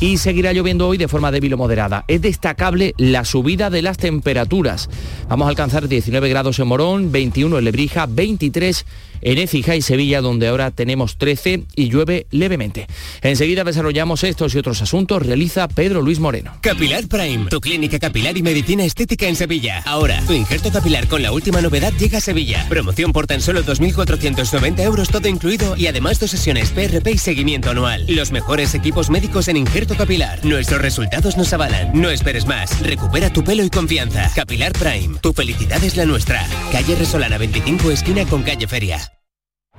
y 0.00 0.18
seguirá 0.18 0.52
lloviendo 0.52 0.88
hoy 0.88 0.98
de 0.98 1.08
forma 1.08 1.30
débil 1.30 1.54
o 1.54 1.56
moderada. 1.56 2.04
Es 2.08 2.20
destacable 2.20 2.94
la 2.98 3.24
subida 3.24 3.70
de 3.70 3.82
las 3.82 3.96
temperaturas. 3.96 4.90
Vamos 5.28 5.46
a 5.46 5.48
alcanzar 5.48 5.88
19 5.88 6.28
grados 6.28 6.58
en 6.58 6.66
Morón, 6.66 7.12
21 7.12 7.58
en 7.58 7.64
Lebrija, 7.64 8.06
23 8.06 8.73
guys. 8.74 8.84
En 9.24 9.38
Écija 9.38 9.74
y 9.74 9.82
Sevilla, 9.82 10.20
donde 10.20 10.46
ahora 10.46 10.70
tenemos 10.70 11.16
13 11.16 11.64
y 11.74 11.88
llueve 11.88 12.26
levemente. 12.30 12.86
Enseguida 13.22 13.64
desarrollamos 13.64 14.22
estos 14.22 14.54
y 14.54 14.58
otros 14.58 14.80
asuntos, 14.82 15.24
realiza 15.24 15.66
Pedro 15.66 16.02
Luis 16.02 16.20
Moreno. 16.20 16.52
Capilar 16.60 17.08
Prime, 17.08 17.46
tu 17.46 17.60
clínica 17.60 17.98
capilar 17.98 18.36
y 18.36 18.42
medicina 18.42 18.84
estética 18.84 19.26
en 19.26 19.34
Sevilla. 19.34 19.82
Ahora, 19.86 20.22
tu 20.26 20.32
injerto 20.34 20.70
capilar 20.70 21.08
con 21.08 21.22
la 21.22 21.32
última 21.32 21.60
novedad 21.60 21.92
llega 21.98 22.18
a 22.18 22.20
Sevilla. 22.20 22.66
Promoción 22.68 23.12
por 23.12 23.26
tan 23.26 23.40
solo 23.40 23.64
2.490 23.64 24.80
euros 24.80 25.08
todo 25.08 25.26
incluido 25.28 25.76
y 25.76 25.86
además 25.86 26.20
dos 26.20 26.30
sesiones 26.30 26.70
PRP 26.70 27.12
y 27.12 27.18
seguimiento 27.18 27.70
anual. 27.70 28.04
Los 28.08 28.30
mejores 28.30 28.74
equipos 28.74 29.10
médicos 29.10 29.48
en 29.48 29.56
injerto 29.56 29.96
capilar. 29.96 30.44
Nuestros 30.44 30.80
resultados 30.80 31.36
nos 31.36 31.52
avalan. 31.52 31.90
No 31.94 32.10
esperes 32.10 32.46
más. 32.46 32.80
Recupera 32.80 33.32
tu 33.32 33.42
pelo 33.42 33.64
y 33.64 33.70
confianza. 33.70 34.30
Capilar 34.34 34.72
Prime. 34.72 35.18
Tu 35.20 35.32
felicidad 35.32 35.82
es 35.82 35.96
la 35.96 36.04
nuestra. 36.04 36.46
Calle 36.70 36.94
Resolana 36.96 37.38
25 37.38 37.90
esquina 37.90 38.26
con 38.26 38.42
calle 38.42 38.66
Feria. 38.68 39.13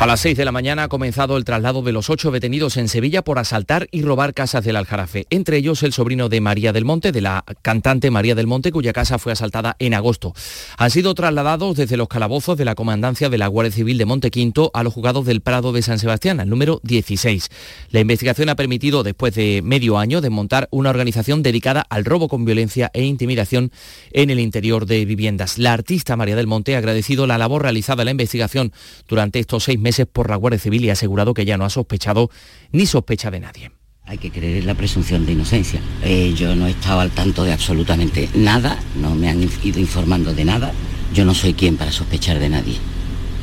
A 0.00 0.06
las 0.06 0.20
6 0.20 0.36
de 0.36 0.44
la 0.44 0.52
mañana 0.52 0.84
ha 0.84 0.88
comenzado 0.88 1.36
el 1.36 1.44
traslado 1.44 1.82
de 1.82 1.90
los 1.90 2.08
ocho 2.08 2.30
detenidos 2.30 2.76
en 2.76 2.86
Sevilla 2.86 3.22
por 3.22 3.40
asaltar 3.40 3.88
y 3.90 4.02
robar 4.02 4.32
casas 4.32 4.64
del 4.64 4.76
Aljarafe, 4.76 5.26
entre 5.28 5.56
ellos 5.56 5.82
el 5.82 5.92
sobrino 5.92 6.28
de 6.28 6.40
María 6.40 6.72
del 6.72 6.84
Monte, 6.84 7.10
de 7.10 7.20
la 7.20 7.44
cantante 7.62 8.12
María 8.12 8.36
del 8.36 8.46
Monte, 8.46 8.70
cuya 8.70 8.92
casa 8.92 9.18
fue 9.18 9.32
asaltada 9.32 9.74
en 9.80 9.94
agosto. 9.94 10.34
Han 10.76 10.92
sido 10.92 11.14
trasladados 11.14 11.76
desde 11.76 11.96
los 11.96 12.06
calabozos 12.06 12.56
de 12.56 12.64
la 12.64 12.76
comandancia 12.76 13.28
de 13.28 13.38
la 13.38 13.48
Guardia 13.48 13.72
Civil 13.72 13.98
de 13.98 14.04
Montequinto 14.04 14.70
a 14.72 14.84
los 14.84 14.94
juzgados 14.94 15.26
del 15.26 15.40
Prado 15.40 15.72
de 15.72 15.82
San 15.82 15.98
Sebastián, 15.98 16.38
al 16.38 16.48
número 16.48 16.80
16. 16.84 17.48
La 17.90 17.98
investigación 17.98 18.50
ha 18.50 18.54
permitido, 18.54 19.02
después 19.02 19.34
de 19.34 19.62
medio 19.64 19.98
año, 19.98 20.20
desmontar 20.20 20.68
una 20.70 20.90
organización 20.90 21.42
dedicada 21.42 21.84
al 21.90 22.04
robo 22.04 22.28
con 22.28 22.44
violencia 22.44 22.92
e 22.94 23.02
intimidación 23.02 23.72
en 24.12 24.30
el 24.30 24.38
interior 24.38 24.86
de 24.86 25.04
viviendas. 25.04 25.58
La 25.58 25.72
artista 25.72 26.14
María 26.14 26.36
del 26.36 26.46
Monte 26.46 26.76
ha 26.76 26.78
agradecido 26.78 27.26
la 27.26 27.36
labor 27.36 27.62
realizada 27.62 28.02
en 28.02 28.06
la 28.06 28.12
investigación 28.12 28.72
durante 29.08 29.40
estos 29.40 29.64
seis 29.64 29.76
meses 29.76 29.87
por 30.06 30.30
la 30.30 30.36
Guardia 30.36 30.58
Civil 30.58 30.84
y 30.84 30.90
ha 30.90 30.94
asegurado 30.94 31.34
que 31.34 31.44
ya 31.44 31.56
no 31.56 31.64
ha 31.64 31.70
sospechado 31.70 32.30
ni 32.72 32.86
sospecha 32.86 33.30
de 33.30 33.40
nadie. 33.40 33.72
Hay 34.04 34.18
que 34.18 34.30
creer 34.30 34.58
en 34.58 34.66
la 34.66 34.74
presunción 34.74 35.26
de 35.26 35.32
inocencia. 35.32 35.80
Eh, 36.02 36.32
yo 36.34 36.56
no 36.56 36.66
he 36.66 36.70
estado 36.70 37.00
al 37.00 37.10
tanto 37.10 37.44
de 37.44 37.52
absolutamente 37.52 38.28
nada, 38.34 38.78
no 38.98 39.14
me 39.14 39.28
han 39.28 39.48
ido 39.62 39.80
informando 39.80 40.32
de 40.32 40.44
nada. 40.44 40.72
Yo 41.12 41.24
no 41.24 41.34
soy 41.34 41.52
quien 41.52 41.76
para 41.76 41.92
sospechar 41.92 42.38
de 42.38 42.48
nadie. 42.48 42.76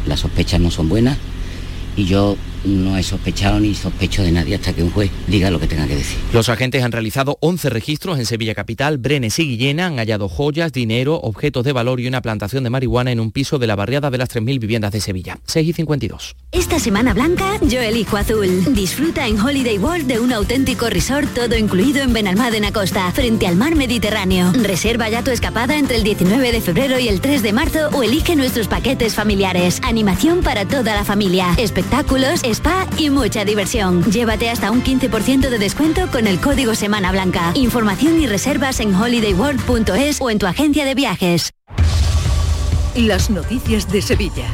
Las 0.07 0.21
sospechas 0.21 0.59
no 0.59 0.71
son 0.71 0.89
buenas 0.89 1.17
y 1.95 2.05
yo 2.05 2.35
no 2.65 2.97
he 2.97 3.03
sospechado 3.03 3.59
ni 3.59 3.73
sospecho 3.73 4.23
de 4.23 4.31
nadie 4.31 4.55
hasta 4.55 4.73
que 4.73 4.83
un 4.83 4.91
juez 4.91 5.11
diga 5.27 5.49
lo 5.49 5.59
que 5.59 5.67
tenga 5.67 5.87
que 5.87 5.95
decir. 5.95 6.17
Los 6.33 6.49
agentes 6.49 6.83
han 6.83 6.91
realizado 6.91 7.37
11 7.41 7.69
registros 7.69 8.19
en 8.19 8.25
Sevilla 8.25 8.55
Capital, 8.55 8.97
Brenes 8.97 9.39
y 9.39 9.47
Guillena, 9.47 9.87
han 9.87 9.97
hallado 9.97 10.29
joyas, 10.29 10.71
dinero, 10.71 11.19
objetos 11.21 11.63
de 11.63 11.73
valor 11.73 11.99
y 11.99 12.07
una 12.07 12.21
plantación 12.21 12.63
de 12.63 12.69
marihuana 12.69 13.11
en 13.11 13.19
un 13.19 13.31
piso 13.31 13.59
de 13.59 13.67
la 13.67 13.75
barriada 13.75 14.09
de 14.09 14.17
las 14.17 14.29
3.000 14.29 14.59
viviendas 14.59 14.91
de 14.91 15.01
Sevilla. 15.01 15.39
6 15.45 15.69
y 15.69 15.73
52. 15.73 16.35
Esta 16.51 16.79
semana 16.79 17.13
blanca 17.13 17.59
yo 17.61 17.81
elijo 17.81 18.17
azul. 18.17 18.73
Disfruta 18.73 19.27
en 19.27 19.39
Holiday 19.39 19.77
World 19.77 20.07
de 20.07 20.19
un 20.19 20.33
auténtico 20.33 20.89
resort 20.89 21.33
todo 21.33 21.57
incluido 21.57 22.01
en 22.01 22.13
Benalmádena 22.13 22.71
Costa, 22.71 23.11
frente 23.11 23.47
al 23.47 23.55
mar 23.55 23.75
Mediterráneo. 23.75 24.51
Reserva 24.53 25.09
ya 25.09 25.23
tu 25.23 25.31
escapada 25.31 25.77
entre 25.77 25.97
el 25.97 26.03
19 26.03 26.51
de 26.51 26.61
febrero 26.61 26.99
y 26.99 27.07
el 27.07 27.21
3 27.21 27.43
de 27.43 27.53
marzo 27.53 27.89
o 27.93 28.03
elige 28.03 28.35
nuestros 28.35 28.67
paquetes 28.67 29.15
familiares. 29.15 29.79
Animación 29.83 30.41
para 30.41 30.65
toda 30.65 30.95
la 30.95 31.03
familia, 31.03 31.53
espectáculos, 31.57 32.41
spa 32.55 32.87
y 32.97 33.09
mucha 33.09 33.45
diversión. 33.45 34.03
Llévate 34.03 34.49
hasta 34.49 34.71
un 34.71 34.83
15% 34.83 35.49
de 35.49 35.59
descuento 35.59 36.07
con 36.11 36.25
el 36.27 36.39
código 36.39 36.73
Semana 36.73 37.11
Blanca. 37.11 37.51
Información 37.53 38.19
y 38.21 38.27
reservas 38.27 38.79
en 38.79 38.95
holidayworld.es 38.95 40.21
o 40.21 40.29
en 40.29 40.39
tu 40.39 40.47
agencia 40.47 40.85
de 40.85 40.95
viajes. 40.95 41.51
Las 42.95 43.29
noticias 43.29 43.91
de 43.91 44.01
Sevilla. 44.01 44.53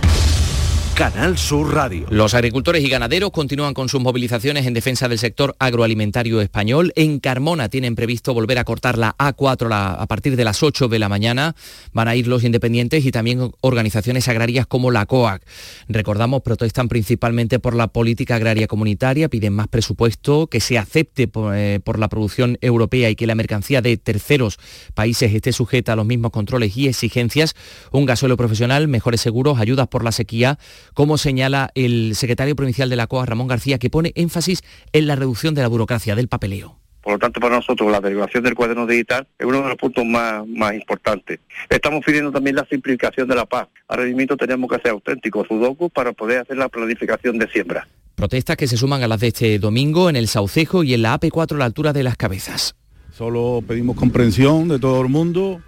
Canal 0.96 1.38
Sur 1.38 1.74
Radio. 1.74 2.06
Los 2.10 2.34
agricultores 2.34 2.84
y 2.84 2.89
ganaderos 2.89 3.32
continúan 3.32 3.74
con 3.74 3.89
sus 3.89 4.02
movilizaciones 4.02 4.66
en 4.66 4.74
defensa 4.74 5.08
del 5.08 5.18
sector 5.18 5.56
agroalimentario 5.58 6.42
español. 6.42 6.92
En 6.96 7.20
Carmona 7.20 7.70
tienen 7.70 7.96
previsto 7.96 8.34
volver 8.34 8.60
a 8.60 8.64
cortar 8.64 8.98
la 8.98 9.16
A4 9.18 9.70
a 9.98 10.06
partir 10.08 10.36
de 10.36 10.44
las 10.44 10.62
8 10.62 10.89
de 10.89 11.00
la 11.00 11.10
mañana. 11.10 11.56
Van 11.94 12.08
a 12.08 12.16
ir 12.16 12.28
los 12.28 12.44
independientes 12.44 13.06
y 13.06 13.12
también 13.12 13.52
organizaciones 13.62 14.28
agrarias 14.28 14.68
como 14.68 14.92
la 14.92 15.06
COAC. 15.06 15.44
Recordamos, 15.88 16.42
protestan 16.42 16.88
principalmente 16.88 17.60
por 17.60 17.76
la 17.76 17.88
política 17.88 18.36
agraria 18.36 18.68
comunitaria, 18.68 19.30
piden 19.30 19.54
más 19.54 19.68
presupuesto, 19.68 20.48
que 20.48 20.60
se 20.60 20.78
acepte 20.78 21.28
por, 21.28 21.56
eh, 21.56 21.80
por 21.80 22.00
la 22.00 22.10
producción 22.10 22.58
europea 22.62 23.10
y 23.10 23.16
que 23.16 23.28
la 23.28 23.36
mercancía 23.36 23.82
de 23.82 23.98
terceros 23.98 24.60
países 24.94 25.34
esté 25.34 25.54
sujeta 25.54 25.94
a 25.94 25.96
los 25.96 26.06
mismos 26.06 26.32
controles 26.32 26.76
y 26.78 26.88
exigencias, 26.88 27.56
un 27.92 28.06
gasóleo 28.06 28.38
profesional, 28.38 28.88
mejores 28.88 29.22
seguros, 29.22 29.60
ayudas 29.60 29.88
por 29.88 30.04
la 30.04 30.12
sequía 30.12 30.60
como 30.94 31.18
señala 31.18 31.72
el 31.76 32.16
secretario 32.16 32.56
provincial 32.56 32.89
de 32.89 32.96
la 32.96 33.08
COA, 33.08 33.26
Ramón 33.26 33.48
García, 33.48 33.80
que 33.80 33.89
pone 33.89 34.12
énfasis 34.16 34.64
en 34.94 35.08
la 35.08 35.16
reducción 35.16 35.56
de 35.56 35.62
la 35.62 35.68
burocracia 35.68 36.16
del 36.16 36.28
papeleo. 36.28 36.82
Por 37.02 37.14
lo 37.14 37.20
tanto, 37.20 37.39
para 37.39 37.56
nosotros 37.56 37.92
la 37.92 38.00
derivación 38.00 38.44
del 38.44 38.54
cuaderno 38.54 38.86
digital 38.86 39.28
es 39.39 39.46
uno 39.46 39.64
de 39.64 39.70
los 39.70 39.78
puntos 39.78 40.06
más, 40.06 40.48
más 40.48 40.76
importantes. 40.76 41.39
Estamos 41.68 42.06
pidiendo 42.06 42.32
también 42.32 42.56
la 42.56 42.66
simplificación 42.70 43.28
de 43.28 43.36
la 43.36 43.46
paz. 43.46 43.68
Al 43.88 43.98
rendimiento 43.98 44.38
tenemos 44.38 44.70
que 44.70 44.78
ser 44.78 44.92
auténticos, 44.92 45.48
sudoku, 45.48 45.89
para 45.89 46.14
poder 46.14 46.42
hacer 46.42 46.58
la 46.58 46.70
planificación 46.70 47.39
de 47.39 47.50
siembra. 47.50 47.88
Protestas 48.14 48.56
que 48.56 48.68
se 48.68 48.78
suman 48.78 49.02
a 49.02 49.08
las 49.08 49.20
de 49.20 49.28
este 49.30 49.58
domingo 49.58 50.12
en 50.12 50.16
el 50.16 50.28
Saucejo 50.28 50.84
y 50.84 50.94
en 50.94 51.02
la 51.02 51.20
AP4 51.20 51.56
a 51.56 51.58
la 51.58 51.66
altura 51.66 51.92
de 51.92 52.04
las 52.04 52.18
cabezas. 52.18 52.76
Solo 53.12 53.64
pedimos 53.68 53.96
comprensión 53.96 54.68
de 54.68 54.78
todo 54.78 55.02
el 55.02 55.10
mundo, 55.10 55.60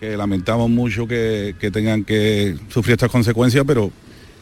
que 0.00 0.16
lamentamos 0.16 0.68
mucho 0.68 1.06
que, 1.06 1.54
que 1.60 1.70
tengan 1.70 2.02
que 2.02 2.56
sufrir 2.68 2.94
estas 2.94 3.10
consecuencias, 3.10 3.64
pero 3.64 3.92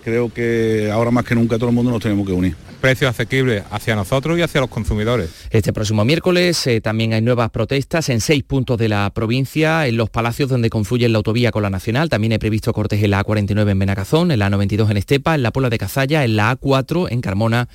creo 0.05 0.33
que 0.33 0.91
ahora 0.93 1.11
más 1.11 1.25
que 1.25 1.35
nunca 1.35 1.57
todo 1.57 1.71
el 1.71 1.75
mundo 1.75 1.91
nos 1.91 2.03
tenemos 2.03 2.27
que 2.27 2.33
unir 2.33 2.57
precios 2.81 3.11
asequibles 3.11 3.63
hacia 3.71 3.95
nosotros 3.95 4.39
y 4.39 4.43
hacia 4.43 4.61
los 4.61 4.71
consumidores. 4.71 5.31
Este 5.51 5.73
próximo 5.73 6.05
miércoles 6.05 6.67
eh, 6.67 6.81
también 6.81 7.13
hay 7.13 7.21
nuevas 7.21 7.51
protestas 7.51 8.09
en 8.09 8.21
seis 8.21 8.43
puntos 8.43 8.79
de 8.79 8.89
la 8.89 9.11
provincia, 9.15 9.87
en 9.87 9.97
los 9.97 10.11
palacios 10.11 10.49
donde 10.49 10.71
confluye 10.71 11.09
la 11.09 11.19
autovía 11.19 11.53
con 11.53 11.63
la 11.63 11.71
nacional. 11.71 12.09
También 12.09 12.33
he 12.33 12.39
previsto 12.39 12.73
cortes 12.73 13.03
en 13.03 13.11
la 13.11 13.25
A49 13.25 13.71
en 13.71 13.79
Benacazón, 13.79 14.31
en 14.31 14.39
la 14.39 14.51
A92 14.51 14.91
en 14.91 14.97
Estepa, 14.97 15.35
en 15.35 15.43
la 15.43 15.53
Puebla 15.53 15.71
de 15.71 15.79
Cazalla, 15.79 16.25
en 16.25 16.37
la 16.37 16.59
A4 16.59 17.09
en 17.11 17.21
Carmona 17.21 17.69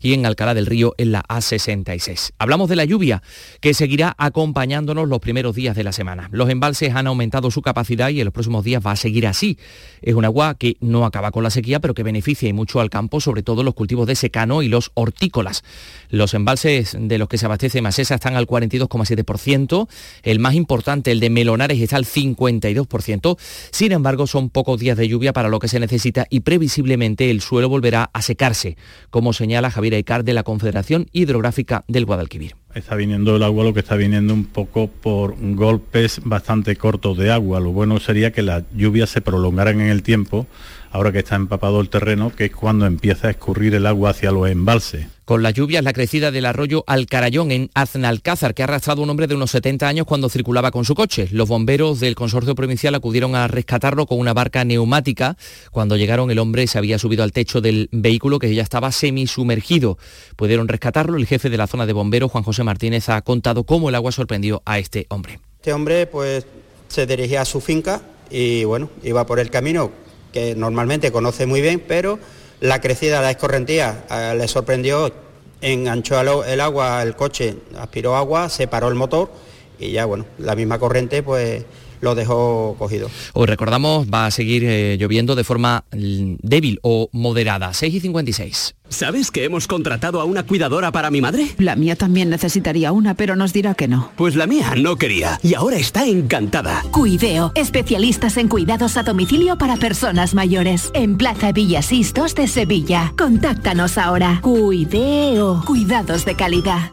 y 0.00 0.14
en 0.14 0.24
Alcalá 0.24 0.54
del 0.54 0.66
Río 0.66 0.94
en 0.96 1.12
la 1.12 1.22
A66. 1.22 2.32
Hablamos 2.38 2.68
de 2.68 2.76
la 2.76 2.84
lluvia 2.84 3.22
que 3.60 3.74
seguirá 3.74 4.14
acompañándonos 4.16 5.08
los 5.08 5.18
primeros 5.18 5.54
días 5.54 5.76
de 5.76 5.84
la 5.84 5.92
semana. 5.92 6.28
Los 6.32 6.48
embalses 6.48 6.94
han 6.94 7.06
aumentado 7.06 7.50
su 7.50 7.62
capacidad 7.62 8.10
y 8.10 8.20
en 8.20 8.26
los 8.26 8.34
próximos 8.34 8.64
días 8.64 8.82
va 8.84 8.92
a 8.92 8.96
seguir 8.96 9.26
así. 9.26 9.58
Es 10.00 10.14
un 10.14 10.24
agua 10.24 10.54
que 10.54 10.76
no 10.80 11.04
acaba 11.04 11.30
con 11.32 11.42
la 11.42 11.50
sequía, 11.50 11.71
pero 11.80 11.94
que 11.94 12.02
beneficia 12.02 12.48
y 12.48 12.52
mucho 12.52 12.80
al 12.80 12.90
campo, 12.90 13.20
sobre 13.20 13.42
todo 13.42 13.62
los 13.62 13.74
cultivos 13.74 14.06
de 14.06 14.14
secano 14.14 14.62
y 14.62 14.68
los 14.68 14.90
hortícolas. 14.94 15.64
Los 16.10 16.34
embalses 16.34 16.96
de 16.98 17.18
los 17.18 17.28
que 17.28 17.38
se 17.38 17.46
abastece 17.46 17.82
Masesa 17.82 18.14
están 18.14 18.36
al 18.36 18.46
42,7%, 18.46 19.88
el 20.22 20.38
más 20.38 20.54
importante, 20.54 21.12
el 21.12 21.20
de 21.20 21.30
Melonares, 21.30 21.80
está 21.80 21.96
al 21.96 22.04
52%. 22.04 23.38
Sin 23.70 23.92
embargo, 23.92 24.26
son 24.26 24.50
pocos 24.50 24.80
días 24.80 24.96
de 24.96 25.08
lluvia 25.08 25.32
para 25.32 25.48
lo 25.48 25.58
que 25.58 25.68
se 25.68 25.80
necesita 25.80 26.26
y 26.30 26.40
previsiblemente 26.40 27.30
el 27.30 27.40
suelo 27.40 27.68
volverá 27.68 28.10
a 28.12 28.22
secarse, 28.22 28.76
como 29.10 29.32
señala 29.32 29.70
Javier 29.70 29.94
Aicar 29.94 30.24
de 30.24 30.34
la 30.34 30.42
Confederación 30.42 31.08
Hidrográfica 31.12 31.84
del 31.88 32.04
Guadalquivir. 32.04 32.56
Está 32.74 32.94
viniendo 32.94 33.36
el 33.36 33.42
agua, 33.42 33.64
lo 33.64 33.74
que 33.74 33.80
está 33.80 33.96
viniendo 33.96 34.32
un 34.32 34.46
poco 34.46 34.86
por 34.88 35.36
golpes 35.38 36.22
bastante 36.24 36.74
cortos 36.76 37.18
de 37.18 37.30
agua. 37.30 37.60
Lo 37.60 37.70
bueno 37.70 38.00
sería 38.00 38.32
que 38.32 38.40
las 38.40 38.64
lluvias 38.74 39.10
se 39.10 39.20
prolongaran 39.20 39.80
en 39.82 39.88
el 39.88 40.02
tiempo 40.02 40.46
ahora 40.92 41.10
que 41.10 41.20
está 41.20 41.36
empapado 41.36 41.80
el 41.80 41.88
terreno, 41.88 42.30
que 42.34 42.44
es 42.46 42.52
cuando 42.52 42.86
empieza 42.86 43.28
a 43.28 43.30
escurrir 43.30 43.74
el 43.74 43.86
agua 43.86 44.10
hacia 44.10 44.30
los 44.30 44.48
embalses. 44.48 45.06
Con 45.24 45.42
las 45.42 45.54
lluvias, 45.54 45.82
la 45.82 45.94
crecida 45.94 46.30
del 46.30 46.44
arroyo 46.44 46.84
Alcarayón 46.86 47.52
en 47.52 47.70
Aznalcázar, 47.74 48.54
que 48.54 48.62
ha 48.62 48.64
arrastrado 48.64 49.00
a 49.00 49.04
un 49.04 49.10
hombre 49.10 49.26
de 49.26 49.34
unos 49.34 49.50
70 49.52 49.88
años 49.88 50.06
cuando 50.06 50.28
circulaba 50.28 50.70
con 50.70 50.84
su 50.84 50.94
coche. 50.94 51.28
Los 51.30 51.48
bomberos 51.48 52.00
del 52.00 52.14
consorcio 52.14 52.54
provincial 52.54 52.94
acudieron 52.94 53.34
a 53.34 53.48
rescatarlo 53.48 54.06
con 54.06 54.18
una 54.18 54.34
barca 54.34 54.64
neumática. 54.64 55.36
Cuando 55.70 55.96
llegaron, 55.96 56.30
el 56.30 56.38
hombre 56.38 56.66
se 56.66 56.76
había 56.76 56.98
subido 56.98 57.22
al 57.22 57.32
techo 57.32 57.62
del 57.62 57.88
vehículo 57.92 58.38
que 58.38 58.54
ya 58.54 58.62
estaba 58.62 58.92
semisumergido. 58.92 59.96
Pudieron 60.36 60.68
rescatarlo. 60.68 61.16
El 61.16 61.26
jefe 61.26 61.48
de 61.48 61.56
la 61.56 61.66
zona 61.66 61.86
de 61.86 61.94
bomberos, 61.94 62.30
Juan 62.30 62.44
José 62.44 62.64
Martínez, 62.64 63.08
ha 63.08 63.22
contado 63.22 63.64
cómo 63.64 63.88
el 63.88 63.94
agua 63.94 64.12
sorprendió 64.12 64.60
a 64.66 64.78
este 64.78 65.06
hombre. 65.08 65.40
Este 65.56 65.72
hombre, 65.72 66.06
pues, 66.06 66.44
se 66.88 67.06
dirigía 67.06 67.40
a 67.40 67.46
su 67.46 67.62
finca 67.62 68.02
y, 68.28 68.64
bueno, 68.64 68.90
iba 69.02 69.24
por 69.24 69.38
el 69.38 69.48
camino 69.48 70.01
que 70.32 70.54
normalmente 70.54 71.12
conoce 71.12 71.46
muy 71.46 71.60
bien, 71.60 71.82
pero 71.86 72.18
la 72.60 72.80
crecida 72.80 73.16
de 73.18 73.22
la 73.22 73.30
escorrentía 73.32 74.04
le 74.36 74.48
sorprendió, 74.48 75.12
enganchó 75.60 76.44
el 76.44 76.60
agua, 76.60 77.02
el 77.02 77.14
coche 77.16 77.56
aspiró 77.78 78.16
agua, 78.16 78.48
se 78.48 78.66
paró 78.68 78.88
el 78.88 78.94
motor 78.94 79.30
y 79.78 79.92
ya 79.92 80.04
bueno, 80.04 80.26
la 80.38 80.54
misma 80.54 80.78
corriente 80.78 81.22
pues 81.22 81.64
lo 82.02 82.14
dejó 82.14 82.76
cogido. 82.78 83.08
Hoy 83.32 83.46
recordamos, 83.46 84.08
va 84.12 84.26
a 84.26 84.30
seguir 84.30 84.64
eh, 84.64 84.96
lloviendo 84.98 85.34
de 85.34 85.44
forma 85.44 85.84
mm, 85.92 86.34
débil 86.42 86.78
o 86.82 87.08
moderada, 87.12 87.72
6 87.72 87.94
y 87.94 88.00
56. 88.00 88.74
¿Sabes 88.88 89.30
que 89.30 89.44
hemos 89.44 89.66
contratado 89.66 90.20
a 90.20 90.24
una 90.24 90.42
cuidadora 90.42 90.92
para 90.92 91.10
mi 91.10 91.22
madre? 91.22 91.46
La 91.56 91.76
mía 91.76 91.96
también 91.96 92.28
necesitaría 92.28 92.92
una, 92.92 93.14
pero 93.14 93.36
nos 93.36 93.52
dirá 93.54 93.74
que 93.74 93.88
no. 93.88 94.10
Pues 94.16 94.36
la 94.36 94.46
mía 94.46 94.74
no 94.76 94.96
quería 94.96 95.38
y 95.42 95.54
ahora 95.54 95.76
está 95.76 96.04
encantada. 96.04 96.84
Cuideo, 96.90 97.52
especialistas 97.54 98.36
en 98.36 98.48
cuidados 98.48 98.96
a 98.96 99.04
domicilio 99.04 99.56
para 99.56 99.76
personas 99.76 100.34
mayores. 100.34 100.90
En 100.94 101.16
Plaza 101.16 101.52
Villasistos 101.52 102.34
de 102.34 102.48
Sevilla. 102.48 103.14
Contáctanos 103.16 103.96
ahora. 103.96 104.40
Cuideo, 104.42 105.62
cuidados 105.64 106.24
de 106.24 106.34
calidad. 106.34 106.92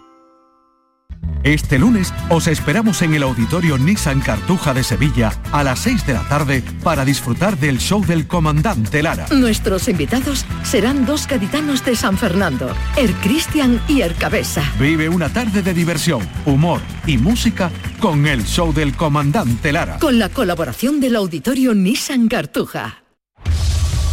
Este 1.43 1.79
lunes 1.79 2.13
os 2.29 2.47
esperamos 2.47 3.01
en 3.01 3.13
el 3.13 3.23
auditorio 3.23 3.77
Nissan 3.77 4.19
Cartuja 4.19 4.73
de 4.73 4.83
Sevilla 4.83 5.31
a 5.53 5.63
las 5.63 5.79
6 5.79 6.05
de 6.05 6.13
la 6.13 6.27
tarde 6.27 6.61
para 6.83 7.05
disfrutar 7.05 7.57
del 7.57 7.79
show 7.79 8.05
del 8.05 8.27
comandante 8.27 9.01
Lara. 9.01 9.25
Nuestros 9.31 9.87
invitados 9.87 10.45
serán 10.63 11.05
dos 11.05 11.27
gaditanos 11.27 11.85
de 11.85 11.95
San 11.95 12.17
Fernando, 12.17 12.75
Er 12.97 13.13
Cristian 13.15 13.81
y 13.87 14.01
Er 14.01 14.15
Cabeza. 14.15 14.63
Vive 14.79 15.07
una 15.07 15.29
tarde 15.29 15.61
de 15.61 15.73
diversión, 15.73 16.27
humor 16.45 16.81
y 17.07 17.17
música 17.17 17.71
con 18.01 18.27
el 18.27 18.43
show 18.43 18.73
del 18.73 18.95
comandante 18.95 19.71
Lara. 19.71 19.97
Con 19.99 20.19
la 20.19 20.27
colaboración 20.27 20.99
del 20.99 21.15
auditorio 21.15 21.73
Nissan 21.73 22.27
Cartuja. 22.27 23.03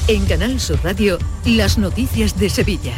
En 0.06 0.24
Canal 0.26 0.60
Sur 0.60 0.78
Radio, 0.84 1.18
las 1.44 1.78
noticias 1.78 2.38
de 2.38 2.48
Sevilla. 2.48 2.94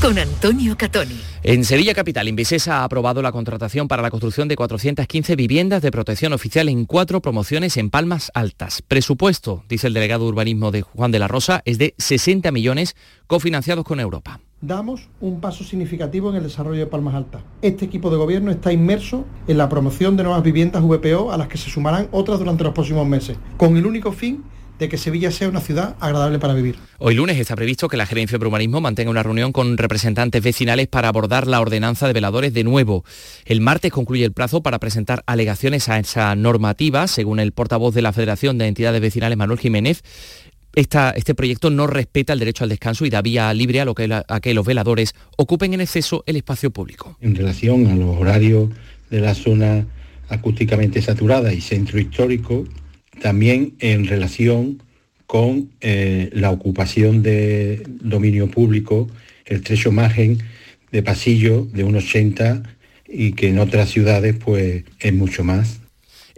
Con 0.00 0.16
Antonio 0.16 0.76
Catoni. 0.76 1.20
En 1.42 1.64
Sevilla 1.64 1.92
Capital, 1.92 2.28
Invisesa 2.28 2.78
ha 2.78 2.84
aprobado 2.84 3.20
la 3.20 3.32
contratación 3.32 3.88
para 3.88 4.00
la 4.00 4.10
construcción 4.10 4.46
de 4.46 4.54
415 4.54 5.34
viviendas 5.34 5.82
de 5.82 5.90
protección 5.90 6.32
oficial 6.32 6.68
en 6.68 6.84
cuatro 6.84 7.20
promociones 7.20 7.76
en 7.76 7.90
Palmas 7.90 8.30
Altas. 8.32 8.80
Presupuesto, 8.86 9.64
dice 9.68 9.88
el 9.88 9.94
delegado 9.94 10.24
de 10.24 10.30
urbanismo 10.30 10.70
de 10.70 10.82
Juan 10.82 11.10
de 11.10 11.18
la 11.18 11.26
Rosa, 11.26 11.62
es 11.64 11.78
de 11.78 11.94
60 11.98 12.52
millones 12.52 12.94
cofinanciados 13.26 13.84
con 13.84 13.98
Europa. 13.98 14.38
Damos 14.60 15.08
un 15.20 15.40
paso 15.40 15.64
significativo 15.64 16.30
en 16.30 16.36
el 16.36 16.44
desarrollo 16.44 16.78
de 16.78 16.86
Palmas 16.86 17.16
Altas. 17.16 17.42
Este 17.60 17.84
equipo 17.84 18.08
de 18.08 18.18
gobierno 18.18 18.52
está 18.52 18.72
inmerso 18.72 19.26
en 19.48 19.58
la 19.58 19.68
promoción 19.68 20.16
de 20.16 20.22
nuevas 20.22 20.44
viviendas 20.44 20.84
VPO 20.84 21.32
a 21.32 21.36
las 21.36 21.48
que 21.48 21.58
se 21.58 21.70
sumarán 21.70 22.08
otras 22.12 22.38
durante 22.38 22.62
los 22.62 22.72
próximos 22.72 23.06
meses, 23.06 23.36
con 23.56 23.76
el 23.76 23.84
único 23.84 24.12
fin 24.12 24.44
de 24.78 24.88
que 24.88 24.96
Sevilla 24.96 25.30
sea 25.30 25.48
una 25.48 25.60
ciudad 25.60 25.96
agradable 26.00 26.38
para 26.38 26.54
vivir. 26.54 26.76
Hoy 26.98 27.14
lunes 27.14 27.38
está 27.38 27.56
previsto 27.56 27.88
que 27.88 27.96
la 27.96 28.06
Gerencia 28.06 28.38
de 28.38 28.46
Urbanismo 28.46 28.80
mantenga 28.80 29.10
una 29.10 29.22
reunión 29.22 29.52
con 29.52 29.76
representantes 29.76 30.42
vecinales 30.42 30.88
para 30.88 31.08
abordar 31.08 31.46
la 31.46 31.60
ordenanza 31.60 32.06
de 32.06 32.12
veladores 32.12 32.54
de 32.54 32.64
nuevo. 32.64 33.04
El 33.44 33.60
martes 33.60 33.92
concluye 33.92 34.24
el 34.24 34.32
plazo 34.32 34.62
para 34.62 34.78
presentar 34.78 35.22
alegaciones 35.26 35.88
a 35.88 35.98
esa 35.98 36.34
normativa, 36.36 37.06
según 37.06 37.40
el 37.40 37.52
portavoz 37.52 37.94
de 37.94 38.02
la 38.02 38.12
Federación 38.12 38.58
de 38.58 38.66
Entidades 38.66 39.00
Vecinales, 39.00 39.36
Manuel 39.36 39.58
Jiménez. 39.58 40.02
este 40.74 41.34
proyecto 41.34 41.70
no 41.70 41.86
respeta 41.86 42.32
el 42.32 42.38
derecho 42.38 42.64
al 42.64 42.70
descanso 42.70 43.04
y 43.04 43.10
da 43.10 43.22
vía 43.22 43.52
libre 43.54 43.80
a, 43.80 43.84
lo 43.84 43.94
que, 43.94 44.08
a 44.26 44.40
que 44.40 44.54
los 44.54 44.66
veladores 44.66 45.14
ocupen 45.36 45.74
en 45.74 45.80
exceso 45.80 46.22
el 46.26 46.36
espacio 46.36 46.70
público. 46.70 47.16
En 47.20 47.34
relación 47.34 47.86
a 47.88 47.96
los 47.96 48.16
horarios 48.16 48.70
de 49.10 49.20
la 49.20 49.34
zona 49.34 49.86
acústicamente 50.28 51.00
saturada 51.02 51.52
y 51.52 51.60
centro 51.60 51.98
histórico, 51.98 52.64
también 53.20 53.74
en 53.80 54.06
relación 54.06 54.82
con 55.26 55.70
eh, 55.80 56.30
la 56.32 56.50
ocupación 56.50 57.22
de 57.22 57.82
dominio 57.86 58.50
público, 58.50 59.08
el 59.44 59.62
trecho 59.62 59.92
margen 59.92 60.38
de 60.90 61.02
pasillo 61.02 61.66
de 61.72 61.84
un 61.84 61.96
80 61.96 62.62
y 63.06 63.32
que 63.32 63.48
en 63.48 63.58
otras 63.58 63.90
ciudades 63.90 64.36
pues 64.42 64.84
es 65.00 65.12
mucho 65.14 65.44
más. 65.44 65.80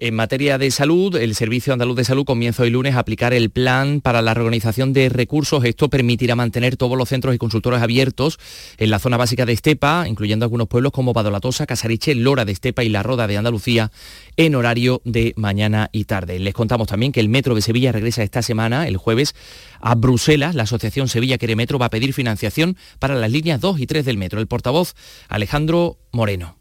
En 0.03 0.15
materia 0.15 0.57
de 0.57 0.71
salud, 0.71 1.15
el 1.15 1.35
Servicio 1.35 1.75
Andaluz 1.75 1.95
de 1.95 2.05
Salud 2.05 2.25
comienza 2.25 2.63
hoy 2.63 2.71
lunes 2.71 2.95
a 2.95 3.01
aplicar 3.01 3.35
el 3.35 3.51
plan 3.51 4.01
para 4.01 4.23
la 4.23 4.33
reorganización 4.33 4.95
de 4.95 5.11
recursos. 5.11 5.63
Esto 5.63 5.91
permitirá 5.91 6.35
mantener 6.35 6.79
todos 6.79 6.97
los 6.97 7.11
centros 7.11 7.35
y 7.35 7.39
consultores 7.39 7.83
abiertos 7.83 8.39
en 8.79 8.89
la 8.89 8.99
zona 8.99 9.19
básica 9.19 9.45
de 9.45 9.53
Estepa, 9.53 10.07
incluyendo 10.09 10.47
algunos 10.47 10.69
pueblos 10.69 10.93
como 10.93 11.13
Badolatosa, 11.13 11.67
Casariche, 11.67 12.15
Lora 12.15 12.47
de 12.47 12.53
Estepa 12.53 12.83
y 12.83 12.89
La 12.89 13.03
Roda 13.03 13.27
de 13.27 13.37
Andalucía, 13.37 13.93
en 14.39 14.55
horario 14.55 15.03
de 15.05 15.35
mañana 15.37 15.91
y 15.93 16.05
tarde. 16.05 16.39
Les 16.39 16.55
contamos 16.55 16.89
también 16.89 17.13
que 17.13 17.21
el 17.21 17.29
Metro 17.29 17.55
de 17.55 17.61
Sevilla 17.61 17.93
regresa 17.93 18.23
esta 18.23 18.41
semana, 18.41 18.89
el 18.89 18.97
jueves, 18.97 19.35
a 19.81 19.97
Bruselas. 19.97 20.55
La 20.55 20.63
Asociación 20.63 21.09
Sevilla 21.09 21.37
Quiere 21.37 21.57
Metro 21.57 21.79
va 21.79 21.87
a 21.87 21.91
pedir 21.91 22.15
financiación 22.15 22.79
para 23.01 23.17
las 23.17 23.31
líneas 23.31 23.61
2 23.61 23.79
y 23.81 23.87
3 23.87 24.07
del 24.07 24.17
metro. 24.17 24.41
El 24.41 24.47
portavoz 24.47 24.95
Alejandro 25.29 25.99
Moreno. 26.11 26.60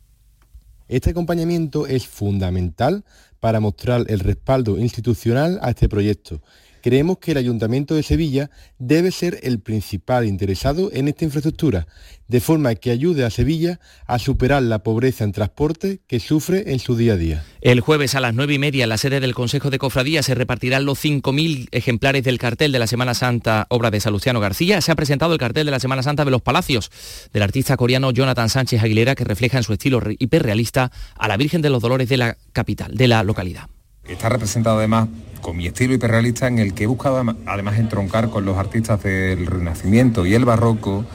Este 0.90 1.12
acompañamiento 1.12 1.86
es 1.86 2.08
fundamental 2.08 3.06
para 3.40 3.60
mostrar 3.60 4.06
el 4.10 4.20
respaldo 4.22 4.80
institucional 4.80 5.60
a 5.62 5.70
este 5.70 5.88
proyecto. 5.88 6.42
Creemos 6.82 7.18
que 7.20 7.32
el 7.32 7.38
Ayuntamiento 7.38 7.96
de 7.96 8.04
Sevilla 8.04 8.50
debe 8.78 9.12
ser 9.12 9.40
el 9.44 9.60
principal 9.60 10.26
interesado 10.26 10.90
en 10.94 11.08
esta 11.08 11.26
infraestructura, 11.26 11.88
de 12.28 12.40
forma 12.40 12.76
que 12.76 12.92
ayude 12.92 13.26
a 13.26 13.30
Sevilla 13.30 13.80
a 14.06 14.20
superar 14.20 14.62
la 14.64 14.80
pobreza 14.80 15.24
en 15.24 15.32
transporte 15.32 16.02
que 16.08 16.20
sufre 16.20 16.72
en 16.72 16.80
su 16.80 16.96
día 16.96 17.14
a 17.14 17.18
día. 17.18 17.44
El 17.62 17.82
jueves 17.82 18.16
a 18.16 18.20
las 18.20 18.34
nueve 18.34 18.54
y 18.54 18.60
media 18.60 18.84
en 18.84 18.90
la 18.90 18.98
sede 18.98 19.20
del 19.20 19.34
Consejo 19.34 19.70
de 19.70 19.80
Cofradía 19.80 20.24
se 20.24 20.36
repartirán 20.36 20.86
los 20.86 21.04
5.000 21.04 21.68
ejemplares 21.72 22.24
del 22.24 22.38
cartel 22.38 22.72
de 22.72 22.80
la 22.80 22.88
Semana 22.88 23.14
Santa, 23.14 23.68
obra 23.70 23.92
de 23.92 24.00
Salustiano 24.00 24.40
García. 24.40 24.82
Se 24.82 24.92
ha 24.92 24.96
presentado 24.96 25.34
el 25.34 25.40
cartel 25.40 25.66
de 25.66 25.72
la 25.72 25.80
Semana 25.80 26.04
Santa 26.04 26.24
de 26.24 26.32
los 26.32 26.42
Palacios 26.42 26.92
del 27.34 27.44
artista 27.44 27.78
coreano 27.78 28.12
Jonathan 28.12 28.50
Sánchez 28.50 28.82
Aguilera, 28.84 29.16
que 29.16 29.24
refleja 29.24 29.58
en 29.58 29.64
su 29.64 29.74
estilo 29.74 30.02
hiperrealista 30.20 30.92
a 31.16 31.28
la 31.28 31.38
Virgen 31.38 31.62
de 31.62 31.70
los 31.70 31.82
Dolores 31.82 32.10
de 32.10 32.18
la 32.18 32.38
capital, 32.54 32.96
de 32.96 33.08
la 33.08 33.24
localidad. 33.24 33.70
Está 34.10 34.30
representado 34.30 34.78
además 34.78 35.08
con 35.42 35.56
mi 35.56 35.68
estilo 35.68 35.94
hiperrealista 35.94 36.48
en 36.48 36.60
el 36.60 36.74
que 36.74 36.84
he 36.84 36.88
buscado 36.88 37.24
además 37.46 37.78
entroncar 37.78 38.30
con 38.30 38.44
los 38.44 38.58
artistas 38.58 39.02
del 39.04 39.46
Renacimiento 39.46 40.26
y 40.26 40.34
el 40.34 40.46
Barroco 40.46 41.06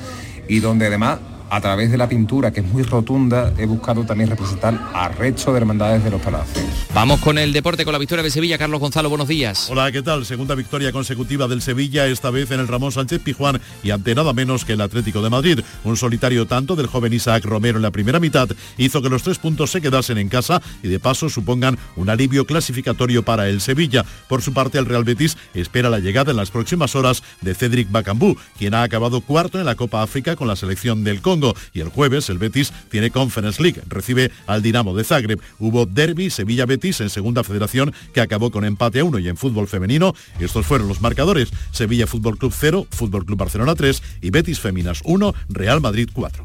y 0.49 0.61
donde 0.61 0.87
además 0.87 1.19
a 1.55 1.61
través 1.61 1.89
de 1.93 1.97
la 1.97 2.09
pintura, 2.09 2.53
que 2.53 2.61
es 2.61 2.67
muy 2.67 2.83
rotunda, 2.83 3.53
he 3.57 3.65
buscado 3.65 4.05
también 4.05 4.29
representar 4.29 4.91
al 4.93 5.15
resto 5.15 5.53
de 5.53 5.59
hermandades 5.59 6.03
de 6.03 6.11
los 6.11 6.21
palacios. 6.21 6.65
Vamos 6.93 7.21
con 7.21 7.39
el 7.39 7.53
deporte, 7.53 7.85
con 7.85 7.93
la 7.93 7.99
victoria 8.01 8.25
de 8.25 8.31
Sevilla. 8.31 8.59
Carlos 8.59 8.81
Gonzalo, 8.81 9.09
buenos 9.09 9.29
días. 9.29 9.69
Hola, 9.71 9.93
¿qué 9.93 10.03
tal? 10.03 10.27
Segunda 10.27 10.57
victoria 10.57 10.91
consecutiva 10.91 11.47
del 11.47 11.63
Sevilla, 11.63 12.09
esta 12.09 12.31
vez 12.31 12.51
en 12.51 12.59
el 12.59 12.67
Ramón 12.67 12.91
Sánchez 12.91 13.21
Pijuán 13.23 13.61
y 13.85 13.93
ante 13.93 14.17
nada 14.17 14.33
menos 14.33 14.65
que 14.65 14.73
el 14.73 14.81
Atlético 14.81 15.23
de 15.23 15.31
Madrid. 15.31 15.61
Un 15.85 15.97
solitario 15.97 16.45
tanto 16.47 16.75
del 16.75 16.89
joven 16.89 17.13
Isaac 17.13 17.45
Romero 17.45 17.79
en 17.79 17.83
la 17.83 17.93
primera 17.93 18.19
mitad 18.19 18.49
hizo 18.77 19.01
que 19.01 19.09
los 19.09 19.23
tres 19.23 19.39
puntos 19.39 19.71
se 19.71 19.81
quedasen 19.81 20.19
en 20.19 20.29
casa 20.29 20.61
y 20.83 20.89
de 20.89 20.99
paso 20.99 21.29
supongan 21.29 21.79
un 21.95 22.11
alivio 22.11 22.47
clasificatorio 22.47 23.25
para 23.25 23.49
el 23.49 23.61
Sevilla. 23.61 24.05
Por 24.29 24.43
su 24.43 24.53
parte, 24.53 24.79
el 24.79 24.87
Real 24.87 25.05
Betis 25.05 25.37
espera 25.55 25.89
la 25.89 26.01
llegada 26.01 26.33
en 26.33 26.37
las 26.37 26.51
próximas 26.51 26.97
horas 26.97 27.23
de 27.43 27.55
Cedric 27.55 27.93
Bacambú, 27.93 28.37
quien 28.59 28.75
ha 28.75 28.83
acabado 28.83 29.21
cuarto 29.21 29.61
en 29.61 29.67
la 29.67 29.77
Copa 29.77 30.03
África 30.03 30.35
con 30.35 30.49
la 30.49 30.57
selección 30.57 31.05
del 31.05 31.23
Congo. 31.23 31.44
Y 31.73 31.81
el 31.81 31.89
jueves 31.89 32.31
el 32.31 32.39
Betis 32.39 32.73
tiene 32.91 33.11
Conference 33.11 33.63
League, 33.63 33.83
recibe 33.89 34.31
al 34.47 34.63
Dinamo 34.63 34.97
de 34.97 35.05
Zagreb. 35.05 35.41
Hubo 35.59 35.85
derby 35.85 36.31
Sevilla-Betis 36.31 37.01
en 37.01 37.11
segunda 37.11 37.45
federación 37.45 37.93
que 38.13 38.21
acabó 38.21 38.51
con 38.51 38.65
empate 38.65 39.01
a 39.01 39.05
uno 39.05 39.19
y 39.19 39.29
en 39.29 39.37
fútbol 39.37 39.69
femenino 39.69 40.15
estos 40.39 40.67
fueron 40.67 40.89
los 40.89 41.01
marcadores. 41.01 41.51
Sevilla 41.73 42.07
Fútbol 42.07 42.39
Club 42.39 42.55
0, 42.57 42.87
Fútbol 42.91 43.27
Club 43.27 43.39
Barcelona 43.39 43.75
3 43.75 44.03
y 44.23 44.31
Betis 44.31 44.61
Féminas 44.61 45.01
1, 45.05 45.35
Real 45.51 45.81
Madrid 45.81 46.09
4. 46.13 46.43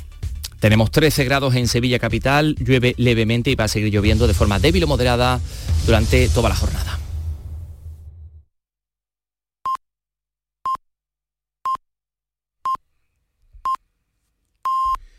Tenemos 0.60 0.92
13 0.92 1.24
grados 1.24 1.56
en 1.56 1.68
Sevilla 1.68 2.00
capital, 2.00 2.56
llueve 2.56 2.94
levemente 2.98 3.50
y 3.50 3.56
va 3.56 3.66
a 3.66 3.70
seguir 3.70 3.94
lloviendo 3.94 4.28
de 4.28 4.34
forma 4.34 4.60
débil 4.60 4.84
o 4.84 4.88
moderada 4.88 5.40
durante 5.86 6.28
toda 6.30 6.50
la 6.50 6.56
jornada. 6.56 7.00